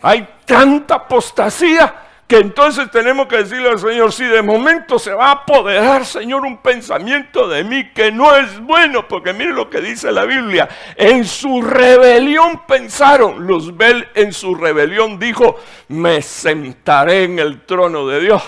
hay 0.02 0.28
tanta 0.44 0.96
apostasía 0.96 1.94
que 2.30 2.36
entonces 2.36 2.88
tenemos 2.92 3.26
que 3.26 3.38
decirle 3.38 3.70
al 3.70 3.80
Señor, 3.80 4.12
si 4.12 4.24
de 4.24 4.40
momento 4.40 5.00
se 5.00 5.12
va 5.12 5.30
a 5.30 5.32
apoderar, 5.32 6.06
Señor, 6.06 6.44
un 6.46 6.58
pensamiento 6.58 7.48
de 7.48 7.64
mí 7.64 7.90
que 7.92 8.12
no 8.12 8.36
es 8.36 8.60
bueno, 8.60 9.08
porque 9.08 9.32
mire 9.32 9.52
lo 9.52 9.68
que 9.68 9.80
dice 9.80 10.12
la 10.12 10.24
Biblia, 10.26 10.68
en 10.94 11.24
su 11.24 11.60
rebelión 11.60 12.62
pensaron, 12.68 13.44
Luzbel 13.44 14.06
en 14.14 14.32
su 14.32 14.54
rebelión 14.54 15.18
dijo, 15.18 15.58
me 15.88 16.22
sentaré 16.22 17.24
en 17.24 17.40
el 17.40 17.62
trono 17.62 18.06
de 18.06 18.20
Dios. 18.20 18.42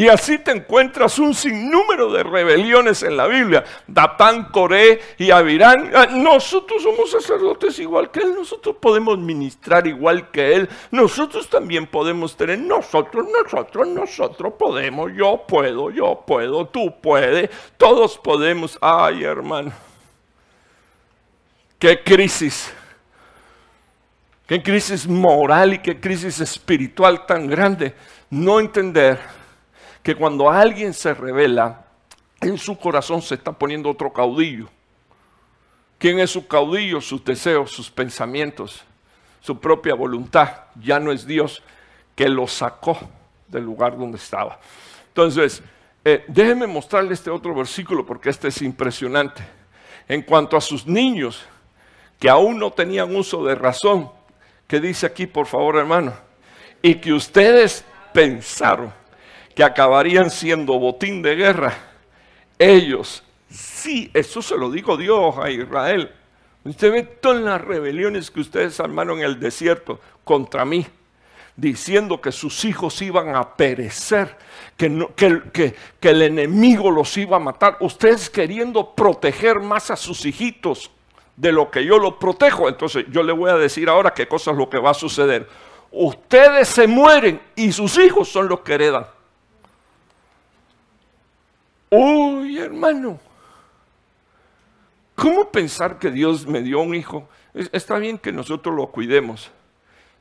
Y 0.00 0.08
así 0.08 0.38
te 0.38 0.52
encuentras 0.52 1.18
un 1.18 1.34
sinnúmero 1.34 2.10
de 2.10 2.22
rebeliones 2.22 3.02
en 3.02 3.18
la 3.18 3.26
Biblia. 3.26 3.62
Datán, 3.86 4.44
Coré 4.44 4.98
y 5.18 5.30
Abirán. 5.30 5.92
Ah, 5.94 6.06
nosotros 6.06 6.82
somos 6.82 7.10
sacerdotes 7.10 7.78
igual 7.80 8.10
que 8.10 8.20
él. 8.20 8.34
Nosotros 8.34 8.76
podemos 8.80 9.18
ministrar 9.18 9.86
igual 9.86 10.30
que 10.30 10.54
él. 10.54 10.70
Nosotros 10.90 11.50
también 11.50 11.86
podemos 11.86 12.34
tener. 12.34 12.58
Nosotros, 12.60 13.26
nosotros, 13.28 13.88
nosotros 13.88 14.54
podemos. 14.58 15.12
Yo 15.14 15.44
puedo, 15.46 15.90
yo 15.90 16.24
puedo. 16.26 16.66
Tú 16.66 16.98
puedes. 17.02 17.50
Todos 17.76 18.16
podemos. 18.16 18.78
Ay, 18.80 19.24
hermano. 19.24 19.70
Qué 21.78 22.02
crisis. 22.02 22.72
Qué 24.46 24.62
crisis 24.62 25.06
moral 25.06 25.74
y 25.74 25.78
qué 25.80 26.00
crisis 26.00 26.40
espiritual 26.40 27.26
tan 27.26 27.46
grande. 27.46 27.94
No 28.30 28.60
entender 28.60 29.39
que 30.02 30.14
cuando 30.14 30.50
alguien 30.50 30.94
se 30.94 31.14
revela, 31.14 31.84
en 32.40 32.56
su 32.56 32.78
corazón 32.78 33.20
se 33.20 33.34
está 33.34 33.52
poniendo 33.52 33.90
otro 33.90 34.12
caudillo. 34.12 34.68
¿Quién 35.98 36.18
es 36.18 36.30
su 36.30 36.46
caudillo? 36.46 37.00
Sus 37.00 37.22
deseos, 37.22 37.70
sus 37.70 37.90
pensamientos, 37.90 38.82
su 39.40 39.58
propia 39.58 39.94
voluntad. 39.94 40.48
Ya 40.76 40.98
no 40.98 41.12
es 41.12 41.26
Dios 41.26 41.62
que 42.16 42.28
lo 42.28 42.46
sacó 42.46 42.98
del 43.48 43.64
lugar 43.64 43.98
donde 43.98 44.16
estaba. 44.16 44.58
Entonces, 45.08 45.62
eh, 46.02 46.24
déjenme 46.28 46.66
mostrarle 46.66 47.12
este 47.12 47.30
otro 47.30 47.54
versículo 47.54 48.06
porque 48.06 48.30
este 48.30 48.48
es 48.48 48.62
impresionante. 48.62 49.42
En 50.08 50.22
cuanto 50.22 50.56
a 50.56 50.60
sus 50.60 50.86
niños 50.86 51.44
que 52.18 52.30
aún 52.30 52.58
no 52.58 52.70
tenían 52.70 53.14
uso 53.14 53.44
de 53.44 53.54
razón, 53.54 54.10
¿qué 54.66 54.80
dice 54.80 55.04
aquí, 55.04 55.26
por 55.26 55.46
favor, 55.46 55.76
hermano? 55.76 56.14
Y 56.80 56.94
que 56.94 57.12
ustedes 57.12 57.84
pensaron 58.14 58.99
que 59.54 59.64
acabarían 59.64 60.30
siendo 60.30 60.78
botín 60.78 61.22
de 61.22 61.36
guerra, 61.36 61.74
ellos, 62.58 63.22
sí, 63.50 64.10
eso 64.14 64.42
se 64.42 64.56
lo 64.56 64.70
dijo 64.70 64.96
Dios 64.96 65.36
a 65.38 65.50
Israel. 65.50 66.12
Usted 66.64 66.92
ve 66.92 67.02
todas 67.02 67.42
las 67.42 67.60
rebeliones 67.60 68.30
que 68.30 68.40
ustedes 68.40 68.78
armaron 68.80 69.18
en 69.18 69.24
el 69.24 69.40
desierto 69.40 69.98
contra 70.24 70.64
mí, 70.66 70.86
diciendo 71.56 72.20
que 72.20 72.32
sus 72.32 72.64
hijos 72.66 73.00
iban 73.00 73.34
a 73.34 73.56
perecer, 73.56 74.36
que, 74.76 75.06
que, 75.52 76.08
el 76.08 76.22
enemigo 76.22 76.90
los 76.90 77.16
iba 77.16 77.36
a 77.36 77.40
matar. 77.40 77.78
Ustedes 77.80 78.28
queriendo 78.28 78.94
proteger 78.94 79.60
más 79.60 79.90
a 79.90 79.96
sus 79.96 80.26
hijitos 80.26 80.90
de 81.36 81.52
lo 81.52 81.70
que 81.70 81.84
yo 81.84 81.98
los 81.98 82.14
protejo. 82.14 82.68
Entonces 82.68 83.06
yo 83.10 83.22
le 83.22 83.32
voy 83.32 83.50
a 83.50 83.56
decir 83.56 83.88
ahora 83.88 84.12
qué 84.12 84.28
cosa 84.28 84.50
es 84.50 84.58
lo 84.58 84.68
que 84.68 84.78
va 84.78 84.90
a 84.90 84.94
suceder. 84.94 85.48
Ustedes 85.90 86.68
se 86.68 86.86
mueren 86.86 87.40
y 87.56 87.72
sus 87.72 87.98
hijos 87.98 88.28
son 88.28 88.48
los 88.48 88.60
que 88.60 88.74
heredan. 88.74 89.06
Uy, 91.90 92.58
hermano, 92.58 93.18
¿cómo 95.16 95.50
pensar 95.50 95.98
que 95.98 96.12
Dios 96.12 96.46
me 96.46 96.62
dio 96.62 96.78
un 96.80 96.94
hijo? 96.94 97.28
Está 97.52 97.98
bien 97.98 98.16
que 98.16 98.30
nosotros 98.30 98.76
lo 98.76 98.86
cuidemos, 98.92 99.50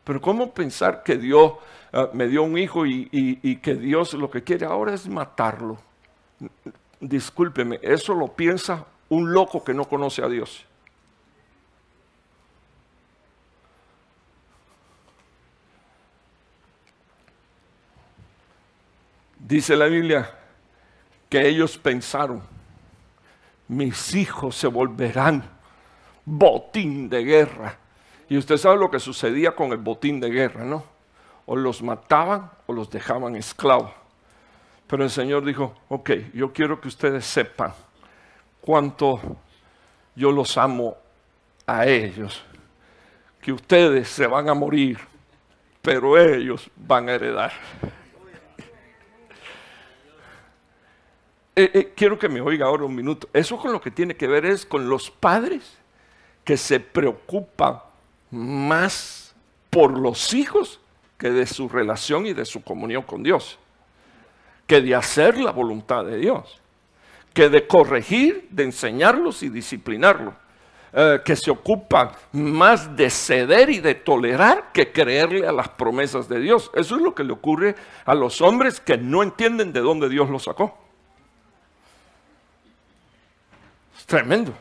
pero 0.03 0.19
¿cómo 0.19 0.51
pensar 0.51 1.03
que 1.03 1.15
Dios 1.15 1.53
ah, 1.93 2.09
me 2.11 2.27
dio 2.27 2.41
un 2.41 2.57
hijo 2.57 2.87
y, 2.87 3.07
y 3.11 3.57
que 3.57 3.75
Dios 3.75 4.15
lo 4.15 4.31
que 4.31 4.43
quiere 4.43 4.65
ahora 4.65 4.95
es 4.95 5.07
matarlo? 5.07 5.77
Discúlpeme, 6.99 7.79
eso 7.83 8.15
lo 8.15 8.33
piensa 8.33 8.87
un 9.09 9.31
loco 9.31 9.63
que 9.63 9.75
no 9.75 9.85
conoce 9.85 10.23
a 10.23 10.27
Dios. 10.27 10.65
Dice 19.37 19.75
la 19.75 19.85
Biblia 19.85 20.38
que 21.29 21.47
ellos 21.47 21.77
pensaron, 21.77 22.41
mis 23.67 24.15
hijos 24.15 24.55
se 24.55 24.67
volverán 24.67 25.43
botín 26.25 27.07
de 27.07 27.23
guerra. 27.23 27.77
Y 28.27 28.37
usted 28.37 28.57
sabe 28.57 28.77
lo 28.77 28.91
que 28.91 28.99
sucedía 28.99 29.55
con 29.55 29.71
el 29.71 29.77
botín 29.77 30.19
de 30.19 30.29
guerra, 30.29 30.63
¿no? 30.63 30.83
O 31.45 31.55
los 31.55 31.81
mataban 31.81 32.51
o 32.67 32.73
los 32.73 32.89
dejaban 32.89 33.35
esclavos. 33.35 33.91
Pero 34.87 35.03
el 35.03 35.09
Señor 35.09 35.45
dijo, 35.45 35.75
ok, 35.87 36.11
yo 36.33 36.51
quiero 36.51 36.81
que 36.81 36.87
ustedes 36.87 37.25
sepan 37.25 37.73
cuánto 38.61 39.19
yo 40.15 40.31
los 40.31 40.57
amo 40.57 40.97
a 41.65 41.85
ellos, 41.85 42.43
que 43.41 43.51
ustedes 43.51 44.09
se 44.09 44.25
van 44.27 44.49
a 44.49 44.53
morir, 44.53 44.99
pero 45.81 46.17
ellos 46.17 46.69
van 46.75 47.07
a 47.07 47.13
heredar. 47.13 47.51
Eh, 51.61 51.71
eh, 51.73 51.91
quiero 51.93 52.17
que 52.17 52.29
me 52.29 52.39
oiga 52.39 52.67
ahora 52.67 52.85
un 52.85 52.95
minuto. 52.95 53.27
Eso 53.33 53.57
con 53.57 53.73
lo 53.73 53.81
que 53.81 53.91
tiene 53.91 54.15
que 54.15 54.27
ver 54.27 54.45
es 54.45 54.65
con 54.65 54.87
los 54.87 55.11
padres 55.11 55.77
que 56.45 56.55
se 56.55 56.79
preocupan 56.79 57.81
más 58.31 59.35
por 59.69 59.99
los 59.99 60.33
hijos 60.33 60.79
que 61.17 61.31
de 61.31 61.45
su 61.45 61.67
relación 61.67 62.25
y 62.25 62.31
de 62.31 62.45
su 62.45 62.63
comunión 62.63 63.03
con 63.03 63.23
Dios, 63.23 63.59
que 64.67 64.79
de 64.79 64.95
hacer 64.95 65.37
la 65.37 65.51
voluntad 65.51 66.05
de 66.05 66.15
Dios, 66.19 66.61
que 67.33 67.49
de 67.49 67.67
corregir, 67.67 68.47
de 68.51 68.63
enseñarlos 68.63 69.43
y 69.43 69.49
disciplinarlos, 69.49 70.35
eh, 70.93 71.19
que 71.25 71.35
se 71.35 71.51
ocupan 71.51 72.11
más 72.31 72.95
de 72.95 73.09
ceder 73.09 73.69
y 73.69 73.81
de 73.81 73.95
tolerar 73.95 74.71
que 74.71 74.93
creerle 74.93 75.45
a 75.45 75.51
las 75.51 75.67
promesas 75.67 76.29
de 76.29 76.39
Dios. 76.39 76.71
Eso 76.73 76.95
es 76.95 77.01
lo 77.01 77.13
que 77.13 77.25
le 77.25 77.33
ocurre 77.33 77.75
a 78.05 78.15
los 78.15 78.39
hombres 78.39 78.79
que 78.79 78.97
no 78.97 79.23
entienden 79.23 79.73
de 79.73 79.81
dónde 79.81 80.07
Dios 80.07 80.29
los 80.29 80.43
sacó. 80.43 80.88
Tremendo. 84.05 84.53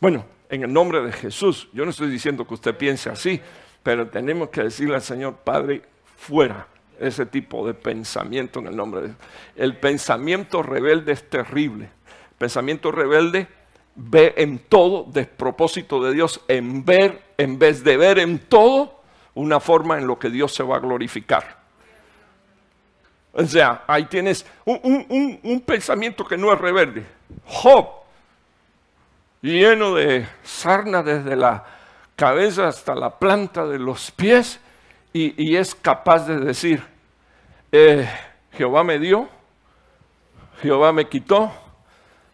Bueno, 0.00 0.24
en 0.48 0.62
el 0.62 0.72
nombre 0.72 1.02
de 1.02 1.12
Jesús, 1.12 1.68
yo 1.72 1.84
no 1.84 1.90
estoy 1.90 2.10
diciendo 2.10 2.46
que 2.46 2.54
usted 2.54 2.76
piense 2.76 3.10
así, 3.10 3.40
pero 3.82 4.08
tenemos 4.08 4.48
que 4.50 4.62
decirle 4.62 4.94
al 4.94 5.02
Señor 5.02 5.36
Padre, 5.36 5.82
fuera 6.16 6.66
ese 6.98 7.26
tipo 7.26 7.66
de 7.66 7.74
pensamiento 7.74 8.60
en 8.60 8.68
el 8.68 8.76
nombre 8.76 9.02
de. 9.02 9.14
El 9.56 9.76
pensamiento 9.76 10.62
rebelde 10.62 11.12
es 11.12 11.28
terrible. 11.28 11.84
El 11.84 12.36
pensamiento 12.38 12.90
rebelde 12.90 13.48
ve 13.94 14.34
en 14.36 14.58
todo 14.58 15.04
despropósito 15.10 16.02
de 16.02 16.12
Dios, 16.12 16.40
en 16.48 16.84
ver, 16.84 17.22
en 17.36 17.58
vez 17.58 17.82
de 17.82 17.96
ver 17.96 18.18
en 18.18 18.38
todo 18.38 19.02
una 19.34 19.60
forma 19.60 19.98
en 19.98 20.06
lo 20.06 20.18
que 20.18 20.30
Dios 20.30 20.54
se 20.54 20.62
va 20.62 20.76
a 20.76 20.80
glorificar. 20.80 21.57
O 23.38 23.46
sea, 23.46 23.84
ahí 23.86 24.06
tienes 24.06 24.44
un, 24.64 25.62
pensamiento 25.64 26.24
que 26.24 26.36
no 26.36 26.52
es 26.52 26.58
rebelde. 26.58 27.06
Job, 27.44 27.86
lleno 29.40 29.94
de 29.94 30.26
sarna 30.42 31.04
desde 31.04 31.36
la 31.36 31.64
cabeza 32.16 32.66
hasta 32.66 32.96
la 32.96 33.16
planta 33.16 33.64
de 33.64 33.78
los 33.78 34.10
pies, 34.10 34.58
y, 35.12 35.54
es 35.54 35.72
capaz 35.76 36.26
de 36.26 36.40
decir, 36.40 36.82
eh, 37.70 38.08
Jehová 38.54 38.82
me 38.82 38.98
dio, 38.98 39.28
Jehová 40.60 40.92
me 40.92 41.08
quitó, 41.08 41.52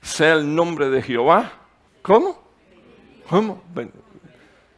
sea 0.00 0.32
el 0.32 0.54
nombre 0.54 0.88
de 0.88 1.02
Jehová. 1.02 1.52
¿Cómo? 2.00 2.42
¿Cómo? 3.28 3.62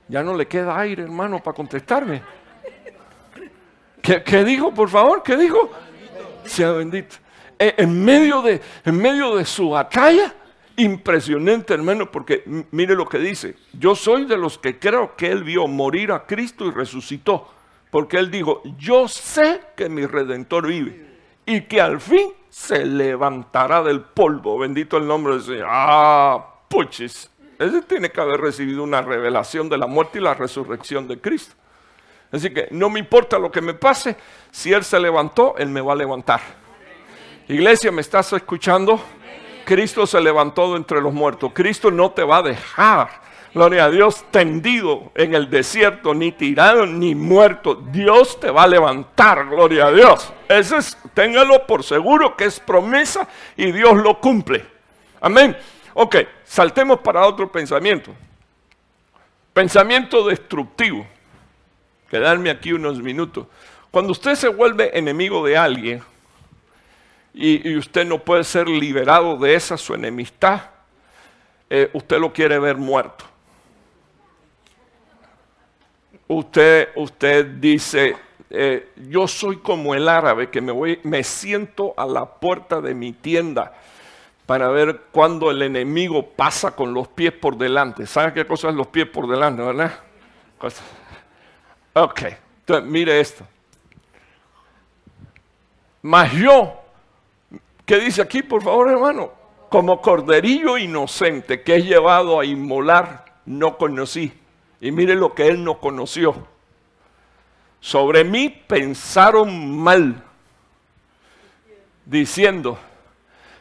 Ya 0.08 0.24
no 0.24 0.34
le 0.34 0.48
queda 0.48 0.76
aire, 0.76 1.04
hermano, 1.04 1.40
para 1.40 1.54
contestarme. 1.54 2.20
¿Qué, 4.02 4.24
¿Qué, 4.24 4.44
dijo, 4.44 4.74
por 4.74 4.88
favor? 4.88 5.22
¿Qué 5.22 5.36
dijo? 5.36 5.70
Sea 6.46 6.72
bendito. 6.72 7.16
Eh, 7.58 7.74
en 7.78 8.04
medio 8.04 8.42
de, 8.42 8.60
en 8.84 8.96
medio 8.98 9.36
de 9.36 9.44
su 9.44 9.70
batalla, 9.70 10.34
impresionante 10.76 11.74
hermano, 11.74 12.10
porque 12.10 12.44
mire 12.70 12.94
lo 12.94 13.08
que 13.08 13.18
dice, 13.18 13.56
yo 13.72 13.94
soy 13.94 14.26
de 14.26 14.36
los 14.36 14.58
que 14.58 14.78
creo 14.78 15.16
que 15.16 15.30
él 15.30 15.42
vio 15.42 15.66
morir 15.66 16.12
a 16.12 16.26
Cristo 16.26 16.66
y 16.66 16.70
resucitó, 16.70 17.48
porque 17.90 18.18
él 18.18 18.30
dijo, 18.30 18.62
yo 18.78 19.08
sé 19.08 19.60
que 19.76 19.88
mi 19.88 20.04
redentor 20.06 20.66
vive 20.66 21.06
y 21.46 21.62
que 21.62 21.80
al 21.80 22.00
fin 22.00 22.32
se 22.50 22.84
levantará 22.84 23.82
del 23.82 24.00
polvo, 24.00 24.58
bendito 24.58 24.96
el 24.96 25.06
nombre 25.06 25.34
del 25.34 25.42
Señor. 25.42 25.68
Ah, 25.70 26.44
puches, 26.68 27.30
ese 27.58 27.82
tiene 27.82 28.10
que 28.10 28.20
haber 28.20 28.40
recibido 28.40 28.82
una 28.82 29.00
revelación 29.00 29.68
de 29.68 29.78
la 29.78 29.86
muerte 29.86 30.18
y 30.18 30.22
la 30.22 30.34
resurrección 30.34 31.08
de 31.08 31.20
Cristo. 31.20 31.54
Así 32.32 32.50
que 32.50 32.68
no 32.70 32.90
me 32.90 32.98
importa 32.98 33.38
lo 33.38 33.50
que 33.50 33.60
me 33.60 33.74
pase, 33.74 34.16
si 34.50 34.72
Él 34.72 34.84
se 34.84 34.98
levantó, 34.98 35.54
Él 35.58 35.68
me 35.68 35.80
va 35.80 35.92
a 35.92 35.96
levantar. 35.96 36.40
Iglesia, 37.48 37.92
¿me 37.92 38.00
estás 38.00 38.32
escuchando? 38.32 39.00
Cristo 39.64 40.06
se 40.06 40.20
levantó 40.20 40.76
entre 40.76 41.00
los 41.00 41.12
muertos. 41.12 41.52
Cristo 41.54 41.90
no 41.90 42.10
te 42.10 42.22
va 42.22 42.38
a 42.38 42.42
dejar, 42.42 43.08
gloria 43.54 43.84
a 43.84 43.90
Dios, 43.90 44.24
tendido 44.30 45.12
en 45.14 45.34
el 45.34 45.50
desierto, 45.50 46.14
ni 46.14 46.32
tirado, 46.32 46.86
ni 46.86 47.14
muerto. 47.14 47.74
Dios 47.74 48.38
te 48.40 48.50
va 48.50 48.64
a 48.64 48.68
levantar, 48.68 49.48
gloria 49.48 49.86
a 49.86 49.92
Dios. 49.92 50.32
Ese 50.48 50.76
es, 50.78 50.98
téngalo 51.14 51.66
por 51.66 51.84
seguro 51.84 52.36
que 52.36 52.44
es 52.44 52.60
promesa 52.60 53.28
y 53.56 53.72
Dios 53.72 53.96
lo 53.96 54.20
cumple. 54.20 54.64
Amén. 55.20 55.56
Ok, 55.94 56.16
saltemos 56.44 57.00
para 57.00 57.26
otro 57.26 57.50
pensamiento. 57.50 58.12
Pensamiento 59.52 60.26
destructivo 60.26 61.06
quedarme 62.10 62.50
aquí 62.50 62.72
unos 62.72 63.00
minutos. 63.02 63.46
Cuando 63.90 64.12
usted 64.12 64.34
se 64.34 64.48
vuelve 64.48 64.96
enemigo 64.96 65.44
de 65.46 65.56
alguien, 65.56 66.02
y, 67.32 67.76
usted 67.76 68.06
no 68.06 68.18
puede 68.18 68.44
ser 68.44 68.66
liberado 68.66 69.36
de 69.36 69.54
esa 69.54 69.76
su 69.76 69.94
enemistad, 69.94 70.62
eh, 71.68 71.90
usted 71.92 72.18
lo 72.18 72.32
quiere 72.32 72.58
ver 72.58 72.76
muerto. 72.76 73.24
Usted, 76.28 76.88
usted 76.96 77.46
dice, 77.46 78.16
eh, 78.50 78.90
yo 79.08 79.28
soy 79.28 79.58
como 79.58 79.94
el 79.94 80.08
árabe 80.08 80.50
que 80.50 80.60
me, 80.60 80.72
voy, 80.72 80.98
me 81.02 81.22
siento 81.22 81.94
a 81.96 82.06
la 82.06 82.24
puerta 82.24 82.80
de 82.80 82.94
mi 82.94 83.12
tienda 83.12 83.74
para 84.46 84.68
ver 84.68 85.02
cuando 85.12 85.50
el 85.50 85.60
enemigo 85.62 86.24
pasa 86.24 86.74
con 86.74 86.94
los 86.94 87.08
pies 87.08 87.32
por 87.32 87.58
delante. 87.58 88.06
¿Sabe 88.06 88.32
qué 88.32 88.46
cosa 88.46 88.70
es 88.70 88.74
los 88.74 88.86
pies 88.86 89.08
por 89.08 89.28
delante, 89.28 89.62
verdad? 89.62 89.92
Ok, 91.98 92.24
entonces 92.58 92.90
mire 92.90 93.18
esto. 93.18 93.46
Mas 96.02 96.30
yo, 96.34 96.74
¿qué 97.86 97.98
dice 97.98 98.20
aquí, 98.20 98.42
por 98.42 98.62
favor, 98.62 98.90
hermano? 98.90 99.32
Como 99.70 100.02
corderillo 100.02 100.76
inocente 100.76 101.62
que 101.62 101.76
es 101.76 101.86
llevado 101.86 102.38
a 102.38 102.44
inmolar, 102.44 103.24
no 103.46 103.78
conocí. 103.78 104.30
Y 104.78 104.92
mire 104.92 105.14
lo 105.14 105.34
que 105.34 105.48
él 105.48 105.64
no 105.64 105.80
conoció. 105.80 106.46
Sobre 107.80 108.24
mí 108.24 108.50
pensaron 108.50 109.78
mal, 109.78 110.22
diciendo, 112.04 112.78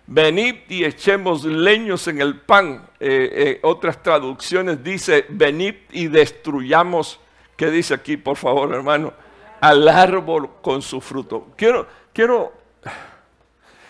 venid 0.07 0.55
y 0.67 0.83
echemos 0.83 1.45
leños 1.45 2.05
en 2.09 2.19
el 2.19 2.41
pan. 2.41 2.85
Eh, 2.99 3.29
eh, 3.31 3.59
otras 3.63 4.03
traducciones 4.03 4.83
dice, 4.83 5.25
venid 5.29 5.75
y 5.93 6.07
destruyamos, 6.07 7.21
¿qué 7.55 7.71
dice 7.71 7.93
aquí, 7.93 8.17
por 8.17 8.37
favor, 8.37 8.73
hermano? 8.73 9.13
Al 9.61 9.87
árbol 9.87 10.49
con 10.61 10.81
su 10.81 11.01
fruto. 11.01 11.47
Quiero, 11.55 11.87
quiero, 12.13 12.53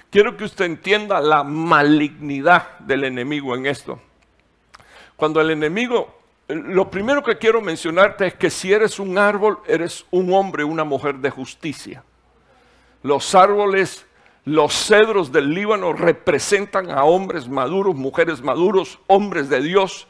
quiero 0.10 0.38
que 0.38 0.44
usted 0.44 0.66
entienda 0.66 1.20
la 1.20 1.44
malignidad 1.44 2.80
del 2.80 3.04
enemigo 3.04 3.56
en 3.56 3.66
esto. 3.66 4.00
Cuando 5.16 5.42
el 5.42 5.50
enemigo, 5.50 6.20
lo 6.48 6.90
primero 6.90 7.24
que 7.24 7.38
quiero 7.38 7.62
mencionarte 7.62 8.28
es 8.28 8.34
que 8.36 8.50
si 8.50 8.72
eres 8.72 9.00
un 9.00 9.18
árbol, 9.18 9.60
eres 9.68 10.06
un 10.12 10.34
hombre, 10.34 10.64
una 10.64 10.84
mujer 10.84 11.16
de 11.16 11.30
justicia. 11.30 12.04
Los 13.02 13.36
árboles 13.36 14.06
los 14.46 14.74
cedros 14.74 15.32
del 15.32 15.54
Líbano 15.54 15.94
representan 15.94 16.92
a 16.92 17.04
hombres 17.04 17.50
maduros, 17.50 17.96
mujeres 17.96 18.44
maduros, 18.44 19.00
hombres 19.08 19.50
de 19.50 19.62
Dios 19.62 20.08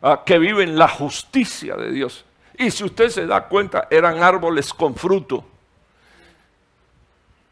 ah, 0.00 0.22
que 0.24 0.38
viven 0.38 0.78
la 0.78 0.88
justicia 0.88 1.76
de 1.76 1.90
Dios. 1.92 2.24
Y 2.56 2.70
si 2.70 2.84
usted 2.84 3.08
se 3.08 3.26
da 3.26 3.48
cuenta, 3.48 3.88
eran 3.90 4.22
árboles 4.22 4.72
con 4.72 4.94
fruto. 4.94 5.44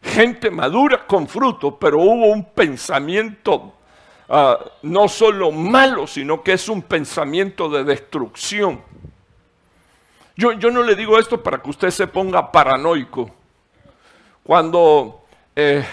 Gente 0.02 0.50
madura 0.50 1.06
con 1.06 1.28
fruto, 1.28 1.76
pero 1.76 1.98
hubo 2.00 2.26
un 2.26 2.44
pensamiento 2.44 3.72
ah, 4.28 4.58
no 4.82 5.08
solo 5.08 5.52
malo, 5.52 6.06
sino 6.06 6.42
que 6.42 6.54
es 6.54 6.68
un 6.68 6.82
pensamiento 6.82 7.68
de 7.68 7.84
destrucción. 7.84 8.82
Yo, 10.36 10.52
yo 10.52 10.70
no 10.70 10.82
le 10.82 10.96
digo 10.96 11.18
esto 11.18 11.42
para 11.42 11.58
que 11.58 11.70
usted 11.70 11.90
se 11.90 12.06
ponga 12.06 12.50
paranoico. 12.50 13.30
Cuando 14.42 15.24
eh, 15.54 15.84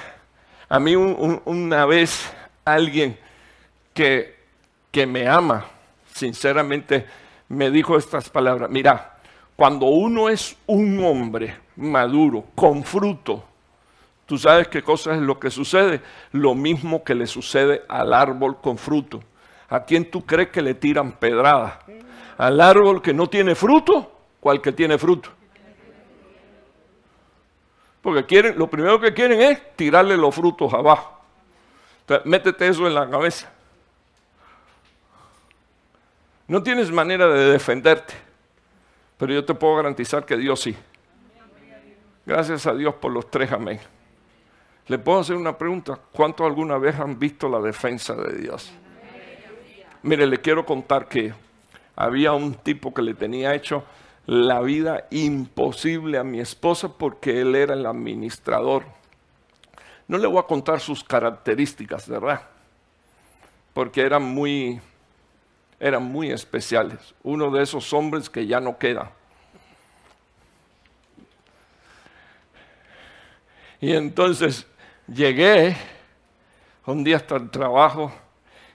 a 0.69 0.79
mí 0.79 0.95
una 0.95 1.85
vez 1.85 2.31
alguien 2.65 3.17
que, 3.93 4.37
que 4.91 5.05
me 5.05 5.27
ama, 5.27 5.65
sinceramente, 6.13 7.05
me 7.49 7.71
dijo 7.71 7.97
estas 7.97 8.29
palabras. 8.29 8.69
Mira, 8.69 9.17
cuando 9.55 9.87
uno 9.87 10.29
es 10.29 10.55
un 10.67 11.03
hombre 11.03 11.57
maduro, 11.75 12.45
con 12.55 12.83
fruto, 12.83 13.43
¿tú 14.25 14.37
sabes 14.37 14.67
qué 14.67 14.81
cosa 14.81 15.13
es 15.15 15.21
lo 15.21 15.39
que 15.39 15.49
sucede? 15.49 16.01
Lo 16.31 16.55
mismo 16.55 17.03
que 17.03 17.15
le 17.15 17.27
sucede 17.27 17.83
al 17.89 18.13
árbol 18.13 18.61
con 18.61 18.77
fruto. 18.77 19.21
¿A 19.67 19.83
quién 19.83 20.09
tú 20.09 20.25
crees 20.25 20.49
que 20.49 20.61
le 20.61 20.75
tiran 20.75 21.11
pedrada? 21.11 21.81
¿Al 22.37 22.61
árbol 22.61 23.01
que 23.01 23.13
no 23.13 23.27
tiene 23.27 23.53
fruto 23.53 24.11
o 24.39 24.49
al 24.49 24.61
que 24.61 24.71
tiene 24.71 24.97
fruto? 24.97 25.29
Porque 28.01 28.25
quieren, 28.25 28.57
lo 28.57 28.67
primero 28.67 28.99
que 28.99 29.13
quieren 29.13 29.41
es 29.41 29.75
tirarle 29.75 30.15
los 30.15 30.33
frutos 30.33 30.73
abajo. 30.73 31.19
Entonces, 32.01 32.25
métete 32.25 32.67
eso 32.67 32.87
en 32.87 32.93
la 32.93 33.09
cabeza. 33.09 33.51
No 36.49 36.63
tienes 36.63 36.91
manera 36.91 37.27
de 37.27 37.51
defenderte, 37.51 38.15
pero 39.19 39.31
yo 39.31 39.45
te 39.45 39.53
puedo 39.53 39.75
garantizar 39.75 40.25
que 40.25 40.35
Dios 40.35 40.59
sí. 40.59 40.75
Gracias 42.25 42.65
a 42.65 42.73
Dios 42.73 42.95
por 42.95 43.11
los 43.11 43.29
tres 43.29 43.51
amén. 43.51 43.79
Le 44.87 44.97
puedo 44.97 45.19
hacer 45.19 45.35
una 45.35 45.55
pregunta. 45.55 45.99
¿Cuántos 46.11 46.47
alguna 46.47 46.79
vez 46.79 46.99
han 46.99 47.19
visto 47.19 47.47
la 47.47 47.59
defensa 47.59 48.15
de 48.15 48.35
Dios? 48.39 48.71
Mire, 50.01 50.25
le 50.25 50.41
quiero 50.41 50.65
contar 50.65 51.07
que 51.07 51.35
había 51.95 52.33
un 52.33 52.55
tipo 52.55 52.95
que 52.95 53.03
le 53.03 53.13
tenía 53.13 53.53
hecho 53.53 53.83
la 54.25 54.59
vida 54.61 55.05
imposible 55.11 56.17
a 56.17 56.23
mi 56.23 56.39
esposa 56.39 56.97
porque 56.97 57.41
él 57.41 57.53
era 57.53 57.75
el 57.75 57.85
administrador. 57.85 58.85
No 60.07 60.17
le 60.17 60.25
voy 60.25 60.39
a 60.39 60.47
contar 60.47 60.79
sus 60.79 61.03
características, 61.03 62.09
¿verdad? 62.09 62.41
Porque 63.71 64.01
eran 64.01 64.23
muy, 64.23 64.81
eran 65.79 66.03
muy 66.03 66.31
especiales. 66.31 67.13
Uno 67.23 67.49
de 67.51 67.63
esos 67.63 67.93
hombres 67.93 68.29
que 68.29 68.45
ya 68.45 68.59
no 68.59 68.77
queda. 68.77 69.11
Y 73.81 73.93
entonces 73.93 74.67
llegué 75.07 75.77
un 76.85 77.03
día 77.03 77.17
hasta 77.17 77.37
el 77.37 77.49
trabajo 77.49 78.11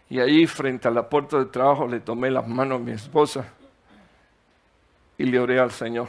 y 0.09 0.21
ahí 0.21 0.47
frente 0.47 0.89
a 0.89 0.91
la 0.91 1.09
puerta 1.09 1.37
del 1.39 1.51
trabajo 1.51 1.87
le 1.87 2.01
tomé 2.01 2.31
las 2.31 2.47
manos 2.47 2.81
a 2.81 2.83
mi 2.83 2.93
esposa 2.93 3.47
y 5.19 5.25
le 5.25 5.39
oré 5.39 5.59
al 5.61 5.73
Señor. 5.73 6.09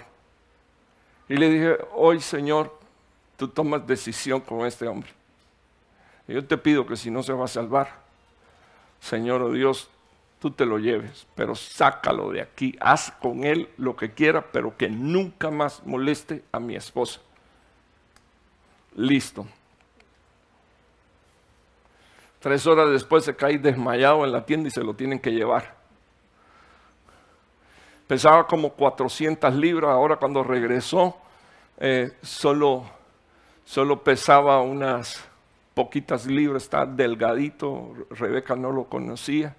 Y 1.28 1.36
le 1.36 1.50
dije, 1.50 1.78
hoy 1.94 2.22
Señor, 2.22 2.78
tú 3.36 3.48
tomas 3.48 3.86
decisión 3.86 4.40
con 4.40 4.66
este 4.66 4.88
hombre. 4.88 5.10
Y 6.28 6.34
yo 6.34 6.46
te 6.46 6.58
pido 6.58 6.86
que 6.86 6.96
si 6.96 7.12
no 7.12 7.22
se 7.22 7.34
va 7.34 7.46
a 7.46 7.50
salvar, 7.50 7.90
Señor 9.00 9.42
o 9.42 9.48
oh 9.48 9.52
Dios, 9.52 9.90
tú 10.40 10.52
te 10.52 10.66
lo 10.66 10.78
lleves, 10.78 11.28
pero 11.36 11.56
sácalo 11.56 12.32
de 12.32 12.42
aquí, 12.42 12.76
haz 12.80 13.12
con 13.12 13.44
él 13.44 13.70
lo 13.78 13.96
que 13.96 14.14
quiera, 14.14 14.52
pero 14.52 14.76
que 14.78 14.90
nunca 14.90 15.50
más 15.52 15.86
moleste 15.86 16.44
a 16.52 16.60
mi 16.60 16.76
esposa. 16.76 17.22
Listo. 18.96 19.46
Tres 22.40 22.66
horas 22.68 22.92
después 22.92 23.24
se 23.24 23.36
cae 23.36 23.58
desmayado 23.58 24.24
en 24.24 24.32
la 24.32 24.46
tienda 24.46 24.68
y 24.68 24.72
se 24.72 24.84
lo 24.84 24.94
tienen 24.94 25.20
que 25.20 25.32
llevar 25.32 25.76
pesaba 28.08 28.46
como 28.48 28.72
400 28.72 29.54
libras, 29.56 29.92
ahora 29.92 30.18
cuando 30.18 30.44
regresó 30.44 31.18
eh, 31.78 32.14
solo, 32.22 32.86
solo 33.64 34.04
pesaba 34.04 34.62
unas 34.62 35.24
poquitas 35.74 36.26
libras, 36.26 36.64
está 36.64 36.86
delgadito, 36.86 37.94
Rebeca 38.12 38.56
no 38.56 38.72
lo 38.72 38.86
conocía. 38.86 39.56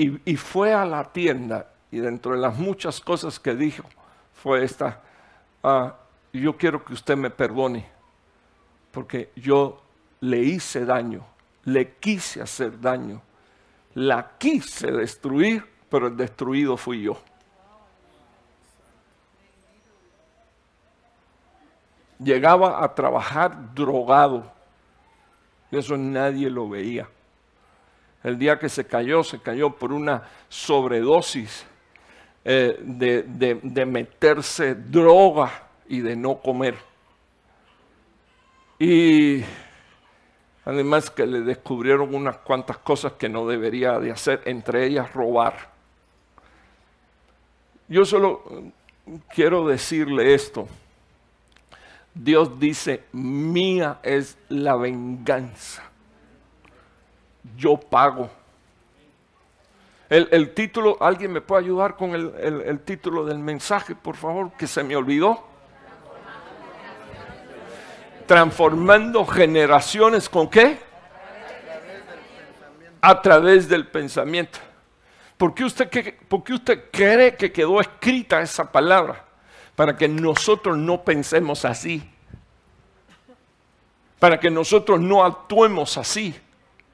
Y, 0.00 0.36
fue 0.36 0.72
a 0.72 0.86
la 0.86 1.12
tienda 1.12 1.70
y 1.90 1.98
dentro 1.98 2.32
de 2.32 2.38
las 2.38 2.56
muchas 2.58 3.00
cosas 3.00 3.38
que 3.38 3.54
dijo 3.54 3.84
fue 4.32 4.64
esta, 4.64 5.02
ah, 5.62 5.94
yo 6.32 6.56
quiero 6.56 6.82
que 6.82 6.94
usted 6.94 7.16
me 7.16 7.28
perdone, 7.28 7.86
porque 8.90 9.30
yo 9.36 9.82
le 10.20 10.38
hice 10.38 10.86
daño, 10.86 11.26
le 11.64 11.96
quise 11.96 12.40
hacer 12.40 12.80
daño, 12.80 13.20
la 13.94 14.38
quise 14.38 14.90
destruir 14.90 15.70
pero 15.90 16.06
el 16.06 16.16
destruido 16.16 16.76
fui 16.76 17.02
yo. 17.02 17.18
Llegaba 22.20 22.82
a 22.82 22.94
trabajar 22.94 23.74
drogado. 23.74 24.44
Eso 25.70 25.96
nadie 25.96 26.48
lo 26.48 26.68
veía. 26.68 27.08
El 28.22 28.38
día 28.38 28.58
que 28.58 28.68
se 28.68 28.86
cayó, 28.86 29.22
se 29.22 29.40
cayó 29.40 29.70
por 29.70 29.92
una 29.92 30.22
sobredosis 30.48 31.66
eh, 32.44 32.78
de, 32.80 33.22
de 33.62 33.86
meterse 33.86 34.74
droga 34.74 35.68
y 35.88 36.00
de 36.00 36.16
no 36.16 36.38
comer. 36.40 36.74
Y 38.78 39.42
además 40.64 41.10
que 41.10 41.26
le 41.26 41.40
descubrieron 41.40 42.14
unas 42.14 42.38
cuantas 42.38 42.78
cosas 42.78 43.12
que 43.12 43.28
no 43.28 43.46
debería 43.46 43.98
de 43.98 44.10
hacer, 44.10 44.42
entre 44.46 44.86
ellas 44.86 45.12
robar. 45.12 45.70
Yo 47.88 48.04
solo 48.04 48.72
quiero 49.34 49.66
decirle 49.66 50.32
esto. 50.32 50.68
Dios 52.14 52.58
dice, 52.58 53.04
mía 53.12 53.98
es 54.02 54.38
la 54.48 54.76
venganza. 54.76 55.89
Yo 57.56 57.76
pago. 57.78 58.30
El, 60.08 60.54
título, 60.54 60.96
¿alguien 61.00 61.32
me 61.32 61.40
puede 61.40 61.62
ayudar 61.62 61.96
con 61.96 62.16
el, 62.16 62.34
el 62.40 62.80
título 62.80 63.24
del 63.24 63.38
mensaje, 63.38 63.94
por 63.94 64.16
favor, 64.16 64.50
que 64.58 64.66
se 64.66 64.82
me 64.82 64.96
olvidó? 64.96 65.44
Transformando 68.26 69.24
generaciones 69.24 70.28
con 70.28 70.50
qué? 70.50 70.80
A 73.00 73.22
través 73.22 73.68
del 73.68 73.86
pensamiento. 73.86 74.58
¿Por 75.36 75.54
qué 75.54 75.64
usted, 75.64 75.88
por 76.28 76.42
qué 76.42 76.54
usted 76.54 76.90
cree 76.90 77.36
que 77.36 77.52
quedó 77.52 77.80
escrita 77.80 78.42
esa 78.42 78.70
palabra? 78.70 79.24
Para 79.76 79.96
que 79.96 80.08
nosotros 80.08 80.76
no 80.76 81.04
pensemos 81.04 81.64
así. 81.64 82.02
Para 84.18 84.40
que 84.40 84.50
nosotros 84.50 85.00
no 85.00 85.24
actuemos 85.24 85.96
así 85.96 86.34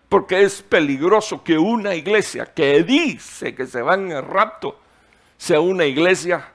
porque 0.09 0.43
es 0.43 0.63
peligroso 0.63 1.43
que 1.43 1.59
una 1.59 1.95
iglesia 1.95 2.47
que 2.47 2.83
dice 2.83 3.55
que 3.55 3.67
se 3.67 3.83
va 3.83 3.95
en 3.95 4.13
el 4.13 4.23
rapto 4.23 4.79
sea 5.37 5.61
una 5.61 5.85
iglesia 5.85 6.53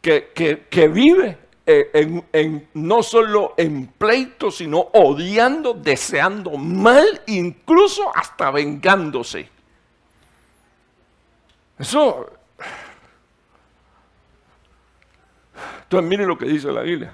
que, 0.00 0.90
vive 0.90 1.38
eh, 1.66 2.22
en, 2.32 2.68
no 2.74 3.02
solo 3.02 3.52
en 3.58 3.88
pleito, 3.88 4.50
sino 4.50 4.78
odiando, 4.94 5.74
deseando 5.74 6.52
mal, 6.52 7.22
incluso 7.26 8.10
hasta 8.16 8.50
vengándose. 8.50 9.50
Eso. 11.78 12.30
Entonces, 15.82 16.08
miren 16.08 16.26
lo 16.26 16.38
que 16.38 16.46
dice 16.46 16.72
la 16.72 16.82
Biblia. 16.82 17.12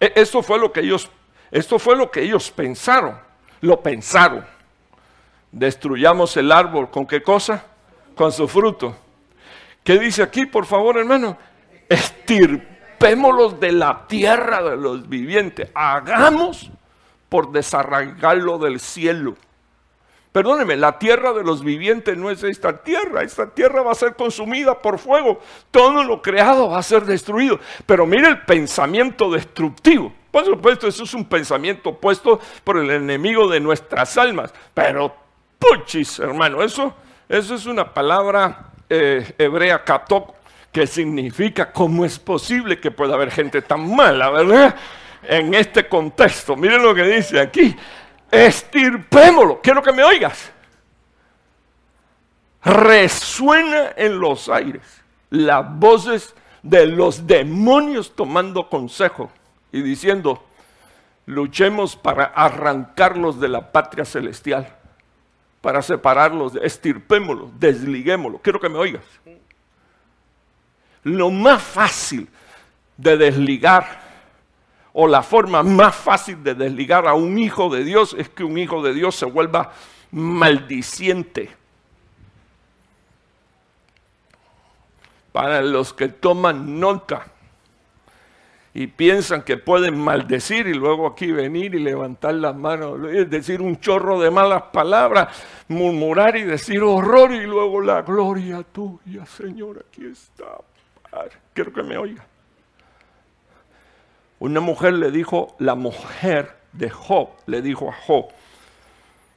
E, 0.00 0.12
esto 0.16 0.42
fue 0.42 0.58
lo 0.58 0.72
que 0.72 0.80
ellos, 0.80 1.10
esto 1.50 1.78
fue 1.78 1.96
lo 1.96 2.10
que 2.10 2.22
ellos 2.22 2.50
pensaron 2.50 3.27
lo 3.60 3.80
pensaron. 3.80 4.44
Destruyamos 5.50 6.36
el 6.36 6.52
árbol 6.52 6.90
con 6.90 7.06
qué 7.06 7.22
cosa? 7.22 7.64
Con 8.14 8.32
su 8.32 8.46
fruto. 8.48 8.96
¿Qué 9.82 9.98
dice 9.98 10.22
aquí, 10.22 10.46
por 10.46 10.66
favor, 10.66 10.98
hermano? 10.98 11.38
Estirpémoslos 11.88 13.58
de 13.58 13.72
la 13.72 14.06
tierra 14.06 14.62
de 14.62 14.76
los 14.76 15.08
vivientes. 15.08 15.70
Hagamos 15.74 16.70
por 17.28 17.52
desarraigarlo 17.52 18.58
del 18.58 18.80
cielo. 18.80 19.36
Perdóneme, 20.32 20.76
la 20.76 20.98
tierra 20.98 21.32
de 21.32 21.42
los 21.42 21.64
vivientes 21.64 22.16
no 22.16 22.30
es 22.30 22.42
esta 22.42 22.82
tierra. 22.82 23.22
Esta 23.22 23.48
tierra 23.48 23.82
va 23.82 23.92
a 23.92 23.94
ser 23.94 24.14
consumida 24.14 24.78
por 24.78 24.98
fuego. 24.98 25.40
Todo 25.70 26.04
lo 26.04 26.20
creado 26.20 26.70
va 26.70 26.78
a 26.78 26.82
ser 26.82 27.04
destruido. 27.04 27.58
Pero 27.86 28.06
mire 28.06 28.28
el 28.28 28.42
pensamiento 28.42 29.30
destructivo. 29.30 30.12
Por 30.30 30.44
supuesto, 30.44 30.86
eso 30.86 31.04
es 31.04 31.14
un 31.14 31.24
pensamiento 31.24 31.94
puesto 31.94 32.38
por 32.62 32.78
el 32.78 32.90
enemigo 32.90 33.48
de 33.48 33.60
nuestras 33.60 34.16
almas. 34.18 34.52
Pero, 34.74 35.14
puchis, 35.58 36.18
hermano, 36.18 36.62
eso, 36.62 36.94
eso 37.28 37.54
es 37.54 37.64
una 37.66 37.92
palabra 37.92 38.72
eh, 38.90 39.34
hebrea 39.38 39.82
katok, 39.82 40.34
que 40.70 40.86
significa 40.86 41.72
cómo 41.72 42.04
es 42.04 42.18
posible 42.18 42.78
que 42.78 42.90
pueda 42.90 43.14
haber 43.14 43.30
gente 43.30 43.62
tan 43.62 43.94
mala, 43.96 44.30
¿verdad? 44.30 44.76
En 45.22 45.54
este 45.54 45.88
contexto. 45.88 46.54
Miren 46.54 46.82
lo 46.82 46.94
que 46.94 47.04
dice 47.04 47.40
aquí. 47.40 47.74
Estirpémoslo. 48.30 49.60
Quiero 49.60 49.82
que 49.82 49.92
me 49.92 50.04
oigas. 50.04 50.52
Resuena 52.62 53.92
en 53.96 54.18
los 54.18 54.48
aires 54.48 54.82
las 55.30 55.78
voces 55.78 56.34
de 56.62 56.86
los 56.86 57.26
demonios 57.26 58.14
tomando 58.14 58.68
consejo 58.68 59.30
y 59.72 59.82
diciendo, 59.82 60.44
luchemos 61.26 61.96
para 61.96 62.24
arrancarlos 62.24 63.38
de 63.40 63.48
la 63.48 63.70
patria 63.72 64.04
celestial, 64.04 64.74
para 65.60 65.82
separarlos, 65.82 66.56
estirpémoslo, 66.56 67.50
desliguémoslo. 67.58 68.38
Quiero 68.38 68.60
que 68.60 68.68
me 68.68 68.78
oigas. 68.78 69.04
Lo 71.04 71.30
más 71.30 71.62
fácil 71.62 72.28
de 72.96 73.16
desligar, 73.16 74.07
o 75.00 75.06
la 75.06 75.22
forma 75.22 75.62
más 75.62 75.94
fácil 75.94 76.42
de 76.42 76.56
desligar 76.56 77.06
a 77.06 77.14
un 77.14 77.38
hijo 77.38 77.68
de 77.68 77.84
Dios 77.84 78.16
es 78.18 78.28
que 78.28 78.42
un 78.42 78.58
hijo 78.58 78.82
de 78.82 78.92
Dios 78.92 79.14
se 79.14 79.26
vuelva 79.26 79.70
maldiciente. 80.10 81.50
Para 85.30 85.62
los 85.62 85.92
que 85.92 86.08
toman 86.08 86.80
nota, 86.80 87.26
y 88.74 88.88
piensan 88.88 89.42
que 89.42 89.56
pueden 89.56 89.96
maldecir 89.96 90.66
y 90.66 90.74
luego 90.74 91.06
aquí 91.06 91.30
venir 91.30 91.76
y 91.76 91.78
levantar 91.78 92.34
las 92.34 92.56
manos, 92.56 93.00
decir 93.30 93.62
un 93.62 93.78
chorro 93.78 94.18
de 94.18 94.32
malas 94.32 94.64
palabras, 94.72 95.28
murmurar 95.68 96.36
y 96.36 96.42
decir 96.42 96.82
horror 96.82 97.30
y 97.30 97.46
luego 97.46 97.80
la 97.80 98.02
gloria 98.02 98.64
tuya, 98.64 99.24
Señor, 99.26 99.86
aquí 99.88 100.06
está. 100.06 100.58
Quiero 101.54 101.72
que 101.72 101.84
me 101.84 101.96
oiga. 101.96 102.26
Una 104.38 104.60
mujer 104.60 104.94
le 104.94 105.10
dijo, 105.10 105.56
la 105.58 105.74
mujer 105.74 106.56
de 106.72 106.90
Job 106.90 107.30
le 107.46 107.60
dijo 107.60 107.90
a 107.90 107.92
Job, 107.92 108.28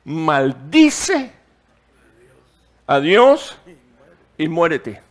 maldice 0.03 1.31
a 2.85 2.99
Dios 2.99 3.57
y 4.37 4.47
muérete. 4.47 5.01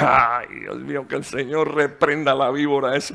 Ay, 0.00 0.48
Dios 0.60 0.78
mío, 0.78 1.06
que 1.06 1.16
el 1.16 1.24
Señor 1.24 1.74
reprenda 1.74 2.34
la 2.34 2.50
víbora 2.50 2.96
esa. 2.96 3.14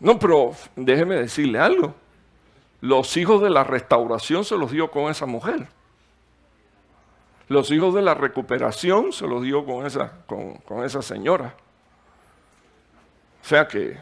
No, 0.00 0.18
pero 0.18 0.54
déjeme 0.76 1.16
decirle 1.16 1.58
algo. 1.58 1.94
Los 2.80 3.16
hijos 3.16 3.42
de 3.42 3.50
la 3.50 3.64
restauración 3.64 4.44
se 4.44 4.56
los 4.56 4.70
dio 4.70 4.90
con 4.90 5.10
esa 5.10 5.26
mujer. 5.26 5.66
Los 7.48 7.70
hijos 7.70 7.94
de 7.94 8.02
la 8.02 8.14
recuperación 8.14 9.12
se 9.12 9.26
los 9.26 9.42
dio 9.42 9.64
con 9.64 9.86
esa, 9.86 10.12
con, 10.26 10.84
esa 10.84 11.02
señora. 11.02 11.54
O 13.42 13.44
sea 13.44 13.66
que, 13.66 13.96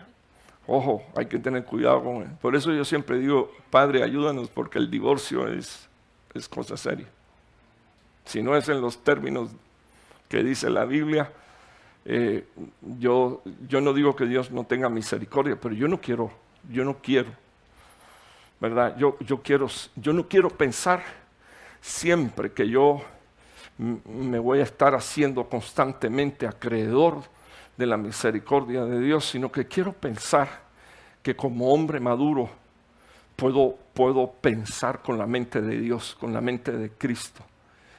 ojo, 0.67 1.05
hay 1.15 1.27
que 1.27 1.39
tener 1.39 1.65
cuidado 1.65 2.03
con 2.03 2.17
él. 2.23 2.31
Por 2.41 2.57
eso 2.57 2.73
yo 2.73 2.85
siempre 2.85 3.19
digo, 3.19 3.53
Padre, 3.71 4.03
ayúdanos 4.03 4.49
porque 4.49 4.79
el 4.79 4.91
divorcio 4.91 5.47
es, 5.47 5.89
es 6.35 6.49
cosa 6.49 6.77
seria 6.77 7.07
si 8.27 8.43
no 8.43 8.57
es 8.57 8.69
en 8.69 8.81
los 8.81 8.99
términos 8.99 9.51
que 10.29 10.43
dice 10.43 10.69
la 10.69 10.85
Biblia, 10.85 11.33
eh, 12.05 12.45
yo, 12.99 13.43
yo 13.69 13.81
no 13.81 13.93
digo 13.93 14.15
que 14.15 14.27
Dios 14.27 14.51
no 14.51 14.65
tenga 14.65 14.89
misericordia, 14.89 15.57
pero 15.59 15.75
yo 15.75 15.89
no 15.89 16.01
quiero, 16.01 16.31
yo 16.71 16.85
no 16.85 16.99
quiero, 16.99 17.31
¿verdad? 18.61 18.97
Yo, 18.99 19.17
yo, 19.21 19.41
quiero, 19.43 19.69
yo 19.95 20.13
no 20.13 20.29
quiero 20.29 20.51
pensar 20.51 21.03
siempre 21.81 22.51
que 22.51 22.69
yo 22.69 23.01
me 23.79 24.39
voy 24.39 24.61
a 24.61 24.63
estar 24.63 24.95
haciendo 24.95 25.49
constantemente 25.49 26.47
acreedor 26.47 27.23
de 27.77 27.87
la 27.87 27.97
misericordia 27.97 28.85
de 28.85 29.01
Dios, 29.01 29.27
sino 29.27 29.53
que 29.53 29.67
quiero 29.67 29.93
pensar 29.93 30.49
que 31.23 31.37
como 31.37 31.73
hombre 31.73 32.01
maduro 32.01 32.49
puedo, 33.37 33.77
puedo 33.93 34.33
pensar 34.33 35.03
con 35.03 35.19
la 35.19 35.27
mente 35.27 35.61
de 35.61 35.79
Dios, 35.79 36.17
con 36.19 36.33
la 36.33 36.41
mente 36.41 36.73
de 36.73 36.91
Cristo 36.91 37.45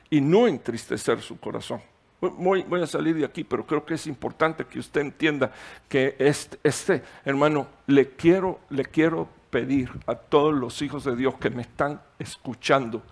y 0.09 0.21
no 0.21 0.47
entristecer 0.47 1.21
su 1.21 1.39
corazón. 1.39 1.81
Voy, 2.19 2.65
a 2.81 2.87
salir 2.87 3.15
de 3.15 3.25
aquí, 3.25 3.43
pero 3.43 3.67
creo 3.67 3.85
que 3.85 3.93
es 3.93 4.07
importante 4.07 4.65
que 4.65 4.79
usted 4.79 5.01
entienda 5.01 5.51
que 5.87 6.15
este, 6.17 6.57
este, 6.63 7.03
hermano, 7.23 7.67
le 7.85 8.09
quiero, 8.09 8.59
le 8.71 8.85
quiero 8.85 9.29
pedir 9.51 9.91
a 10.07 10.15
todos 10.15 10.55
los 10.55 10.81
hijos 10.81 11.03
de 11.03 11.15
Dios 11.15 11.35
que 11.35 11.51
me 11.51 11.61
están 11.61 12.01
escuchando 12.17 13.03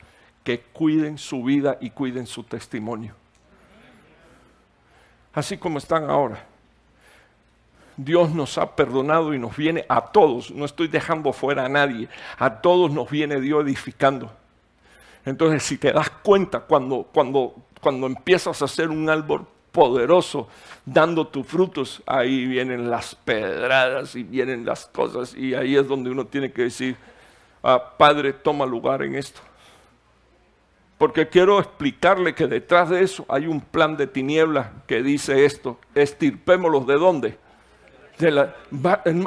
que 0.45 0.61
cuiden 0.61 1.17
su 1.17 1.43
vida 1.43 1.77
y 1.81 1.89
cuiden 1.89 2.27
su 2.27 2.43
testimonio. 2.43 3.15
Así 5.33 5.57
como 5.57 5.79
están 5.79 6.09
ahora. 6.09 6.45
Dios 7.97 8.29
nos 8.29 8.57
ha 8.57 8.75
perdonado 8.75 9.33
y 9.33 9.39
nos 9.39 9.57
viene 9.57 9.85
a 9.89 10.01
todos, 10.01 10.51
no 10.51 10.65
estoy 10.65 10.87
dejando 10.87 11.33
fuera 11.33 11.65
a 11.65 11.69
nadie, 11.69 12.09
a 12.37 12.61
todos 12.61 12.91
nos 12.91 13.09
viene 13.09 13.41
Dios 13.41 13.63
edificando. 13.63 14.31
Entonces, 15.25 15.63
si 15.63 15.77
te 15.77 15.91
das 15.91 16.09
cuenta 16.09 16.59
cuando, 16.59 17.07
cuando, 17.11 17.55
cuando 17.81 18.05
empiezas 18.05 18.61
a 18.61 18.65
hacer 18.65 18.89
un 18.89 19.09
árbol 19.09 19.47
poderoso, 19.71 20.47
dando 20.85 21.25
tus 21.25 21.47
frutos, 21.47 22.03
ahí 22.05 22.45
vienen 22.45 22.91
las 22.91 23.15
pedradas 23.15 24.15
y 24.15 24.23
vienen 24.23 24.63
las 24.65 24.85
cosas 24.85 25.33
y 25.33 25.55
ahí 25.55 25.75
es 25.75 25.87
donde 25.87 26.11
uno 26.11 26.25
tiene 26.25 26.51
que 26.51 26.63
decir, 26.63 26.97
ah, 27.63 27.93
Padre, 27.97 28.33
toma 28.33 28.65
lugar 28.65 29.01
en 29.01 29.15
esto. 29.15 29.41
Porque 30.97 31.27
quiero 31.27 31.59
explicarle 31.59 32.33
que 32.33 32.47
detrás 32.47 32.89
de 32.89 33.03
eso 33.03 33.25
hay 33.27 33.47
un 33.47 33.59
plan 33.59 33.97
de 33.97 34.07
tiniebla 34.07 34.71
que 34.87 35.03
dice 35.03 35.45
esto, 35.45 35.77
estirpémoslos 35.93 36.87
de 36.87 36.95
dónde. 36.95 37.37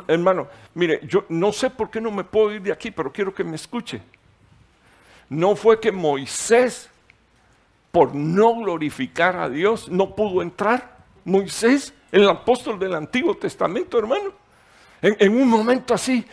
Hermano, 0.08 0.48
mire, 0.74 1.00
yo 1.06 1.26
no 1.28 1.52
sé 1.52 1.68
por 1.68 1.90
qué 1.90 2.00
no 2.00 2.10
me 2.10 2.24
puedo 2.24 2.54
ir 2.54 2.62
de 2.62 2.72
aquí, 2.72 2.90
pero 2.90 3.12
quiero 3.12 3.34
que 3.34 3.44
me 3.44 3.56
escuche 3.56 4.00
no 5.28 5.56
fue 5.56 5.80
que 5.80 5.92
Moisés, 5.92 6.88
por 7.92 8.14
no 8.14 8.54
glorificar 8.56 9.36
a 9.36 9.48
Dios, 9.48 9.88
no 9.88 10.14
pudo 10.14 10.42
entrar. 10.42 10.98
Moisés, 11.24 11.92
el 12.10 12.28
apóstol 12.28 12.78
del 12.78 12.94
Antiguo 12.94 13.34
Testamento, 13.34 13.98
hermano. 13.98 14.32
En, 15.00 15.36
un 15.36 15.48
momento 15.48 15.94
así, 15.94 16.24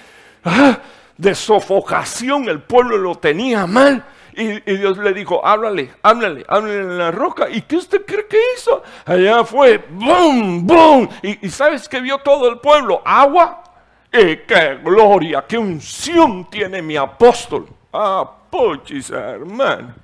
ah, 0.44 0.80
de 1.18 1.36
sofocación, 1.36 2.50
el 2.50 2.62
pueblo 2.62 2.98
lo 2.98 3.16
tenía 3.16 3.68
mal 3.68 4.04
Y, 4.38 4.60
Dios 4.60 4.98
le 4.98 5.14
dijo, 5.14 5.46
háblale, 5.46 5.94
háblale, 6.02 6.46
háblale 6.48 6.80
en 6.80 6.98
la 6.98 7.12
roca. 7.12 7.50
¿Y 7.50 7.62
qué 7.62 7.78
usted 7.78 8.06
cree 8.06 8.28
que 8.28 8.38
hizo? 8.56 8.84
Allá 9.06 9.46
fue, 9.46 9.78
¡boom, 9.78 10.68
boom! 10.68 11.10
¿Y, 11.22 11.50
sabes 11.50 11.88
que 11.88 12.02
vio 12.02 12.18
todo 12.18 12.50
el 12.50 12.60
pueblo? 12.60 13.02
Agua. 13.06 13.64
¡Y 14.12 14.38
qué 14.38 14.80
gloria, 14.84 15.46
qué 15.48 15.58
unción 15.58 16.50
tiene 16.50 16.82
mi 16.82 16.98
apóstol! 16.98 17.68
¡Ah, 17.94 18.30
pochis, 18.50 19.10
hermano! 19.10 19.96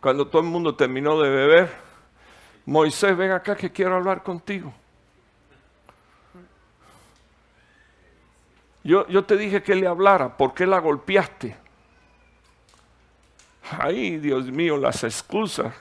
Cuando 0.00 0.26
todo 0.26 0.42
el 0.42 0.48
mundo 0.48 0.74
terminó 0.74 1.20
de 1.20 1.30
beber, 1.30 1.70
Moisés, 2.66 3.16
ven 3.16 3.30
acá 3.30 3.54
que 3.54 3.70
quiero 3.70 3.94
hablar 3.96 4.24
contigo. 4.24 4.72
Yo, 8.82 9.06
yo 9.06 9.24
te 9.24 9.36
dije 9.36 9.62
que 9.62 9.76
le 9.76 9.86
hablara, 9.86 10.36
¿por 10.36 10.54
qué 10.54 10.66
la 10.66 10.80
golpeaste? 10.80 11.61
Ay, 13.78 14.18
Dios 14.18 14.50
mío, 14.50 14.76
las 14.76 15.04
excusas. 15.04 15.74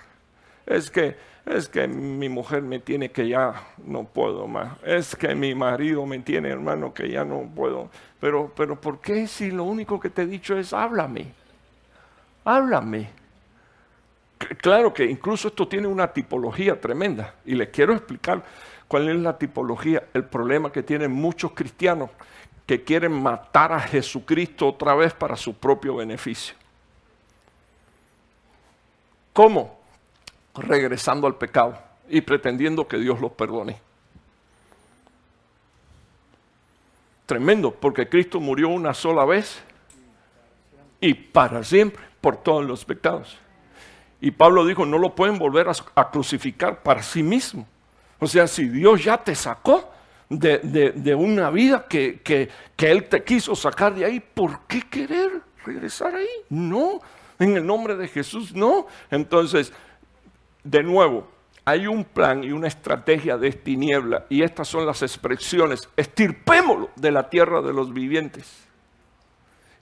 Es 0.65 0.89
que, 0.89 1.15
es 1.45 1.67
que 1.67 1.87
mi 1.87 2.29
mujer 2.29 2.61
me 2.61 2.79
tiene 2.79 3.11
que 3.11 3.27
ya 3.27 3.53
no 3.83 4.03
puedo 4.03 4.47
más. 4.47 4.77
Es 4.83 5.15
que 5.15 5.35
mi 5.35 5.55
marido 5.55 6.05
me 6.05 6.19
tiene, 6.19 6.49
hermano, 6.49 6.93
que 6.93 7.09
ya 7.09 7.23
no 7.23 7.49
puedo. 7.55 7.89
Pero, 8.19 8.51
pero 8.55 8.79
¿por 8.79 8.99
qué 8.99 9.27
si 9.27 9.51
lo 9.51 9.63
único 9.63 9.99
que 9.99 10.09
te 10.09 10.23
he 10.23 10.25
dicho 10.27 10.57
es 10.57 10.73
háblame? 10.73 11.27
Háblame. 12.45 13.09
Claro 14.61 14.93
que 14.93 15.05
incluso 15.05 15.49
esto 15.49 15.67
tiene 15.67 15.87
una 15.87 16.11
tipología 16.11 16.79
tremenda 16.79 17.35
y 17.45 17.53
les 17.53 17.69
quiero 17.69 17.93
explicar 17.93 18.43
cuál 18.87 19.09
es 19.09 19.15
la 19.17 19.37
tipología, 19.37 20.03
el 20.13 20.25
problema 20.25 20.71
que 20.71 20.81
tienen 20.83 21.11
muchos 21.11 21.51
cristianos 21.51 22.09
que 22.65 22.83
quieren 22.83 23.11
matar 23.11 23.71
a 23.73 23.79
Jesucristo 23.79 24.67
otra 24.67 24.95
vez 24.95 25.13
para 25.13 25.35
su 25.35 25.53
propio 25.53 25.95
beneficio. 25.95 26.55
¿Cómo? 29.34 29.79
Regresando 30.55 31.27
al 31.27 31.36
pecado 31.36 31.77
y 32.09 32.21
pretendiendo 32.21 32.88
que 32.88 32.97
Dios 32.97 33.19
los 33.21 33.32
perdone. 33.32 33.79
Tremendo, 37.25 37.71
porque 37.71 38.09
Cristo 38.09 38.41
murió 38.41 38.67
una 38.67 38.93
sola 38.93 39.23
vez 39.23 39.63
y 40.99 41.13
para 41.13 41.63
siempre 41.63 42.03
por 42.19 42.38
todos 42.38 42.65
los 42.65 42.84
pecados. 42.84 43.38
Y 44.19 44.32
Pablo 44.32 44.65
dijo, 44.65 44.86
no 44.86 44.97
lo 44.97 45.15
pueden 45.15 45.39
volver 45.39 45.67
a, 45.95 46.11
crucificar 46.11 46.84
para 46.84 47.01
sí 47.01 47.23
mismo. 47.23 47.65
O 48.19 48.27
sea, 48.27 48.47
si 48.47 48.67
Dios 48.67 49.03
ya 49.03 49.17
te 49.17 49.34
sacó 49.34 49.89
de, 50.29 51.15
una 51.17 51.49
vida 51.49 51.88
que, 51.88 52.19
que, 52.21 52.49
que 52.75 52.91
Él 52.91 53.09
te 53.09 53.23
quiso 53.23 53.55
sacar 53.55 53.95
de 53.95 54.05
ahí, 54.05 54.19
¿por 54.19 54.67
qué 54.67 54.82
querer 54.82 55.41
regresar 55.65 56.13
ahí? 56.13 56.27
No, 56.49 57.01
en 57.41 57.57
el 57.57 57.65
nombre 57.65 57.95
de 57.95 58.07
Jesús, 58.07 58.53
no. 58.53 58.85
Entonces, 59.09 59.73
de 60.63 60.83
nuevo, 60.83 61.27
hay 61.65 61.87
un 61.87 62.03
plan 62.03 62.43
y 62.43 62.51
una 62.51 62.67
estrategia 62.67 63.35
de 63.37 63.51
tiniebla 63.51 64.25
y 64.29 64.43
estas 64.43 64.67
son 64.67 64.85
las 64.85 65.01
expresiones, 65.01 65.89
estirpémoslo 65.97 66.91
de 66.95 67.11
la 67.11 67.29
tierra 67.29 67.61
de 67.61 67.73
los 67.73 67.91
vivientes. 67.91 68.67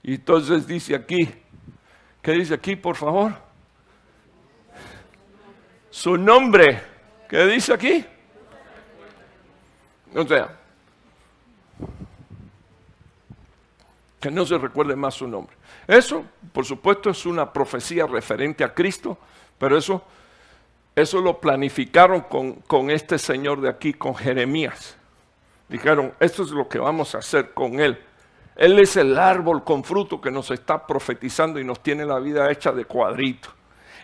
Y 0.02 0.16
entonces 0.16 0.66
dice 0.66 0.96
aquí, 0.96 1.30
¿qué 2.22 2.32
dice 2.32 2.54
aquí, 2.54 2.78
por 2.78 2.96
favor? 2.96 3.34
Su 5.90 6.18
nombre, 6.18 6.82
¿qué 7.28 7.46
dice 7.46 7.74
aquí? 7.74 8.06
O 10.16 10.26
sea, 10.26 10.58
que 14.22 14.32
no 14.32 14.46
se 14.46 14.58
recuerde 14.58 14.96
más 14.96 15.16
su 15.16 15.28
nombre. 15.28 15.59
Eso, 15.90 16.24
por 16.54 16.66
supuesto, 16.66 17.10
es 17.10 17.26
una 17.26 17.52
profecía 17.52 18.06
referente 18.06 18.64
a 18.64 18.76
Cristo, 18.76 19.18
pero 19.58 19.76
eso, 19.76 20.04
eso 20.96 21.20
lo 21.20 21.42
planificaron 21.42 22.22
con, 22.22 22.54
con 22.62 22.92
este 22.92 23.18
señor 23.18 23.60
de 23.60 23.70
aquí, 23.70 23.94
con 23.94 24.14
Jeremías. 24.14 24.96
Dijeron, 25.68 26.14
esto 26.20 26.44
es 26.44 26.52
lo 26.52 26.70
que 26.70 26.78
vamos 26.78 27.16
a 27.16 27.18
hacer 27.18 27.56
con 27.56 27.80
él. 27.80 27.98
Él 28.56 28.78
es 28.78 28.98
el 28.98 29.18
árbol 29.18 29.64
con 29.64 29.84
fruto 29.84 30.22
que 30.22 30.30
nos 30.30 30.52
está 30.52 30.86
profetizando 30.86 31.60
y 31.60 31.64
nos 31.64 31.82
tiene 31.82 32.06
la 32.06 32.20
vida 32.20 32.52
hecha 32.52 32.72
de 32.72 32.86
cuadrito. 32.86 33.50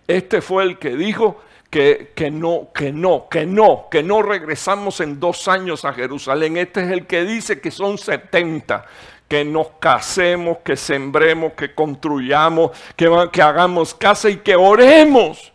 Este 0.08 0.42
fue 0.42 0.64
el 0.64 0.80
que 0.80 0.96
dijo 0.96 1.40
que, 1.70 2.14
que, 2.16 2.32
no, 2.32 2.70
que 2.74 2.92
no, 2.92 3.28
que 3.30 3.46
no, 3.46 3.90
que 3.92 4.02
no 4.02 4.24
regresamos 4.24 5.02
en 5.02 5.20
dos 5.20 5.48
años 5.48 5.86
a 5.86 5.94
Jerusalén. 5.94 6.58
Este 6.58 6.84
es 6.84 6.90
el 6.90 7.06
que 7.06 7.26
dice 7.26 7.62
que 7.62 7.70
son 7.70 8.00
70 8.00 8.86
que 9.28 9.44
nos 9.44 9.68
casemos, 9.80 10.60
que 10.60 10.76
sembremos, 10.76 11.54
que 11.54 11.74
construyamos, 11.74 12.72
que, 12.96 13.08
hagamos 13.42 13.94
casa 13.94 14.30
y 14.30 14.38
que 14.38 14.56
oremos 14.56 15.52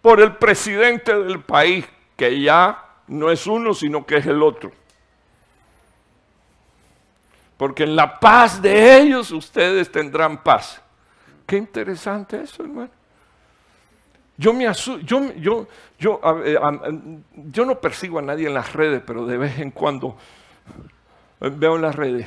por 0.00 0.20
el 0.20 0.36
presidente 0.36 1.16
del 1.16 1.40
país, 1.42 1.86
que 2.16 2.40
ya 2.40 2.84
no 3.08 3.30
es 3.30 3.46
uno, 3.46 3.74
sino 3.74 4.06
que 4.06 4.16
es 4.16 4.26
el 4.26 4.42
otro. 4.42 4.70
Porque 7.56 7.84
en 7.84 7.96
la 7.96 8.20
paz 8.20 8.60
de 8.60 8.98
ellos 8.98 9.30
ustedes 9.30 9.90
tendrán 9.90 10.42
paz. 10.42 10.80
Qué 11.46 11.56
interesante 11.56 12.40
eso, 12.40 12.62
hermano. 12.62 12.90
Yo 14.36 14.52
me 14.52 14.64
yo, 14.64 14.98
yo, 15.30 15.68
yo, 15.98 16.20
yo 17.34 17.64
no 17.64 17.80
persigo 17.80 18.18
a 18.18 18.22
nadie 18.22 18.48
en 18.48 18.54
las 18.54 18.72
redes, 18.72 19.02
pero 19.06 19.26
de 19.26 19.36
vez 19.38 19.58
en 19.60 19.70
cuando 19.70 20.16
veo 21.50 21.76
en 21.76 21.82
las 21.82 21.94
redes, 21.94 22.26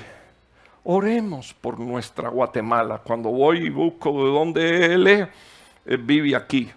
oremos 0.84 1.54
por 1.54 1.80
nuestra 1.80 2.30
Guatemala. 2.30 3.02
Cuando 3.04 3.30
voy 3.30 3.66
y 3.66 3.70
busco 3.70 4.12
de 4.12 4.32
dónde 4.32 4.94
él 4.94 5.08
es, 5.08 5.28
vive 6.00 6.36
aquí. 6.36 6.70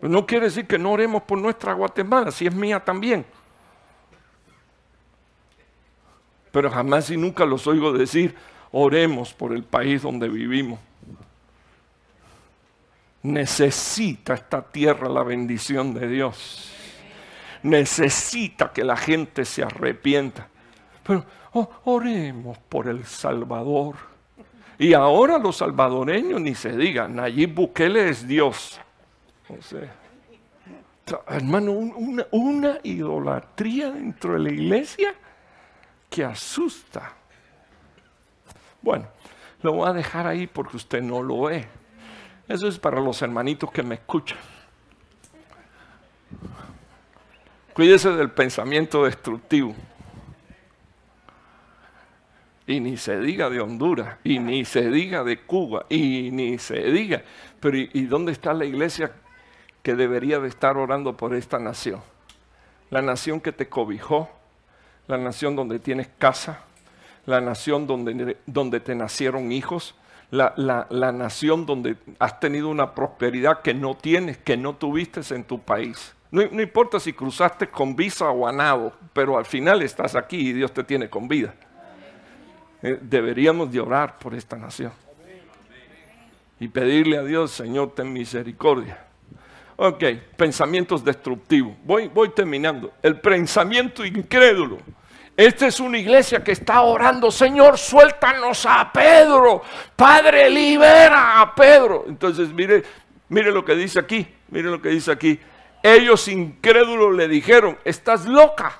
No 0.00 0.26
quiere 0.26 0.46
decir 0.46 0.66
que 0.66 0.78
no 0.78 0.92
oremos 0.92 1.22
por 1.22 1.38
nuestra 1.38 1.72
Guatemala, 1.74 2.30
si 2.30 2.46
es 2.46 2.54
mía 2.54 2.80
también. 2.80 3.24
Pero 6.50 6.70
jamás 6.70 7.08
y 7.10 7.16
nunca 7.16 7.46
los 7.46 7.66
oigo 7.66 7.92
decir, 7.92 8.34
oremos 8.72 9.32
por 9.32 9.52
el 9.52 9.62
país 9.62 10.02
donde 10.02 10.28
vivimos. 10.28 10.78
Necesita 13.22 14.34
esta 14.34 14.62
tierra 14.62 15.08
la 15.08 15.22
bendición 15.22 15.94
de 15.94 16.08
Dios. 16.08 16.72
Necesita 17.62 18.72
que 18.72 18.82
la 18.82 18.96
gente 18.96 19.44
se 19.44 19.62
arrepienta. 19.62 20.48
Pero 21.04 21.24
Oh, 21.54 21.68
oremos 21.84 22.58
por 22.58 22.88
El 22.88 23.04
Salvador. 23.04 23.96
Y 24.78 24.94
ahora 24.94 25.38
los 25.38 25.58
salvadoreños 25.58 26.40
ni 26.40 26.54
se 26.54 26.76
digan, 26.76 27.16
Nayib 27.16 27.54
Bukele 27.54 28.08
es 28.08 28.26
Dios. 28.26 28.80
hermano, 31.28 31.72
una, 31.72 32.26
una 32.30 32.78
idolatría 32.82 33.90
dentro 33.90 34.32
de 34.32 34.38
la 34.40 34.50
iglesia 34.50 35.14
que 36.08 36.24
asusta. 36.24 37.12
Bueno, 38.80 39.06
lo 39.62 39.74
voy 39.74 39.88
a 39.88 39.92
dejar 39.92 40.26
ahí 40.26 40.46
porque 40.46 40.76
usted 40.76 41.02
no 41.02 41.22
lo 41.22 41.42
ve. 41.42 41.66
Eso 42.48 42.66
es 42.66 42.78
para 42.78 43.00
los 43.00 43.22
hermanitos 43.22 43.70
que 43.70 43.82
me 43.82 43.94
escuchan. 43.96 44.38
Cuídese 47.72 48.10
del 48.10 48.30
pensamiento 48.30 49.04
destructivo. 49.04 49.74
Y 52.66 52.80
ni 52.80 52.96
se 52.96 53.18
diga 53.18 53.50
de 53.50 53.60
Honduras, 53.60 54.18
y 54.22 54.38
ni 54.38 54.64
se 54.64 54.88
diga 54.88 55.24
de 55.24 55.40
Cuba, 55.40 55.86
y 55.88 56.30
ni 56.30 56.58
se 56.58 56.80
diga. 56.90 57.22
Pero 57.60 57.76
¿y, 57.76 58.06
dónde 58.06 58.32
está 58.32 58.54
la 58.54 58.64
iglesia 58.64 59.12
que 59.82 59.94
debería 59.94 60.38
de 60.38 60.48
estar 60.48 60.76
orando 60.76 61.16
por 61.16 61.34
esta 61.34 61.58
nación? 61.58 62.00
La 62.90 63.02
nación 63.02 63.40
que 63.40 63.52
te 63.52 63.68
cobijó, 63.68 64.30
la 65.08 65.18
nación 65.18 65.56
donde 65.56 65.80
tienes 65.80 66.08
casa, 66.18 66.60
la 67.26 67.40
nación 67.40 67.86
donde, 67.86 68.36
donde 68.46 68.78
te 68.80 68.94
nacieron 68.94 69.50
hijos, 69.50 69.96
la, 70.30 70.54
la, 70.56 71.12
nación 71.12 71.66
donde 71.66 71.96
has 72.18 72.40
tenido 72.40 72.68
una 72.70 72.94
prosperidad 72.94 73.60
que 73.60 73.74
no 73.74 73.96
tienes, 73.96 74.38
que 74.38 74.56
no 74.56 74.74
tuviste 74.76 75.20
en 75.34 75.44
tu 75.44 75.60
país. 75.60 76.14
No, 76.30 76.42
no 76.50 76.62
importa 76.62 76.98
si 76.98 77.12
cruzaste 77.12 77.68
con 77.68 77.94
visa 77.94 78.30
o 78.30 78.46
a 78.46 78.52
nado, 78.52 78.94
pero 79.12 79.36
al 79.36 79.44
final 79.44 79.82
estás 79.82 80.14
aquí 80.14 80.48
y 80.48 80.52
Dios 80.54 80.72
te 80.72 80.84
tiene 80.84 81.10
con 81.10 81.28
vida. 81.28 81.54
Eh, 82.82 82.98
deberíamos 83.00 83.70
de 83.70 83.80
orar 83.80 84.18
por 84.18 84.34
esta 84.34 84.56
nación. 84.56 84.92
Y 86.58 86.68
pedirle 86.68 87.18
a 87.18 87.22
Dios, 87.22 87.50
Señor, 87.50 87.92
ten 87.94 88.12
misericordia. 88.12 89.04
Ok, 89.76 90.04
pensamientos 90.36 91.04
destructivos. 91.04 91.74
Voy, 91.84 92.08
voy 92.08 92.30
terminando. 92.30 92.92
El 93.02 93.20
pensamiento 93.20 94.04
incrédulo. 94.04 94.78
Esta 95.36 95.66
es 95.66 95.80
una 95.80 95.98
iglesia 95.98 96.44
que 96.44 96.52
está 96.52 96.82
orando, 96.82 97.30
Señor, 97.30 97.78
suéltanos 97.78 98.66
a 98.66 98.92
Pedro. 98.92 99.62
Padre, 99.96 100.50
libera 100.50 101.40
a 101.40 101.54
Pedro. 101.54 102.04
Entonces, 102.06 102.52
mire, 102.52 102.82
mire 103.28 103.50
lo 103.50 103.64
que 103.64 103.74
dice 103.74 103.98
aquí. 103.98 104.26
Mire 104.48 104.70
lo 104.70 104.82
que 104.82 104.90
dice 104.90 105.10
aquí. 105.10 105.40
Ellos 105.82 106.28
incrédulos 106.28 107.14
le 107.16 107.26
dijeron, 107.28 107.78
estás 107.84 108.26
loca. 108.26 108.78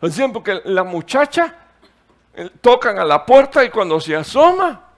O 0.00 0.08
sea, 0.08 0.28
porque 0.28 0.60
la 0.64 0.84
muchacha 0.84 1.61
tocan 2.60 2.98
a 2.98 3.04
la 3.04 3.24
puerta 3.26 3.64
y 3.64 3.70
cuando 3.70 4.00
se 4.00 4.16
asoma, 4.16 4.88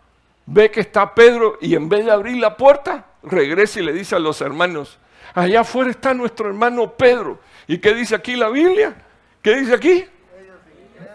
ve 0.47 0.71
que 0.71 0.81
está 0.81 1.15
Pedro 1.15 1.59
y 1.61 1.75
en 1.75 1.89
vez 1.89 2.05
de 2.05 2.13
abrir 2.13 2.37
la 2.37 2.57
puerta, 2.57 3.07
regresa 3.23 3.81
y 3.81 3.85
le 3.85 3.93
dice 3.93 4.15
a 4.15 4.19
los 4.19 4.41
hermanos, 4.41 4.99
allá 5.35 5.61
afuera 5.61 5.91
está 5.91 6.15
nuestro 6.15 6.49
hermano 6.49 6.93
Pedro. 6.93 7.41
¿Y 7.67 7.79
qué 7.79 7.95
dice 7.95 8.15
aquí 8.15 8.37
la 8.37 8.49
Biblia? 8.49 8.95
¿Qué 9.43 9.57
dice 9.57 9.75
aquí? 9.75 10.05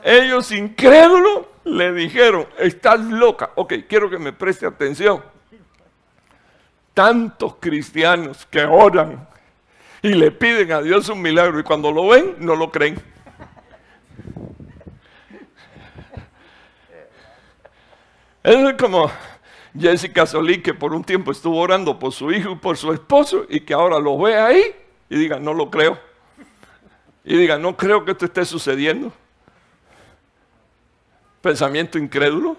Ellos 0.03 0.51
incrédulos 0.51 1.45
le 1.63 1.93
dijeron, 1.93 2.47
estás 2.57 2.99
loca. 2.99 3.51
Ok, 3.55 3.73
quiero 3.87 4.09
que 4.09 4.17
me 4.17 4.33
preste 4.33 4.65
atención. 4.65 5.23
Tantos 6.93 7.55
cristianos 7.59 8.45
que 8.45 8.63
oran 8.63 9.27
y 10.01 10.13
le 10.13 10.31
piden 10.31 10.71
a 10.71 10.81
Dios 10.81 11.09
un 11.09 11.21
milagro 11.21 11.59
y 11.59 11.63
cuando 11.63 11.91
lo 11.91 12.07
ven 12.07 12.35
no 12.39 12.55
lo 12.55 12.71
creen. 12.71 13.01
Es 18.49 18.73
como 18.79 19.11
Jessica 19.79 20.25
Solí 20.25 20.63
que 20.63 20.73
por 20.73 20.91
un 20.95 21.03
tiempo 21.03 21.31
estuvo 21.31 21.59
orando 21.59 21.99
por 21.99 22.11
su 22.11 22.31
hijo 22.31 22.53
y 22.53 22.55
por 22.55 22.77
su 22.77 22.91
esposo 22.91 23.45
y 23.47 23.59
que 23.59 23.75
ahora 23.75 23.99
lo 23.99 24.17
ve 24.17 24.39
ahí 24.39 24.75
y 25.07 25.17
diga, 25.19 25.39
no 25.39 25.53
lo 25.53 25.69
creo. 25.69 25.99
Y 27.23 27.37
diga, 27.37 27.59
no 27.59 27.77
creo 27.77 28.03
que 28.03 28.13
esto 28.13 28.25
esté 28.25 28.43
sucediendo. 28.45 29.13
Pensamiento 31.43 31.99
incrédulo. 31.99 32.57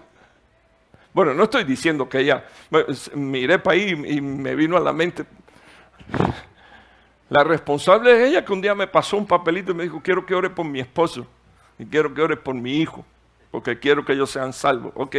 Bueno, 1.12 1.34
no 1.34 1.42
estoy 1.42 1.64
diciendo 1.64 2.08
que 2.08 2.20
ella, 2.20 2.44
miré 3.14 3.58
para 3.58 3.76
ahí 3.76 3.90
y 3.90 4.20
me 4.20 4.54
vino 4.54 4.76
a 4.76 4.80
la 4.80 4.92
mente. 4.92 5.24
La 7.28 7.42
responsable 7.42 8.12
es 8.12 8.28
ella 8.28 8.44
que 8.44 8.52
un 8.52 8.60
día 8.60 8.76
me 8.76 8.86
pasó 8.86 9.16
un 9.16 9.26
papelito 9.26 9.72
y 9.72 9.74
me 9.74 9.82
dijo, 9.82 10.00
quiero 10.00 10.24
que 10.24 10.36
ore 10.36 10.50
por 10.50 10.66
mi 10.66 10.78
esposo 10.78 11.26
y 11.80 11.84
quiero 11.84 12.14
que 12.14 12.22
ore 12.22 12.36
por 12.36 12.54
mi 12.54 12.76
hijo, 12.76 13.04
porque 13.50 13.76
quiero 13.80 14.04
que 14.04 14.12
ellos 14.12 14.30
sean 14.30 14.52
salvos. 14.52 14.92
Ok, 14.94 15.16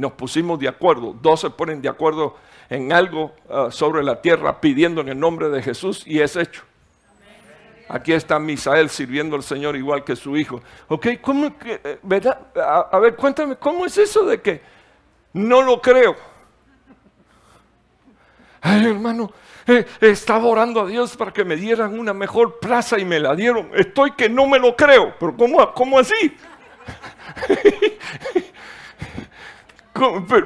nos 0.00 0.12
pusimos 0.12 0.58
de 0.58 0.66
acuerdo, 0.66 1.14
dos 1.20 1.40
se 1.40 1.50
ponen 1.50 1.82
de 1.82 1.88
acuerdo 1.88 2.36
en 2.70 2.92
algo 2.92 3.34
ah, 3.50 3.68
sobre 3.70 4.02
la 4.02 4.22
tierra 4.22 4.60
pidiendo 4.60 5.02
en 5.02 5.10
el 5.10 5.20
nombre 5.20 5.50
de 5.50 5.62
Jesús 5.62 6.02
y 6.06 6.20
es 6.20 6.36
hecho. 6.36 6.62
Aquí 7.86 8.12
está 8.12 8.38
Misael 8.38 8.88
sirviendo 8.88 9.36
al 9.36 9.42
Señor 9.42 9.76
igual 9.76 10.04
que 10.04 10.16
su 10.16 10.36
hijo. 10.36 10.62
Ok, 10.88 11.08
¿cómo 11.20 11.58
que, 11.58 11.80
eh, 11.84 11.98
verdad? 12.02 12.38
A, 12.56 12.98
ver, 12.98 13.14
cuéntame, 13.16 13.56
¿cómo 13.56 13.84
es 13.84 13.98
eso 13.98 14.24
de 14.24 14.40
que 14.40 14.62
no 15.34 15.60
lo 15.60 15.82
creo? 15.82 16.16
Ay, 18.62 18.86
hermano, 18.86 19.32
eh, 19.66 19.84
estaba 20.00 20.46
orando 20.46 20.80
a 20.82 20.86
Dios 20.86 21.16
para 21.16 21.32
que 21.32 21.44
me 21.44 21.56
dieran 21.56 21.98
una 21.98 22.14
mejor 22.14 22.58
plaza 22.60 22.98
y 22.98 23.04
me 23.04 23.18
la 23.18 23.34
dieron. 23.34 23.70
Estoy 23.74 24.12
que 24.12 24.28
no 24.28 24.46
me 24.46 24.58
lo 24.58 24.76
creo, 24.76 25.14
pero 25.18 25.36
¿cómo, 25.36 25.74
cómo 25.74 25.98
así? 25.98 26.36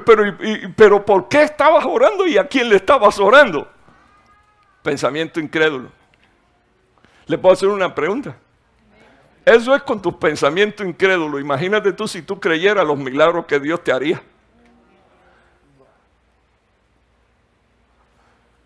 pero, 0.05 0.37
pero 0.77 1.05
¿por 1.05 1.29
qué 1.29 1.43
estabas 1.43 1.85
orando 1.85 2.27
y 2.27 2.39
a 2.39 2.47
quién 2.47 2.69
le 2.69 2.77
estabas 2.77 3.19
orando? 3.19 3.71
Pensamiento 4.83 5.41
incrédulo. 5.41 5.91
¿Le 7.27 7.39
puedo 7.39 7.53
hacer 7.53 7.69
una 7.69 7.95
pregunta? 7.95 8.37
Eso 9.45 9.75
es 9.75 9.83
con 9.83 10.01
tu 10.01 10.19
pensamiento 10.19 10.85
incrédulo. 10.85 11.39
Imagínate 11.39 11.93
tú 11.93 12.09
si 12.09 12.23
tú 12.23 12.41
creyeras 12.41 12.87
los 12.87 12.99
milagros 12.99 13.47
que 13.47 13.61
Dios 13.61 13.83
te 13.85 13.93
haría. 13.93 14.23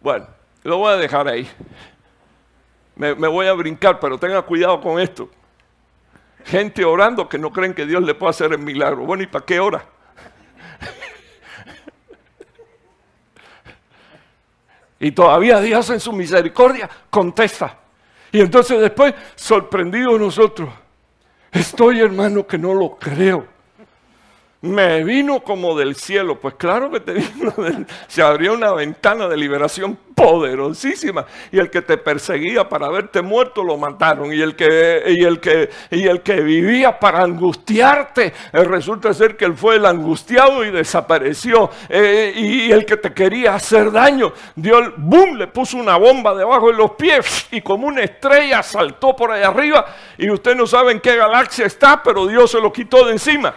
Bueno, 0.00 0.26
lo 0.62 0.78
voy 0.78 0.92
a 0.92 0.96
dejar 0.96 1.28
ahí. 1.28 1.48
Me, 2.94 3.14
me, 3.14 3.28
voy 3.28 3.46
a 3.46 3.52
brincar, 3.52 4.00
pero 4.00 4.18
tenga 4.18 4.42
cuidado 4.42 4.80
con 4.80 5.00
esto. 5.00 5.28
Gente 6.44 6.84
orando 6.84 7.28
que 7.28 7.38
no 7.38 7.52
creen 7.52 7.74
que 7.74 7.86
Dios 7.86 8.02
le 8.02 8.14
pueda 8.14 8.30
hacer 8.30 8.52
el 8.52 8.58
milagro. 8.58 9.04
Bueno, 9.04 9.22
¿y 9.22 9.26
para 9.26 9.44
qué 9.44 9.60
ora? 9.60 9.84
Y 15.00 15.12
todavía 15.12 15.60
Dios 15.60 15.90
en 15.90 16.00
su 16.00 16.12
misericordia 16.12 16.88
contesta. 17.10 17.78
Y 18.32 18.40
entonces 18.40 18.80
después, 18.80 19.14
sorprendidos 19.34 20.18
nosotros, 20.20 20.68
estoy 21.52 22.00
hermano 22.00 22.46
que 22.46 22.58
no 22.58 22.74
lo 22.74 22.96
creo 22.96 23.57
me 24.60 25.04
vino 25.04 25.40
como 25.40 25.78
del 25.78 25.94
cielo. 25.94 26.40
Pues 26.40 26.54
claro 26.54 26.90
que 26.90 27.00
te 27.00 27.12
vino, 27.14 27.54
se 28.06 28.22
abrió 28.22 28.54
una 28.54 28.72
ventana 28.72 29.28
de 29.28 29.36
liberación 29.36 29.96
poderosísima. 30.14 31.26
Y 31.52 31.58
el 31.58 31.70
que 31.70 31.82
te 31.82 31.96
perseguía 31.96 32.68
para 32.68 32.88
verte 32.88 33.22
muerto 33.22 33.62
lo 33.62 33.76
mataron. 33.76 34.32
Y 34.32 34.40
el 34.40 34.56
que, 34.56 35.04
y 35.06 35.24
el 35.24 35.38
que, 35.38 35.70
y 35.90 36.06
el 36.06 36.22
que 36.22 36.40
vivía 36.40 36.98
para 36.98 37.22
angustiarte, 37.22 38.32
eh, 38.52 38.64
resulta 38.64 39.14
ser 39.14 39.36
que 39.36 39.44
él 39.44 39.54
fue 39.54 39.76
el 39.76 39.86
angustiado 39.86 40.64
y 40.64 40.70
desapareció. 40.70 41.70
Eh, 41.88 42.32
y 42.34 42.72
el 42.72 42.84
que 42.84 42.96
te 42.96 43.14
quería 43.14 43.54
hacer 43.54 43.92
daño, 43.92 44.32
Dios, 44.56 44.92
boom, 44.96 45.36
le 45.36 45.46
puso 45.46 45.76
una 45.76 45.96
bomba 45.96 46.34
debajo 46.34 46.68
de 46.68 46.74
los 46.74 46.92
pies 46.92 47.46
y 47.52 47.60
como 47.60 47.86
una 47.86 48.02
estrella 48.02 48.62
saltó 48.62 49.14
por 49.14 49.30
allá 49.30 49.48
arriba. 49.48 49.86
Y 50.16 50.28
usted 50.30 50.56
no 50.56 50.66
sabe 50.66 50.92
en 50.92 51.00
qué 51.00 51.16
galaxia 51.16 51.66
está, 51.66 52.02
pero 52.02 52.26
Dios 52.26 52.50
se 52.50 52.60
lo 52.60 52.72
quitó 52.72 53.06
de 53.06 53.12
encima. 53.12 53.54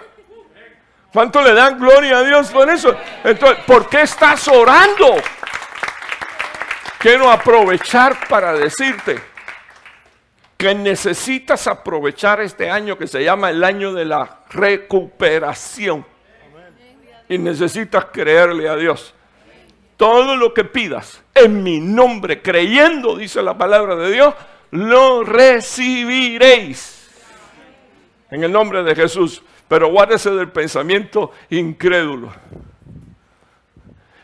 ¿Cuánto 1.13 1.41
le 1.41 1.53
dan 1.53 1.77
gloria 1.77 2.19
a 2.19 2.23
Dios 2.23 2.49
por 2.51 2.69
eso? 2.69 2.95
Entonces, 3.23 3.63
¿por 3.65 3.89
qué 3.89 4.01
estás 4.01 4.47
orando? 4.47 5.15
Quiero 6.97 7.29
aprovechar 7.29 8.27
para 8.29 8.53
decirte 8.53 9.19
que 10.55 10.73
necesitas 10.73 11.67
aprovechar 11.67 12.39
este 12.39 12.69
año 12.69 12.97
que 12.97 13.07
se 13.07 13.23
llama 13.23 13.49
el 13.49 13.63
año 13.63 13.93
de 13.93 14.05
la 14.05 14.41
recuperación. 14.51 16.05
Y 17.27 17.37
necesitas 17.37 18.05
creerle 18.13 18.69
a 18.69 18.75
Dios. 18.75 19.13
Todo 19.97 20.35
lo 20.35 20.53
que 20.53 20.63
pidas 20.63 21.21
en 21.33 21.63
mi 21.63 21.79
nombre, 21.79 22.41
creyendo, 22.41 23.17
dice 23.17 23.41
la 23.41 23.57
palabra 23.57 23.95
de 23.95 24.11
Dios, 24.11 24.33
lo 24.71 25.23
recibiréis. 25.23 27.09
En 28.29 28.43
el 28.43 28.51
nombre 28.51 28.83
de 28.83 28.95
Jesús. 28.95 29.41
Pero 29.71 29.89
guárdese 29.89 30.31
del 30.31 30.51
pensamiento 30.51 31.31
incrédulo. 31.49 32.29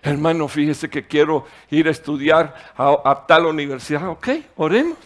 Hermano, 0.01 0.49
fíjese 0.49 0.89
que 0.89 1.07
quiero 1.07 1.45
ir 1.69 1.87
a 1.87 1.91
estudiar 1.91 2.53
a, 2.75 3.23
tal 3.25 3.45
universidad. 3.45 4.09
Ok, 4.09 4.27
oremos. 4.57 4.97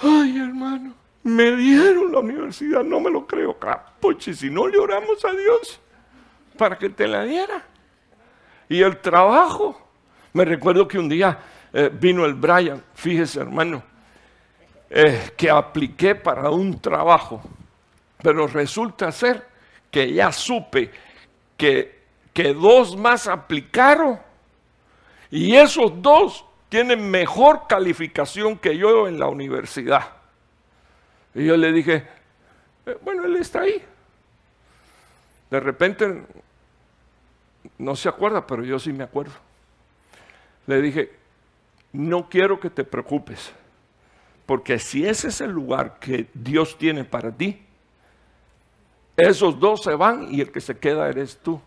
Ay, 0.00 0.38
hermano, 0.38 0.94
me 1.24 1.56
dieron 1.56 2.12
la 2.12 2.20
universidad, 2.20 2.84
no 2.84 3.00
me 3.00 3.10
lo 3.10 3.26
creo. 3.26 3.58
Capuchi, 3.58 4.34
si 4.34 4.50
no 4.50 4.68
le 4.68 4.78
oramos 4.78 5.24
a 5.24 5.32
Dios 5.32 5.80
para 6.56 6.78
que 6.78 6.88
te 6.88 7.08
la 7.08 7.24
diera. 7.24 7.64
Y 8.68 8.82
el 8.82 8.98
trabajo. 8.98 9.82
Me 10.32 10.44
recuerdo 10.44 10.86
que 10.86 10.96
un 10.96 11.08
día 11.08 11.40
eh, 11.72 11.90
vino 11.92 12.24
el 12.24 12.34
Brian, 12.34 12.84
fíjese, 12.94 13.40
hermano, 13.40 13.82
eh, 14.88 15.32
que 15.36 15.50
apliqué 15.50 16.14
para 16.14 16.50
un 16.50 16.80
trabajo, 16.80 17.42
pero 18.22 18.46
resulta 18.46 19.10
ser 19.10 19.55
que 19.96 20.12
ya 20.12 20.30
supe 20.30 20.90
que, 21.56 22.02
que 22.34 22.52
dos 22.52 22.94
más 22.98 23.26
aplicaron 23.26 24.20
y 25.30 25.56
esos 25.56 26.02
dos 26.02 26.44
tienen 26.68 27.10
mejor 27.10 27.66
calificación 27.66 28.58
que 28.58 28.76
yo 28.76 29.08
en 29.08 29.18
la 29.18 29.28
universidad. 29.28 30.10
Y 31.34 31.46
yo 31.46 31.56
le 31.56 31.72
dije, 31.72 32.06
eh, 32.84 32.98
bueno, 33.00 33.24
él 33.24 33.36
está 33.36 33.62
ahí. 33.62 33.82
De 35.50 35.60
repente, 35.60 36.22
no 37.78 37.96
se 37.96 38.10
acuerda, 38.10 38.46
pero 38.46 38.64
yo 38.64 38.78
sí 38.78 38.92
me 38.92 39.04
acuerdo. 39.04 39.32
Le 40.66 40.82
dije, 40.82 41.10
no 41.94 42.28
quiero 42.28 42.60
que 42.60 42.68
te 42.68 42.84
preocupes, 42.84 43.50
porque 44.44 44.78
si 44.78 45.06
ese 45.06 45.28
es 45.28 45.40
el 45.40 45.52
lugar 45.52 45.98
que 45.98 46.26
Dios 46.34 46.76
tiene 46.76 47.02
para 47.02 47.32
ti, 47.32 47.65
esos 49.16 49.58
dos 49.58 49.82
se 49.82 49.94
van 49.94 50.28
y 50.30 50.40
el 50.40 50.52
que 50.52 50.60
se 50.60 50.78
queda 50.78 51.08
eres 51.08 51.38
tú. 51.38 51.60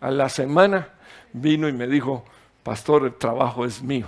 A 0.00 0.10
la 0.10 0.28
semana 0.28 0.88
vino 1.32 1.68
y 1.68 1.72
me 1.72 1.88
dijo, 1.88 2.24
pastor, 2.62 3.04
el 3.04 3.14
trabajo 3.14 3.64
es 3.64 3.82
mío. 3.82 4.06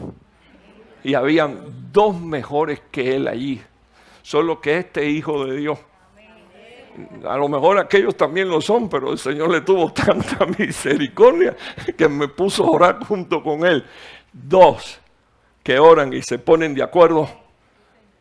Y 1.03 1.15
habían 1.15 1.91
dos 1.93 2.21
mejores 2.21 2.81
que 2.93 3.17
él 3.17 3.27
allí. 3.27 3.61
Solo 4.23 4.61
que 4.61 4.79
este 4.79 5.07
hijo 5.07 5.45
de 5.47 5.57
Dios. 5.57 5.79
A 7.27 7.37
lo 7.37 7.49
mejor 7.49 7.79
aquellos 7.79 8.17
también 8.17 8.49
lo 8.49 8.61
son, 8.61 8.89
pero 8.89 9.12
el 9.12 9.19
Señor 9.19 9.51
le 9.51 9.62
tuvo 9.62 9.93
tanta 9.93 10.47
misericordia 10.47 11.57
que 11.97 12.09
me 12.09 12.29
puso 12.29 12.65
a 12.67 12.71
orar 12.71 13.05
junto 13.05 13.43
con 13.43 13.67
él. 13.67 13.85
Dos 14.33 15.01
que 15.65 15.79
oran 15.79 16.12
y 16.12 16.23
se 16.23 16.39
ponen 16.39 16.75
de 16.75 16.83
acuerdo, 16.83 17.29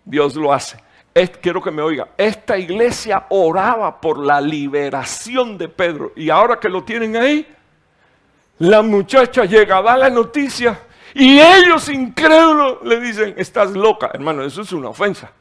Dios 0.06 0.36
lo 0.36 0.52
hace 0.52 0.78
quiero 1.42 1.62
que 1.62 1.72
me 1.72 1.82
oiga, 1.82 2.10
esta 2.18 2.58
iglesia 2.58 3.26
oraba 3.30 4.00
por 4.00 4.20
la 4.20 4.40
liberación 4.40 5.58
de 5.58 5.68
Pedro 5.68 6.14
y 6.16 6.30
ahora 6.30 6.60
que 6.60 6.70
lo 6.70 6.84
tienen 6.84 7.16
ahí, 7.18 7.48
la 8.60 8.82
muchacha 8.82 9.46
llega, 9.46 9.82
da 9.82 9.98
la 9.98 10.10
noticia 10.10 10.80
y 11.14 11.40
ellos 11.40 11.90
incrédulos 11.90 12.84
le 12.84 13.00
dicen, 13.00 13.34
estás 13.38 13.72
loca, 13.72 14.12
hermano, 14.14 14.44
eso 14.44 14.62
es 14.62 14.72
una 14.72 14.90
ofensa. 14.90 15.32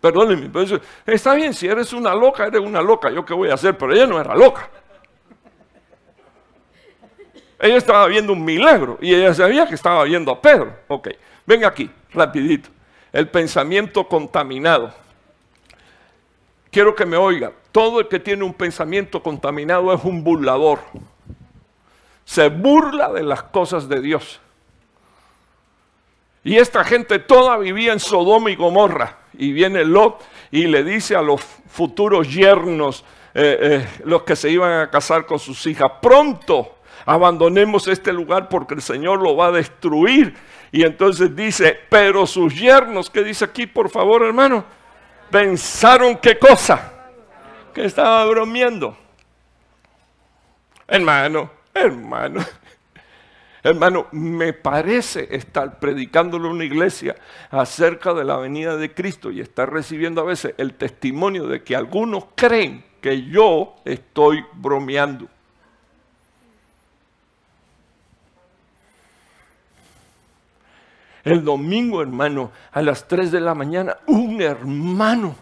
Perdónenme, 0.00 0.48
pero 0.48 0.80
está 1.06 1.34
bien, 1.34 1.52
si 1.52 1.66
eres 1.66 1.92
una 1.92 2.14
loca, 2.14 2.46
eres 2.46 2.60
una 2.60 2.80
loca, 2.80 3.10
yo 3.10 3.24
qué 3.24 3.34
voy 3.34 3.50
a 3.50 3.54
hacer, 3.54 3.76
pero 3.76 3.92
ella 3.92 4.06
no 4.06 4.20
era 4.20 4.34
loca. 4.34 4.68
Ella 7.58 7.76
estaba 7.76 8.06
viendo 8.06 8.32
un 8.32 8.42
milagro 8.42 8.96
y 9.02 9.14
ella 9.14 9.34
sabía 9.34 9.66
que 9.66 9.74
estaba 9.74 10.04
viendo 10.04 10.32
a 10.32 10.40
Pedro. 10.40 10.74
Ok, 10.88 11.08
venga 11.44 11.68
aquí, 11.68 11.90
rapidito. 12.14 12.70
El 13.12 13.28
pensamiento 13.28 14.06
contaminado. 14.08 14.92
Quiero 16.70 16.94
que 16.94 17.06
me 17.06 17.16
oiga. 17.16 17.52
Todo 17.72 18.00
el 18.00 18.08
que 18.08 18.20
tiene 18.20 18.44
un 18.44 18.54
pensamiento 18.54 19.22
contaminado 19.22 19.92
es 19.92 20.04
un 20.04 20.22
burlador. 20.22 20.80
Se 22.24 22.48
burla 22.48 23.12
de 23.12 23.22
las 23.22 23.42
cosas 23.42 23.88
de 23.88 24.00
Dios. 24.00 24.40
Y 26.42 26.56
esta 26.56 26.84
gente 26.84 27.18
toda 27.18 27.56
vivía 27.58 27.92
en 27.92 28.00
Sodoma 28.00 28.50
y 28.50 28.56
Gomorra. 28.56 29.18
Y 29.34 29.52
viene 29.52 29.84
Lot 29.84 30.22
y 30.50 30.66
le 30.66 30.84
dice 30.84 31.16
a 31.16 31.22
los 31.22 31.40
futuros 31.40 32.32
yernos, 32.32 33.04
eh, 33.34 33.58
eh, 33.60 33.88
los 34.04 34.22
que 34.22 34.36
se 34.36 34.50
iban 34.50 34.80
a 34.80 34.90
casar 34.90 35.26
con 35.26 35.38
sus 35.38 35.64
hijas, 35.66 35.90
pronto 36.02 36.76
abandonemos 37.06 37.86
este 37.88 38.12
lugar 38.12 38.48
porque 38.48 38.74
el 38.74 38.82
Señor 38.82 39.20
lo 39.20 39.36
va 39.36 39.46
a 39.46 39.52
destruir. 39.52 40.34
Y 40.72 40.84
entonces 40.84 41.34
dice, 41.34 41.78
pero 41.88 42.26
sus 42.26 42.54
yernos, 42.54 43.10
¿qué 43.10 43.24
dice 43.24 43.44
aquí 43.44 43.66
por 43.66 43.90
favor 43.90 44.22
hermano? 44.22 44.64
Pensaron 45.30 46.16
qué 46.16 46.38
cosa? 46.38 46.92
Que 47.74 47.84
estaba 47.84 48.24
bromeando. 48.26 48.96
Hermano, 50.86 51.50
hermano. 51.72 52.44
Hermano, 53.62 54.06
me 54.12 54.54
parece 54.54 55.28
estar 55.30 55.78
predicándole 55.78 56.48
a 56.48 56.50
una 56.50 56.64
iglesia 56.64 57.16
acerca 57.50 58.14
de 58.14 58.24
la 58.24 58.38
venida 58.38 58.76
de 58.78 58.94
Cristo 58.94 59.30
y 59.30 59.40
estar 59.40 59.70
recibiendo 59.70 60.22
a 60.22 60.24
veces 60.24 60.54
el 60.56 60.72
testimonio 60.74 61.46
de 61.46 61.62
que 61.62 61.76
algunos 61.76 62.24
creen 62.34 62.82
que 63.02 63.28
yo 63.28 63.76
estoy 63.84 64.42
bromeando. 64.54 65.28
El 71.24 71.44
domingo, 71.44 72.02
hermano, 72.02 72.50
a 72.72 72.82
las 72.82 73.06
3 73.06 73.30
de 73.32 73.40
la 73.40 73.54
mañana, 73.54 73.96
un 74.06 74.40
hermano 74.40 75.36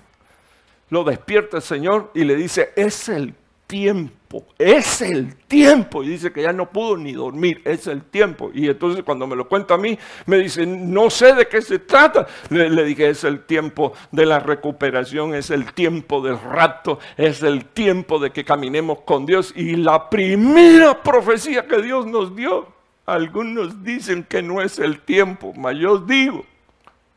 lo 0.91 1.05
despierta 1.05 1.59
el 1.59 1.63
Señor 1.63 2.11
y 2.15 2.25
le 2.25 2.35
dice, 2.35 2.71
es 2.75 3.09
el 3.09 3.35
tiempo, 3.67 4.47
es 4.59 5.03
el 5.03 5.37
tiempo. 5.37 6.03
Y 6.03 6.09
dice 6.09 6.33
que 6.33 6.43
ya 6.43 6.53
no 6.53 6.71
pudo 6.71 6.97
ni 6.97 7.13
dormir, 7.13 7.61
es 7.65 7.87
el 7.87 8.03
tiempo. 8.03 8.51
Y 8.55 8.69
entonces 8.69 9.05
cuando 9.05 9.27
me 9.27 9.37
lo 9.37 9.47
cuenta 9.47 9.75
a 9.75 9.79
mí, 9.79 9.99
me 10.25 10.39
dice, 10.39 10.65
no 10.65 11.11
sé 11.11 11.35
de 11.35 11.47
qué 11.47 11.61
se 11.61 11.79
trata. 11.79 12.27
Le, 12.49 12.85
dije, 12.85 13.11
es 13.11 13.25
el 13.25 13.45
tiempo 13.45 13.93
de 14.11 14.25
la 14.25 14.41
recuperación, 14.41 15.35
es 15.35 15.51
el 15.51 15.73
tiempo 15.75 16.23
del 16.23 16.41
rato, 16.41 16.99
es 17.19 17.43
el 17.43 17.67
tiempo 17.67 18.19
de 18.19 18.31
que 18.31 18.45
caminemos 18.45 19.01
con 19.03 19.27
Dios. 19.27 19.53
Y 19.55 19.77
la 19.77 20.09
primera 20.09 21.03
profecía 21.03 21.67
que 21.67 21.83
Dios 21.83 22.07
nos 22.07 22.35
dio, 22.35 22.78
algunos 23.15 23.83
dicen 23.83 24.25
que 24.25 24.43
no 24.43 24.61
es 24.61 24.79
el 24.79 25.01
tiempo, 25.01 25.53
mas 25.57 25.77
yo 25.77 25.99
digo 25.99 26.45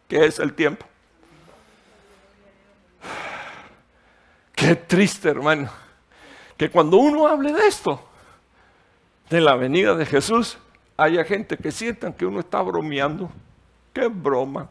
que 0.07 0.25
es 0.25 0.39
el 0.39 0.53
tiempo. 0.53 0.85
Qué 4.55 4.75
triste, 4.75 5.29
hermano 5.29 5.69
que 6.61 6.69
cuando 6.69 6.97
uno 6.97 7.25
hable 7.25 7.53
de 7.53 7.65
esto, 7.65 8.07
de 9.31 9.41
la 9.41 9.55
venida 9.55 9.95
de 9.95 10.05
Jesús, 10.05 10.59
haya 10.95 11.23
gente 11.23 11.57
que 11.57 11.71
sientan 11.71 12.13
que 12.13 12.23
uno 12.23 12.39
está 12.39 12.61
bromeando. 12.61 13.31
Qué 13.91 14.05
broma. 14.05 14.69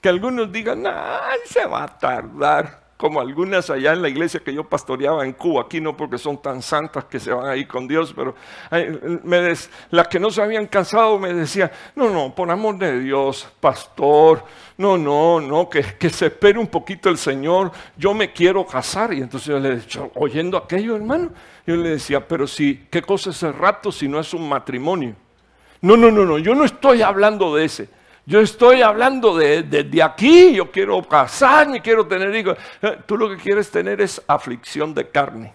Que 0.00 0.08
algunos 0.08 0.50
digan, 0.50 0.84
ay, 0.84 1.38
se 1.44 1.64
va 1.64 1.84
a 1.84 1.96
tardar 1.96 2.79
como 3.00 3.18
algunas 3.18 3.70
allá 3.70 3.94
en 3.94 4.02
la 4.02 4.10
iglesia 4.10 4.40
que 4.40 4.52
yo 4.52 4.62
pastoreaba 4.62 5.24
en 5.24 5.32
Cuba, 5.32 5.62
aquí 5.62 5.80
no 5.80 5.96
porque 5.96 6.18
son 6.18 6.36
tan 6.36 6.60
santas 6.60 7.06
que 7.06 7.18
se 7.18 7.32
van 7.32 7.48
a 7.48 7.56
ir 7.56 7.66
con 7.66 7.88
Dios, 7.88 8.12
pero 8.14 8.34
las 9.90 10.08
que 10.08 10.20
no 10.20 10.30
se 10.30 10.42
habían 10.42 10.66
cansado 10.66 11.18
me 11.18 11.32
decían, 11.32 11.70
no, 11.94 12.10
no, 12.10 12.34
por 12.34 12.50
amor 12.50 12.76
de 12.76 13.00
Dios, 13.00 13.48
pastor, 13.58 14.44
no, 14.76 14.98
no, 14.98 15.40
no, 15.40 15.70
que, 15.70 15.82
que 15.98 16.10
se 16.10 16.26
espere 16.26 16.58
un 16.58 16.66
poquito 16.66 17.08
el 17.08 17.16
Señor, 17.16 17.72
yo 17.96 18.12
me 18.12 18.34
quiero 18.34 18.66
casar. 18.66 19.14
Y 19.14 19.22
entonces 19.22 19.48
yo 19.48 19.58
le 19.58 19.76
decía, 19.76 20.02
oyendo 20.16 20.58
aquello, 20.58 20.94
hermano, 20.94 21.30
yo 21.66 21.76
le 21.76 21.88
decía, 21.88 22.28
pero 22.28 22.46
si, 22.46 22.86
¿qué 22.90 23.00
cosa 23.00 23.30
es 23.30 23.42
el 23.42 23.54
rato 23.54 23.90
si 23.90 24.08
no 24.08 24.20
es 24.20 24.34
un 24.34 24.46
matrimonio? 24.46 25.14
No, 25.80 25.96
no, 25.96 26.10
no, 26.10 26.26
no, 26.26 26.36
yo 26.36 26.54
no 26.54 26.66
estoy 26.66 27.00
hablando 27.00 27.56
de 27.56 27.64
ese. 27.64 27.88
Yo 28.30 28.38
estoy 28.38 28.80
hablando 28.80 29.36
de, 29.36 29.64
de, 29.64 30.02
aquí, 30.04 30.54
yo 30.54 30.70
quiero 30.70 31.02
casarme, 31.02 31.82
quiero 31.82 32.06
tener 32.06 32.32
hijos. 32.32 32.56
Eh, 32.80 32.96
tú 33.04 33.16
lo 33.16 33.28
que 33.28 33.36
quieres 33.36 33.68
tener 33.72 34.00
es 34.00 34.22
aflicción 34.24 34.94
de 34.94 35.08
carne. 35.08 35.52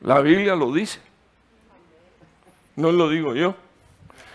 La 0.00 0.20
Biblia 0.20 0.56
lo 0.56 0.72
dice. 0.72 0.98
No 2.74 2.90
lo 2.90 3.08
digo 3.08 3.36
yo. 3.36 3.54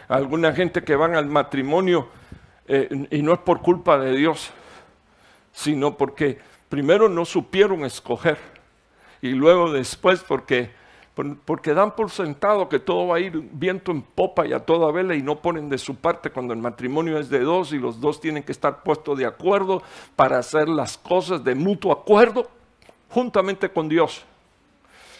Alguna 0.08 0.54
gente 0.54 0.82
que 0.82 0.96
van 0.96 1.16
al 1.16 1.26
matrimonio 1.26 2.08
eh, 2.70 2.88
y 3.12 3.22
no 3.22 3.34
es 3.34 3.40
por 3.40 3.62
culpa 3.62 4.00
de 4.00 4.16
Dios, 4.16 4.50
sino 5.52 5.98
porque 5.98 6.40
primero 6.70 7.10
no 7.10 7.26
supieron 7.26 7.84
escoger 7.84 8.38
y 9.22 9.32
luego 9.32 9.74
después 9.74 10.24
porque 10.26 10.80
porque 11.14 11.74
dan 11.74 11.96
por 11.96 12.10
sentado 12.10 12.70
que 12.70 12.80
todo 12.80 13.08
va 13.08 13.18
a 13.18 13.20
ir 13.20 13.38
viento 13.52 13.92
en 13.92 14.02
popa 14.02 14.48
y 14.48 14.54
a 14.54 14.60
toda 14.60 14.92
vela 14.92 15.14
y 15.14 15.22
no 15.22 15.42
ponen 15.42 15.70
de 15.70 15.78
su 15.78 15.96
parte 15.96 16.30
cuando 16.30 16.54
el 16.54 16.60
matrimonio 16.60 17.20
es 17.20 17.30
de 17.30 17.40
dos 17.42 17.74
y 17.74 17.80
los 17.80 18.00
dos 18.00 18.22
tienen 18.22 18.44
que 18.44 18.54
estar 18.54 18.82
puestos 18.82 19.18
de 19.18 19.26
acuerdo 19.26 19.84
para 20.16 20.40
hacer 20.40 20.70
las 20.70 20.98
cosas 20.98 21.44
de 21.44 21.54
mutuo 21.54 21.92
acuerdo 21.92 22.50
juntamente 23.10 23.70
con 23.70 23.90
Dios. 23.90 24.24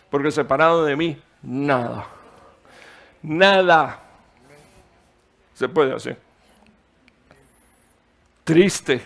Porque 0.10 0.32
separado 0.32 0.86
de 0.86 0.96
mí, 0.96 1.22
nada, 1.42 2.08
nada 3.22 4.02
se 5.54 5.68
puede 5.68 5.94
hacer. 5.94 6.18
Triste 8.46 9.02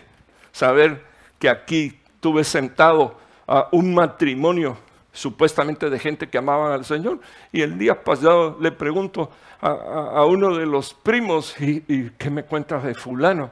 saber 0.51 1.03
que 1.39 1.49
aquí 1.49 1.99
tuve 2.19 2.43
sentado 2.43 3.17
a 3.47 3.69
un 3.71 3.93
matrimonio 3.93 4.77
supuestamente 5.15 5.89
de 5.89 5.97
gente 5.97 6.27
que 6.27 6.37
amaban 6.37 6.73
al 6.73 6.85
Señor. 6.85 7.19
Y 7.51 7.61
el 7.61 7.79
día 7.79 8.03
pasado 8.03 8.57
le 8.59 8.71
pregunto 8.71 9.31
a, 9.61 10.23
uno 10.25 10.55
de 10.55 10.65
los 10.65 10.93
primos, 10.93 11.59
¿y, 11.59 12.11
qué 12.17 12.29
me 12.29 12.43
cuentas 12.43 12.83
de 12.83 12.93
fulano? 12.93 13.49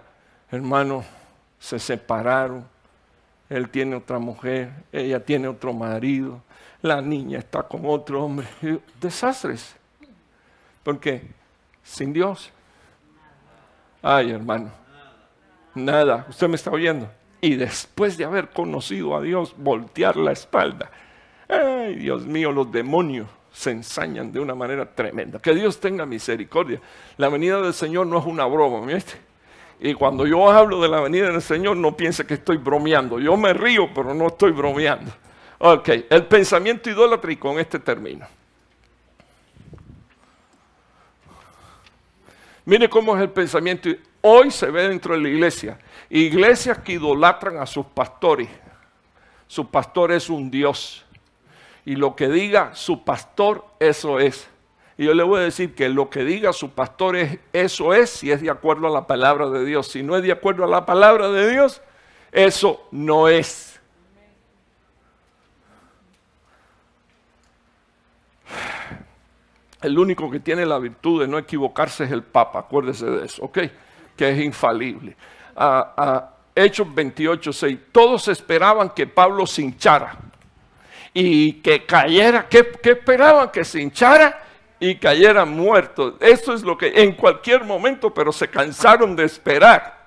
Hermano, 0.52 1.04
se 1.58 1.80
separaron, 1.80 2.66
él 3.50 3.70
tiene 3.70 3.96
otra 3.96 4.20
mujer, 4.20 4.72
ella 4.92 5.24
tiene 5.24 5.48
otro 5.48 5.74
marido, 5.74 6.42
la 6.82 7.02
niña 7.02 7.40
está 7.40 7.64
con 7.64 7.82
otro 7.86 8.24
hombre. 8.24 8.48
desastres. 9.00 9.76
Porque 10.84 11.26
sin 11.82 12.12
Dios. 12.12 12.52
Ay, 14.02 14.32
hermano. 14.32 14.70
Nada. 15.74 16.26
Usted 16.30 16.50
me 16.50 16.56
está 16.56 16.70
oyendo. 16.70 17.10
Y 17.40 17.56
después 17.56 18.18
de 18.18 18.26
haber 18.26 18.50
conocido 18.50 19.16
a 19.16 19.22
Dios, 19.22 19.56
voltear 19.58 20.18
la 20.18 20.34
espalda 20.34 20.92
Ay, 21.84 21.96
Dios 21.96 22.26
mío, 22.26 22.52
los 22.52 22.72
demonios 22.72 23.28
se 23.52 23.72
ensañan 23.72 24.32
de 24.32 24.40
una 24.40 24.56
manera 24.56 24.86
tremenda. 24.86 25.40
Que 25.40 25.54
Dios 25.54 25.80
tenga 25.80 26.06
misericordia. 26.06 26.80
La 27.18 27.30
venida 27.30 27.62
del 27.62 27.74
Señor 27.74 28.08
no 28.08 28.20
es 28.20 28.26
una 28.26 28.46
broma, 28.46 28.86
¿viste? 28.86 29.14
Y 29.80 29.94
cuando 29.94 30.26
yo 30.26 30.50
hablo 30.50 30.82
de 30.82 30.88
la 30.88 31.02
venida 31.02 31.30
del 31.30 31.42
Señor, 31.42 31.76
no 31.76 31.96
piense 31.96 32.26
que 32.26 32.36
estoy 32.36 32.58
bromeando. 32.58 33.20
Yo 33.20 33.36
me 33.36 33.54
río, 33.54 33.90
pero 33.94 34.14
no 34.14 34.28
estoy 34.28 34.52
bromeando. 34.52 35.12
Ok, 35.60 35.90
el 36.10 36.26
pensamiento 36.26 36.90
idólatra 36.90 37.32
y 37.32 37.36
con 37.36 37.60
este 37.60 37.80
término. 37.80 38.26
Mire 42.66 42.90
cómo 42.90 43.16
es 43.16 43.22
el 43.22 43.30
pensamiento. 43.30 43.90
Hoy 44.22 44.52
se 44.52 44.72
ve 44.72 44.88
dentro 44.88 45.16
de 45.16 45.22
la 45.22 45.28
iglesia. 45.28 45.78
Iglesias 46.10 46.78
que 46.80 46.94
idolatran 46.94 47.58
a 47.58 47.66
sus 47.66 47.86
pastores. 47.88 48.48
Su 49.48 49.70
pastor 49.70 50.14
es 50.14 50.30
un 50.30 50.50
Dios 50.50 51.03
y 51.86 51.96
lo 51.96 52.16
que 52.16 52.30
diga 52.30 52.74
su 52.76 53.04
pastor, 53.04 53.66
eso 53.80 54.20
es. 54.20 54.48
Y 54.98 55.06
yo 55.06 55.14
le 55.14 55.24
voy 55.24 55.40
a 55.40 55.44
decir 55.44 55.74
que 55.74 55.90
lo 55.90 56.10
que 56.10 56.24
diga 56.24 56.54
su 56.54 56.70
pastor 56.70 57.16
es 57.16 57.40
eso 57.52 57.94
es 57.94 58.10
si 58.10 58.32
es 58.32 58.42
de 58.42 58.50
acuerdo 58.50 58.88
a 58.88 58.92
la 58.92 59.08
palabra 59.08 59.50
de 59.50 59.66
Dios. 59.66 59.88
Si 59.88 60.04
no 60.04 60.16
es 60.16 60.24
de 60.24 60.32
acuerdo 60.32 60.64
a 60.64 60.68
la 60.68 60.86
palabra 60.86 61.30
de 61.30 61.50
Dios, 61.52 61.82
eso 62.32 62.88
no 62.92 63.28
es. 63.28 63.82
El 69.82 70.00
único 70.00 70.32
que 70.32 70.40
tiene 70.40 70.66
la 70.66 70.80
virtud 70.80 71.22
de 71.22 71.28
no 71.28 71.38
equivocarse 71.38 72.06
es 72.06 72.12
el 72.12 72.24
Papa, 72.24 72.60
acuérdese 72.60 73.06
de 73.06 73.26
eso, 73.26 73.44
¿ok? 73.44 73.60
Que 74.16 74.30
es 74.30 74.40
infalible. 74.40 75.18
A, 75.56 75.94
a 75.98 76.34
Hechos 76.56 76.94
28, 76.94 77.52
6. 77.52 77.80
Todos 77.92 78.30
esperaban 78.30 78.92
que 78.92 79.08
Pablo 79.08 79.46
se 79.46 79.64
hinchara 79.64 80.18
y 81.14 81.54
que 81.54 81.86
cayera, 81.86 82.48
¿qué, 82.50 82.72
esperaban? 82.84 83.52
Que 83.52 83.64
se 83.64 83.82
hinchara 83.82 84.42
y 84.80 84.96
cayera 84.96 85.46
muerto. 85.46 86.18
Eso 86.20 86.54
es 86.54 86.64
lo 86.64 86.78
que 86.78 86.92
en 87.02 87.14
cualquier 87.14 87.64
momento, 87.64 88.14
pero 88.14 88.32
se 88.32 88.48
cansaron 88.50 89.16
de 89.16 89.26
esperar. 89.26 90.02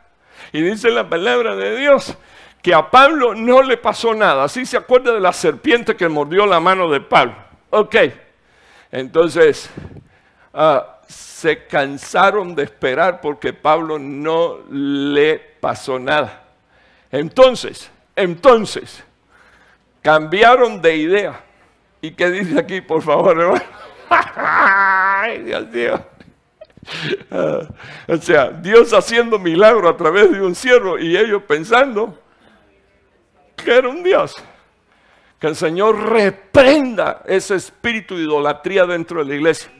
Y 0.53 0.61
dice 0.61 0.91
la 0.91 1.09
palabra 1.09 1.55
de 1.55 1.77
Dios 1.77 2.17
que 2.61 2.75
a 2.75 2.91
Pablo 2.91 3.35
no 3.35 3.63
le 3.63 3.77
pasó 3.77 4.13
nada. 4.13 4.49
¿Sí 4.49 4.67
se 4.67 4.77
acuerda 4.77 5.13
de 5.13 5.21
la 5.21 5.33
serpiente 5.33 5.95
que 5.95 6.09
mordió 6.09 6.47
la 6.47 6.59
mano 6.59 6.91
de 6.91 7.01
Pablo? 7.01 7.37
Ok. 7.71 7.97
Entonces, 8.91 9.71
ah, 10.53 10.99
se 11.07 11.67
cansaron 11.67 12.57
de 12.57 12.65
esperar 12.65 13.21
porque 13.21 13.53
Pablo 13.53 13.99
no 14.01 14.59
le 14.71 15.39
pasó 15.61 15.99
nada. 15.99 16.43
Entonces, 17.13 17.89
entonces, 18.17 19.05
cambiaron 20.07 20.81
de 20.81 20.97
idea. 20.99 21.41
¿Y 22.01 22.13
qué 22.13 22.31
dice 22.31 22.61
aquí, 22.61 22.81
por 22.81 23.03
favor, 23.03 23.41
hermano? 23.41 23.65
Ay, 24.37 25.43
Dios 25.43 25.67
mío. 25.67 26.01
Ah, 27.29 27.63
o 28.07 28.17
sea, 28.19 28.51
Dios 28.51 28.93
haciendo 28.93 29.37
milagro 29.37 29.89
a 29.89 29.97
través 29.97 30.31
de 30.31 30.41
un 30.41 30.55
siervo 30.55 30.97
y 30.97 31.17
ellos 31.17 31.43
pensando 31.43 32.17
que 33.57 33.75
era 33.75 33.89
un 33.89 34.05
Dios. 34.05 34.37
Que 35.41 35.49
el 35.49 35.57
Señor 35.57 35.99
reprenda 36.09 37.23
ese 37.27 37.57
espíritu 37.57 38.17
de 38.17 38.23
idolatría 38.23 38.87
dentro 38.87 39.25
de 39.25 39.31
la 39.31 39.35
iglesia. 39.35 39.73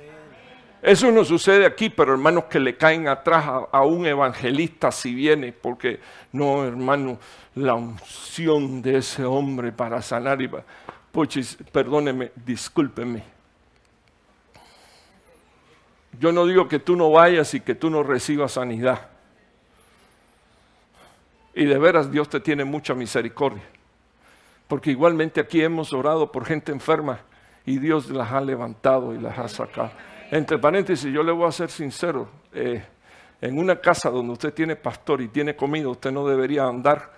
Eso 0.83 1.13
no 1.13 1.25
sucede 1.25 1.67
aquí, 1.67 1.89
pero 1.89 2.13
hermanos 2.13 2.45
que 2.51 2.59
le 2.59 2.77
caen 2.77 3.07
atrás 3.07 3.45
a, 3.71 3.83
un 3.83 4.07
evangelista 4.07 4.91
si 4.91 5.15
viene, 5.15 5.53
porque 5.53 6.01
no, 6.33 6.65
hermano, 6.65 7.19
la 7.57 7.75
unción 7.75 8.83
de 8.83 8.99
ese 8.99 9.25
hombre 9.25 9.73
para 9.73 10.01
sanar 10.03 10.41
y 10.43 10.51
puchis, 11.11 11.57
perdóneme, 11.73 12.31
discúlpeme. 12.45 13.23
Yo 16.21 16.33
no 16.33 16.47
digo 16.47 16.69
que 16.69 16.79
tú 16.79 16.97
no 16.97 17.11
vayas 17.11 17.55
y 17.55 17.61
que 17.61 17.75
tú 17.75 17.89
no 17.89 18.03
recibas 18.03 18.53
sanidad. 18.53 19.09
Y 21.55 21.65
de 21.65 21.79
veras 21.79 22.11
Dios 22.11 22.29
te 22.29 22.41
tiene 22.41 22.65
mucha 22.65 22.95
misericordia. 22.95 23.63
Porque 24.69 24.91
igualmente 24.91 25.41
aquí 25.41 25.63
hemos 25.63 25.95
orado 25.95 26.31
por 26.31 26.45
gente 26.45 26.73
enferma 26.73 27.21
y 27.65 27.79
Dios 27.79 28.11
las 28.11 28.33
ha 28.33 28.41
levantado 28.43 29.15
y 29.15 29.19
las 29.19 29.39
ha 29.39 29.49
sacado. 29.49 29.93
Entre 30.31 30.59
paréntesis, 30.59 31.11
yo 31.11 31.23
le 31.23 31.33
voy 31.33 31.49
a 31.49 31.53
ser 31.53 31.71
sincero. 31.71 32.29
Eh, 32.53 32.85
en 33.41 33.59
una 33.59 33.81
casa 33.81 34.11
donde 34.11 34.35
usted 34.35 34.53
tiene 34.53 34.77
pastor 34.77 35.23
y 35.23 35.29
tiene 35.29 35.57
comida, 35.57 35.89
usted 35.89 36.13
no 36.13 36.27
debería 36.27 36.65
andar 36.65 37.16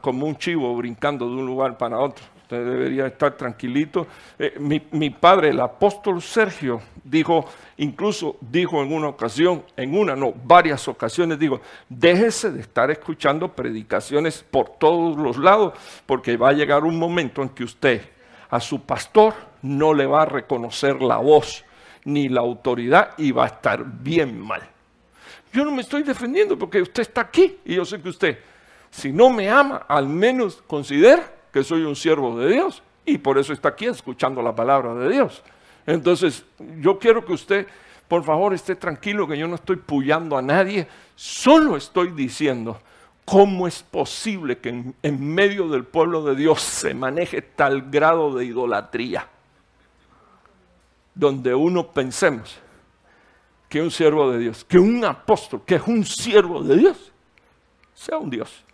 como 0.00 0.26
un 0.26 0.36
chivo 0.36 0.74
brincando 0.76 1.28
de 1.28 1.36
un 1.36 1.46
lugar 1.46 1.76
para 1.78 1.98
otro. 1.98 2.24
Usted 2.42 2.64
debería 2.64 3.06
estar 3.06 3.36
tranquilito. 3.36 4.06
Eh, 4.38 4.54
mi, 4.58 4.80
mi, 4.92 5.10
padre, 5.10 5.50
el 5.50 5.60
apóstol 5.60 6.22
Sergio, 6.22 6.80
dijo, 7.04 7.44
incluso 7.76 8.36
dijo 8.40 8.82
en 8.82 8.92
una 8.92 9.08
ocasión, 9.08 9.64
en 9.76 9.94
una, 9.94 10.16
no, 10.16 10.32
varias 10.32 10.88
ocasiones, 10.88 11.38
digo, 11.38 11.60
déjese 11.88 12.50
de 12.50 12.60
estar 12.60 12.90
escuchando 12.90 13.52
predicaciones 13.52 14.42
por 14.50 14.70
todos 14.78 15.16
los 15.16 15.36
lados, 15.36 15.74
porque 16.06 16.36
va 16.36 16.48
a 16.48 16.54
llegar 16.54 16.84
un 16.84 16.98
momento 16.98 17.42
en 17.42 17.50
que 17.50 17.64
usted 17.64 18.02
a 18.50 18.60
su 18.60 18.80
pastor 18.80 19.34
no 19.62 19.92
le 19.92 20.06
va 20.06 20.22
a 20.22 20.26
reconocer 20.26 21.02
la 21.02 21.18
voz 21.18 21.64
ni 22.04 22.28
la 22.28 22.40
autoridad 22.40 23.10
y 23.18 23.32
va 23.32 23.44
a 23.44 23.48
estar 23.48 23.84
bien 23.84 24.40
mal. 24.40 24.62
Yo 25.52 25.64
no 25.64 25.70
me 25.70 25.82
estoy 25.82 26.02
defendiendo 26.02 26.58
porque 26.58 26.80
usted 26.80 27.02
está 27.02 27.22
aquí 27.22 27.58
y 27.64 27.74
yo 27.74 27.84
sé 27.84 28.00
que 28.00 28.08
usted, 28.08 28.38
si 28.90 29.12
no 29.12 29.30
me 29.30 29.50
ama, 29.50 29.84
al 29.88 30.08
menos 30.08 30.62
considera 30.66 31.32
que 31.52 31.62
soy 31.62 31.82
un 31.82 31.96
siervo 31.96 32.38
de 32.38 32.52
Dios 32.52 32.82
y 33.04 33.18
por 33.18 33.38
eso 33.38 33.52
está 33.52 33.70
aquí 33.70 33.86
escuchando 33.86 34.42
la 34.42 34.54
palabra 34.54 34.94
de 34.94 35.10
Dios. 35.10 35.42
Entonces, 35.86 36.44
yo 36.80 36.98
quiero 36.98 37.24
que 37.24 37.32
usted, 37.32 37.66
por 38.06 38.24
favor, 38.24 38.52
esté 38.52 38.74
tranquilo 38.76 39.26
que 39.26 39.38
yo 39.38 39.48
no 39.48 39.54
estoy 39.54 39.76
puyando 39.76 40.36
a 40.36 40.42
nadie, 40.42 40.86
solo 41.14 41.76
estoy 41.76 42.10
diciendo 42.10 42.78
cómo 43.24 43.66
es 43.66 43.82
posible 43.82 44.58
que 44.58 44.70
en, 44.70 44.94
en 45.02 45.34
medio 45.34 45.68
del 45.68 45.84
pueblo 45.84 46.22
de 46.22 46.34
Dios 46.34 46.60
se 46.60 46.94
maneje 46.94 47.42
tal 47.42 47.90
grado 47.90 48.34
de 48.34 48.44
idolatría 48.44 49.28
donde 51.18 51.52
uno 51.52 51.88
pensemos 51.88 52.58
que 53.68 53.82
un 53.82 53.90
siervo 53.90 54.30
de 54.30 54.38
Dios, 54.38 54.64
que 54.64 54.78
un 54.78 55.04
apóstol, 55.04 55.62
que 55.66 55.74
es 55.74 55.82
un 55.84 56.04
siervo 56.04 56.62
de 56.62 56.76
Dios, 56.76 57.12
sea 57.92 58.18
un 58.18 58.30
Dios. 58.30 58.64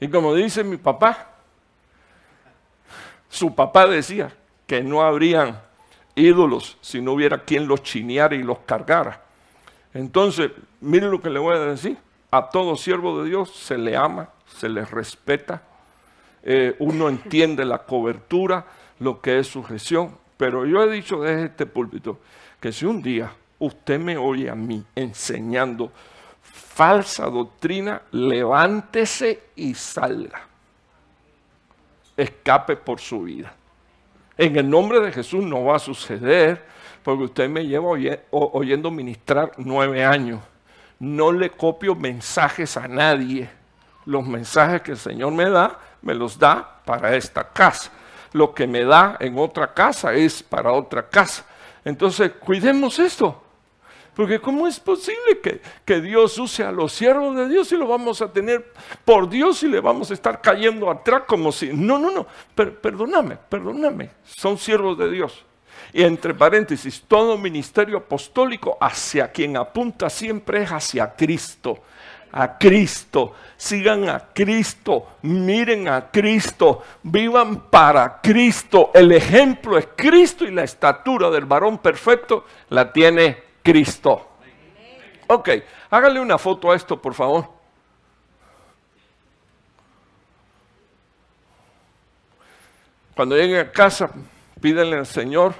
Y 0.00 0.08
como 0.08 0.34
dice 0.34 0.62
mi 0.62 0.76
papá, 0.76 1.30
su 3.28 3.54
papá 3.54 3.86
decía 3.86 4.32
que 4.66 4.82
no 4.82 5.02
habrían 5.02 5.60
ídolos 6.14 6.76
si 6.80 7.00
no 7.00 7.12
hubiera 7.12 7.44
quien 7.44 7.68
los 7.68 7.82
chineara 7.82 8.34
y 8.34 8.42
los 8.42 8.58
cargara. 8.60 9.22
Entonces, 9.94 10.50
miren 10.80 11.10
lo 11.10 11.20
que 11.20 11.30
le 11.30 11.38
voy 11.38 11.56
a 11.56 11.60
decir. 11.60 11.96
A 12.30 12.50
todo 12.50 12.76
siervo 12.76 13.22
de 13.22 13.30
Dios 13.30 13.50
se 13.50 13.78
le 13.78 13.96
ama, 13.96 14.30
se 14.46 14.68
le 14.68 14.84
respeta, 14.84 15.62
eh, 16.42 16.74
uno 16.80 17.08
entiende 17.10 17.64
la 17.64 17.78
cobertura, 17.78 18.66
lo 18.98 19.20
que 19.20 19.38
es 19.38 19.46
sujeción, 19.46 20.16
pero 20.36 20.66
yo 20.66 20.82
he 20.82 20.90
dicho 20.90 21.20
desde 21.22 21.46
este 21.46 21.66
púlpito 21.66 22.18
que 22.60 22.72
si 22.72 22.84
un 22.84 23.02
día 23.02 23.32
usted 23.58 23.98
me 23.98 24.16
oye 24.16 24.50
a 24.50 24.54
mí 24.54 24.84
enseñando 24.94 25.92
falsa 26.76 27.24
doctrina, 27.26 28.02
levántese 28.12 29.48
y 29.56 29.74
salga. 29.74 30.46
Escape 32.16 32.76
por 32.76 33.00
su 33.00 33.22
vida. 33.22 33.52
En 34.38 34.56
el 34.56 34.70
nombre 34.70 35.00
de 35.00 35.10
Jesús 35.10 35.42
no 35.42 35.64
va 35.64 35.76
a 35.76 35.80
suceder, 35.80 36.64
porque 37.02 37.24
usted 37.24 37.48
me 37.48 37.66
lleva 37.66 37.88
oyendo 38.30 38.90
ministrar 38.90 39.52
nueve 39.56 40.04
años. 40.04 40.40
No 40.98 41.32
le 41.32 41.50
copio 41.50 41.94
mensajes 41.94 42.76
a 42.76 42.86
nadie. 42.86 43.50
Los 44.04 44.26
mensajes 44.26 44.82
que 44.82 44.92
el 44.92 44.98
Señor 44.98 45.32
me 45.32 45.50
da, 45.50 45.80
me 46.02 46.14
los 46.14 46.38
da 46.38 46.82
para 46.84 47.16
esta 47.16 47.42
casa 47.42 47.90
lo 48.36 48.52
que 48.52 48.66
me 48.66 48.84
da 48.84 49.16
en 49.18 49.38
otra 49.38 49.72
casa 49.72 50.12
es 50.12 50.42
para 50.42 50.70
otra 50.70 51.08
casa. 51.08 51.44
Entonces, 51.84 52.32
cuidemos 52.32 52.98
esto. 52.98 53.42
Porque 54.16 54.40
¿cómo 54.40 54.66
es 54.66 54.80
posible 54.80 55.40
que, 55.42 55.60
que, 55.84 56.00
Dios 56.00 56.38
use 56.38 56.64
a 56.64 56.72
los 56.72 56.90
siervos 56.90 57.36
de 57.36 57.50
Dios 57.50 57.70
y 57.70 57.76
lo 57.76 57.86
vamos 57.86 58.22
a 58.22 58.32
tener 58.32 58.72
por 59.04 59.28
Dios 59.28 59.62
y 59.62 59.68
le 59.68 59.78
vamos 59.78 60.10
a 60.10 60.14
estar 60.14 60.40
cayendo 60.40 60.90
atrás 60.90 61.24
como 61.26 61.52
si... 61.52 61.70
No, 61.70 61.98
no, 61.98 62.10
no, 62.10 62.26
perdóname, 62.54 63.36
perdóname, 63.36 64.08
son 64.24 64.56
siervos 64.56 64.96
de 64.96 65.10
Dios. 65.10 65.44
Y 65.92 66.02
entre 66.02 66.32
paréntesis, 66.32 67.04
todo 67.06 67.36
ministerio 67.36 67.98
apostólico 67.98 68.78
hacia 68.80 69.30
quien 69.30 69.58
apunta 69.58 70.08
siempre 70.08 70.62
es 70.62 70.70
hacia 70.70 71.14
Cristo. 71.14 71.82
A 72.32 72.56
Cristo, 72.56 73.34
sigan 73.54 74.08
a 74.08 74.28
Cristo, 74.32 75.08
miren 75.22 75.88
a 75.88 76.10
Cristo, 76.10 76.82
vivan 77.02 77.68
para 77.68 78.18
Cristo. 78.22 78.92
El 78.94 79.12
ejemplo 79.12 79.76
es 79.76 79.88
Cristo 79.94 80.46
y 80.46 80.52
la 80.52 80.64
estatura 80.64 81.30
del 81.30 81.44
varón 81.44 81.78
perfecto 81.78 82.46
la 82.70 82.90
tiene 82.90 83.45
Cristo. 83.66 84.24
Ok, 85.26 85.48
hágale 85.90 86.20
una 86.20 86.38
foto 86.38 86.70
a 86.70 86.76
esto, 86.76 87.02
por 87.02 87.14
favor. 87.14 87.48
Cuando 93.16 93.36
lleguen 93.36 93.58
a 93.58 93.72
casa, 93.72 94.08
pídenle 94.60 94.96
al 94.96 95.06
Señor 95.06 95.54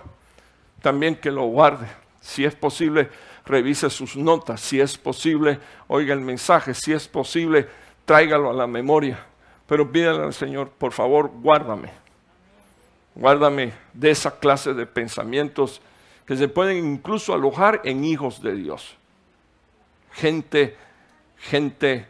también 0.81 1.17
que 1.17 1.33
lo 1.33 1.47
guarde. 1.47 1.89
Si 2.21 2.45
es 2.45 2.55
posible, 2.55 3.11
revise 3.45 3.91
sus 3.91 4.17
notas, 4.17 4.61
si 4.61 4.81
es 4.81 4.97
posible, 4.97 5.59
oiga 5.89 6.15
el 6.15 6.21
mensaje, 6.21 6.75
si 6.75 6.93
es 6.93 7.09
posible, 7.09 7.69
tráigalo 8.05 8.51
a 8.51 8.53
la 8.53 8.69
memoria. 8.69 9.19
Pero 9.67 9.91
pídale 9.91 10.23
al 10.23 10.33
Señor, 10.33 10.71
por 10.71 10.93
favor, 10.93 11.29
guárdame. 11.29 11.91
Guárdame 13.17 13.73
de 13.93 14.11
esa 14.11 14.39
clase 14.39 14.75
de 14.75 14.87
pensamientos 14.87 15.81
que 16.27 16.37
se 16.37 16.49
pueden 16.49 16.85
incluso 16.85 17.33
alojar 17.33 17.81
en 17.85 18.05
hijos 18.05 18.43
de 18.43 18.55
Dios. 18.55 18.97
Gente, 20.13 20.77
gente 21.39 22.07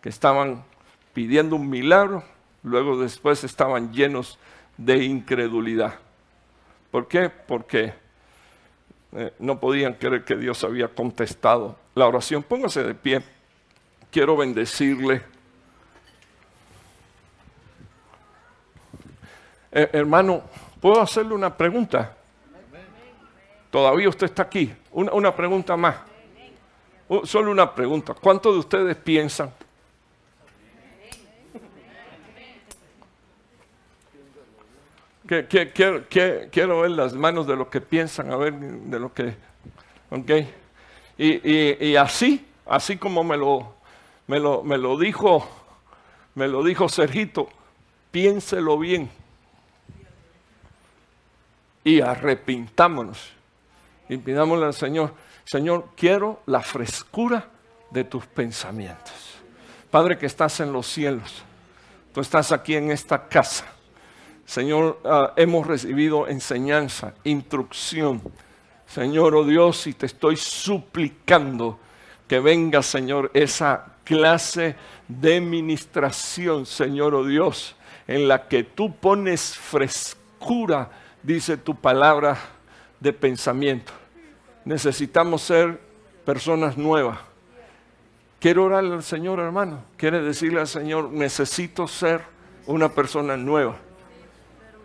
que 0.00 0.08
estaban 0.08 0.64
pidiendo 1.12 1.56
un 1.56 1.68
milagro, 1.68 2.22
luego 2.62 2.98
después 2.98 3.42
estaban 3.42 3.92
llenos 3.92 4.38
de 4.76 5.02
incredulidad. 5.04 5.94
¿Por 6.92 7.08
qué? 7.08 7.28
Porque 7.28 7.92
eh, 9.12 9.32
no 9.40 9.58
podían 9.58 9.94
creer 9.94 10.24
que 10.24 10.36
Dios 10.36 10.62
había 10.62 10.88
contestado 10.88 11.76
la 11.94 12.06
oración. 12.06 12.42
Póngase 12.42 12.84
de 12.84 12.94
pie. 12.94 13.22
Quiero 14.10 14.36
bendecirle. 14.36 15.22
Eh, 19.72 19.90
hermano, 19.92 20.42
¿puedo 20.80 21.00
hacerle 21.00 21.34
una 21.34 21.54
pregunta? 21.56 22.17
Todavía 23.70 24.08
usted 24.08 24.26
está 24.26 24.42
aquí. 24.42 24.72
Una, 24.92 25.34
pregunta 25.34 25.76
más. 25.76 25.96
solo 27.24 27.50
una 27.50 27.74
pregunta. 27.74 28.14
¿Cuántos 28.14 28.54
de 28.54 28.58
ustedes 28.60 28.96
piensan 28.96 29.52
quiero 35.28 36.80
ver 36.80 36.90
las 36.90 37.12
manos 37.12 37.46
de 37.46 37.56
los 37.56 37.68
que 37.68 37.80
piensan, 37.80 38.32
a 38.32 38.36
ver 38.36 38.54
de 38.54 38.98
lo 38.98 39.12
que... 39.12 39.34
¿Ok? 40.10 40.30
Y, 41.18 41.96
así, 41.96 42.46
así 42.66 42.96
como 42.96 43.22
me 43.22 43.36
lo, 43.36 43.74
me 44.26 44.40
lo, 44.40 44.62
me 44.62 44.78
lo 44.78 44.98
dijo, 44.98 45.46
Me 46.34 46.48
lo 46.48 46.62
dijo 46.62 46.88
Sergito, 46.88 47.48
piénselo 48.10 48.78
bien. 48.78 49.10
Y 51.84 52.00
arrepintámonos. 52.00 53.32
Y 54.08 54.16
pidámosle 54.16 54.66
al 54.66 54.74
Señor, 54.74 55.14
Señor, 55.44 55.88
quiero 55.96 56.42
la 56.46 56.60
frescura 56.60 57.48
de 57.90 58.04
tus 58.04 58.26
pensamientos. 58.26 59.14
Padre 59.90 60.18
que 60.18 60.26
estás 60.26 60.60
en 60.60 60.72
los 60.72 60.86
cielos, 60.86 61.42
tú 62.12 62.20
estás 62.20 62.52
aquí 62.52 62.74
en 62.74 62.90
esta 62.90 63.28
casa. 63.28 63.66
Señor, 64.44 65.00
ah, 65.04 65.32
hemos 65.36 65.66
recibido 65.66 66.26
enseñanza, 66.26 67.14
instrucción. 67.24 68.22
Señor, 68.86 69.34
oh 69.34 69.44
Dios, 69.44 69.86
y 69.86 69.92
te 69.92 70.06
estoy 70.06 70.36
suplicando 70.36 71.78
que 72.26 72.40
venga, 72.40 72.82
Señor, 72.82 73.30
esa 73.34 73.96
clase 74.04 74.76
de 75.06 75.40
ministración, 75.40 76.64
Señor, 76.64 77.14
oh 77.14 77.24
Dios, 77.24 77.76
en 78.06 78.28
la 78.28 78.48
que 78.48 78.64
tú 78.64 78.94
pones 78.94 79.56
frescura, 79.56 80.90
dice 81.22 81.58
tu 81.58 81.74
palabra, 81.74 82.38
de 83.00 83.12
pensamiento. 83.12 83.92
Necesitamos 84.64 85.42
ser 85.42 85.80
personas 86.24 86.76
nuevas 86.76 87.18
Quiero 88.40 88.66
orarle 88.66 88.94
al 88.94 89.02
Señor, 89.02 89.40
hermano. 89.40 89.82
Quiere 89.96 90.22
decirle 90.22 90.60
al 90.60 90.68
Señor, 90.68 91.10
necesito 91.10 91.88
ser 91.88 92.22
una 92.66 92.88
persona 92.88 93.36
nueva. 93.36 93.76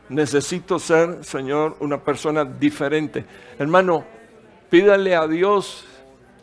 Necesito 0.10 0.80
ser, 0.80 1.24
Señor, 1.24 1.78
una 1.80 2.00
persona 2.00 2.46
diferente. 2.46 3.26
Hermano, 3.60 4.06
pídale 4.72 5.16
a 5.16 5.28
Dios 5.28 5.86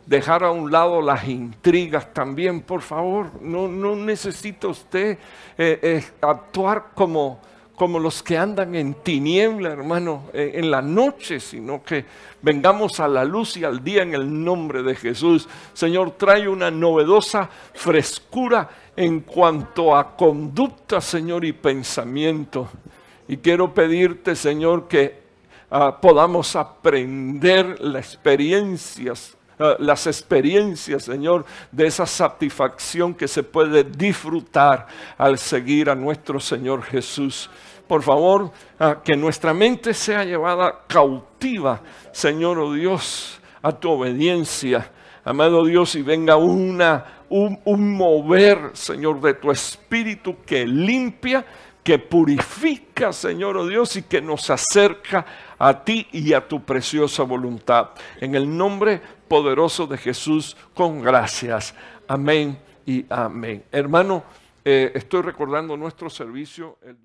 dejar 0.05 0.45
a 0.45 0.51
un 0.51 0.71
lado 0.71 1.01
las 1.01 1.27
intrigas 1.27 2.13
también, 2.13 2.61
por 2.61 2.81
favor. 2.81 3.29
No, 3.41 3.67
no 3.67 3.93
necesita 3.93 4.69
usted 4.69 5.17
eh, 5.57 5.79
eh, 5.81 6.05
actuar 6.21 6.91
como 6.95 7.41
como 7.75 7.99
los 7.99 8.21
que 8.21 8.37
andan 8.37 8.75
en 8.75 8.93
tiniebla, 8.95 9.69
hermano, 9.69 10.29
eh, 10.33 10.51
en 10.55 10.69
la 10.69 10.81
noche, 10.81 11.39
sino 11.39 11.83
que 11.83 12.05
vengamos 12.41 12.99
a 12.99 13.07
la 13.07 13.23
luz 13.23 13.57
y 13.57 13.63
al 13.63 13.83
día 13.83 14.03
en 14.03 14.13
el 14.13 14.43
nombre 14.43 14.83
de 14.83 14.95
Jesús. 14.95 15.47
Señor, 15.73 16.11
trae 16.11 16.47
una 16.47 16.69
novedosa 16.69 17.49
frescura 17.73 18.69
en 18.95 19.21
cuanto 19.21 19.95
a 19.95 20.15
conducta, 20.15 21.01
Señor, 21.01 21.43
y 21.45 21.53
pensamiento. 21.53 22.69
Y 23.27 23.37
quiero 23.37 23.73
pedirte, 23.73 24.35
Señor, 24.35 24.87
que 24.87 25.21
ah, 25.69 25.99
podamos 25.99 26.55
aprender 26.55 27.79
las 27.79 28.13
experiencias 28.13 29.37
las 29.79 30.07
experiencias, 30.07 31.03
Señor, 31.03 31.45
de 31.71 31.87
esa 31.87 32.05
satisfacción 32.05 33.13
que 33.13 33.27
se 33.27 33.43
puede 33.43 33.83
disfrutar 33.83 34.87
al 35.17 35.37
seguir 35.37 35.89
a 35.89 35.95
nuestro 35.95 36.39
Señor 36.39 36.83
Jesús 36.83 37.49
por 37.91 38.03
favor, 38.03 38.51
que 39.03 39.17
nuestra 39.17 39.53
mente 39.53 39.93
sea 39.93 40.23
llevada 40.23 40.85
cautiva, 40.87 41.81
Señor 42.13 42.57
oh 42.57 42.71
Dios, 42.71 43.41
a 43.61 43.73
tu 43.73 43.91
obediencia. 43.91 44.89
Amado 45.25 45.65
Dios, 45.65 45.95
y 45.95 46.01
venga 46.01 46.37
una, 46.37 47.23
un, 47.27 47.59
un 47.65 47.93
mover, 47.93 48.71
Señor, 48.75 49.19
de 49.19 49.33
tu 49.33 49.51
espíritu 49.51 50.37
que 50.45 50.65
limpia, 50.65 51.45
que 51.83 51.99
purifica, 51.99 53.11
Señor 53.11 53.57
oh 53.57 53.67
Dios, 53.67 53.97
y 53.97 54.03
que 54.03 54.21
nos 54.21 54.49
acerca 54.49 55.25
a 55.59 55.83
ti 55.83 56.07
y 56.13 56.31
a 56.31 56.47
tu 56.47 56.63
preciosa 56.63 57.23
voluntad. 57.23 57.89
En 58.21 58.35
el 58.35 58.55
nombre 58.57 59.01
poderoso 59.31 59.87
de 59.87 59.97
Jesús, 59.97 60.57
con 60.73 61.01
gracias. 61.01 61.73
Amén 62.05 62.59
y 62.85 63.05
amén. 63.09 63.63
Hermano, 63.71 64.25
eh, 64.65 64.91
estoy 64.93 65.21
recordando 65.21 65.77
nuestro 65.77 66.09
servicio. 66.09 66.77
El 66.81 66.97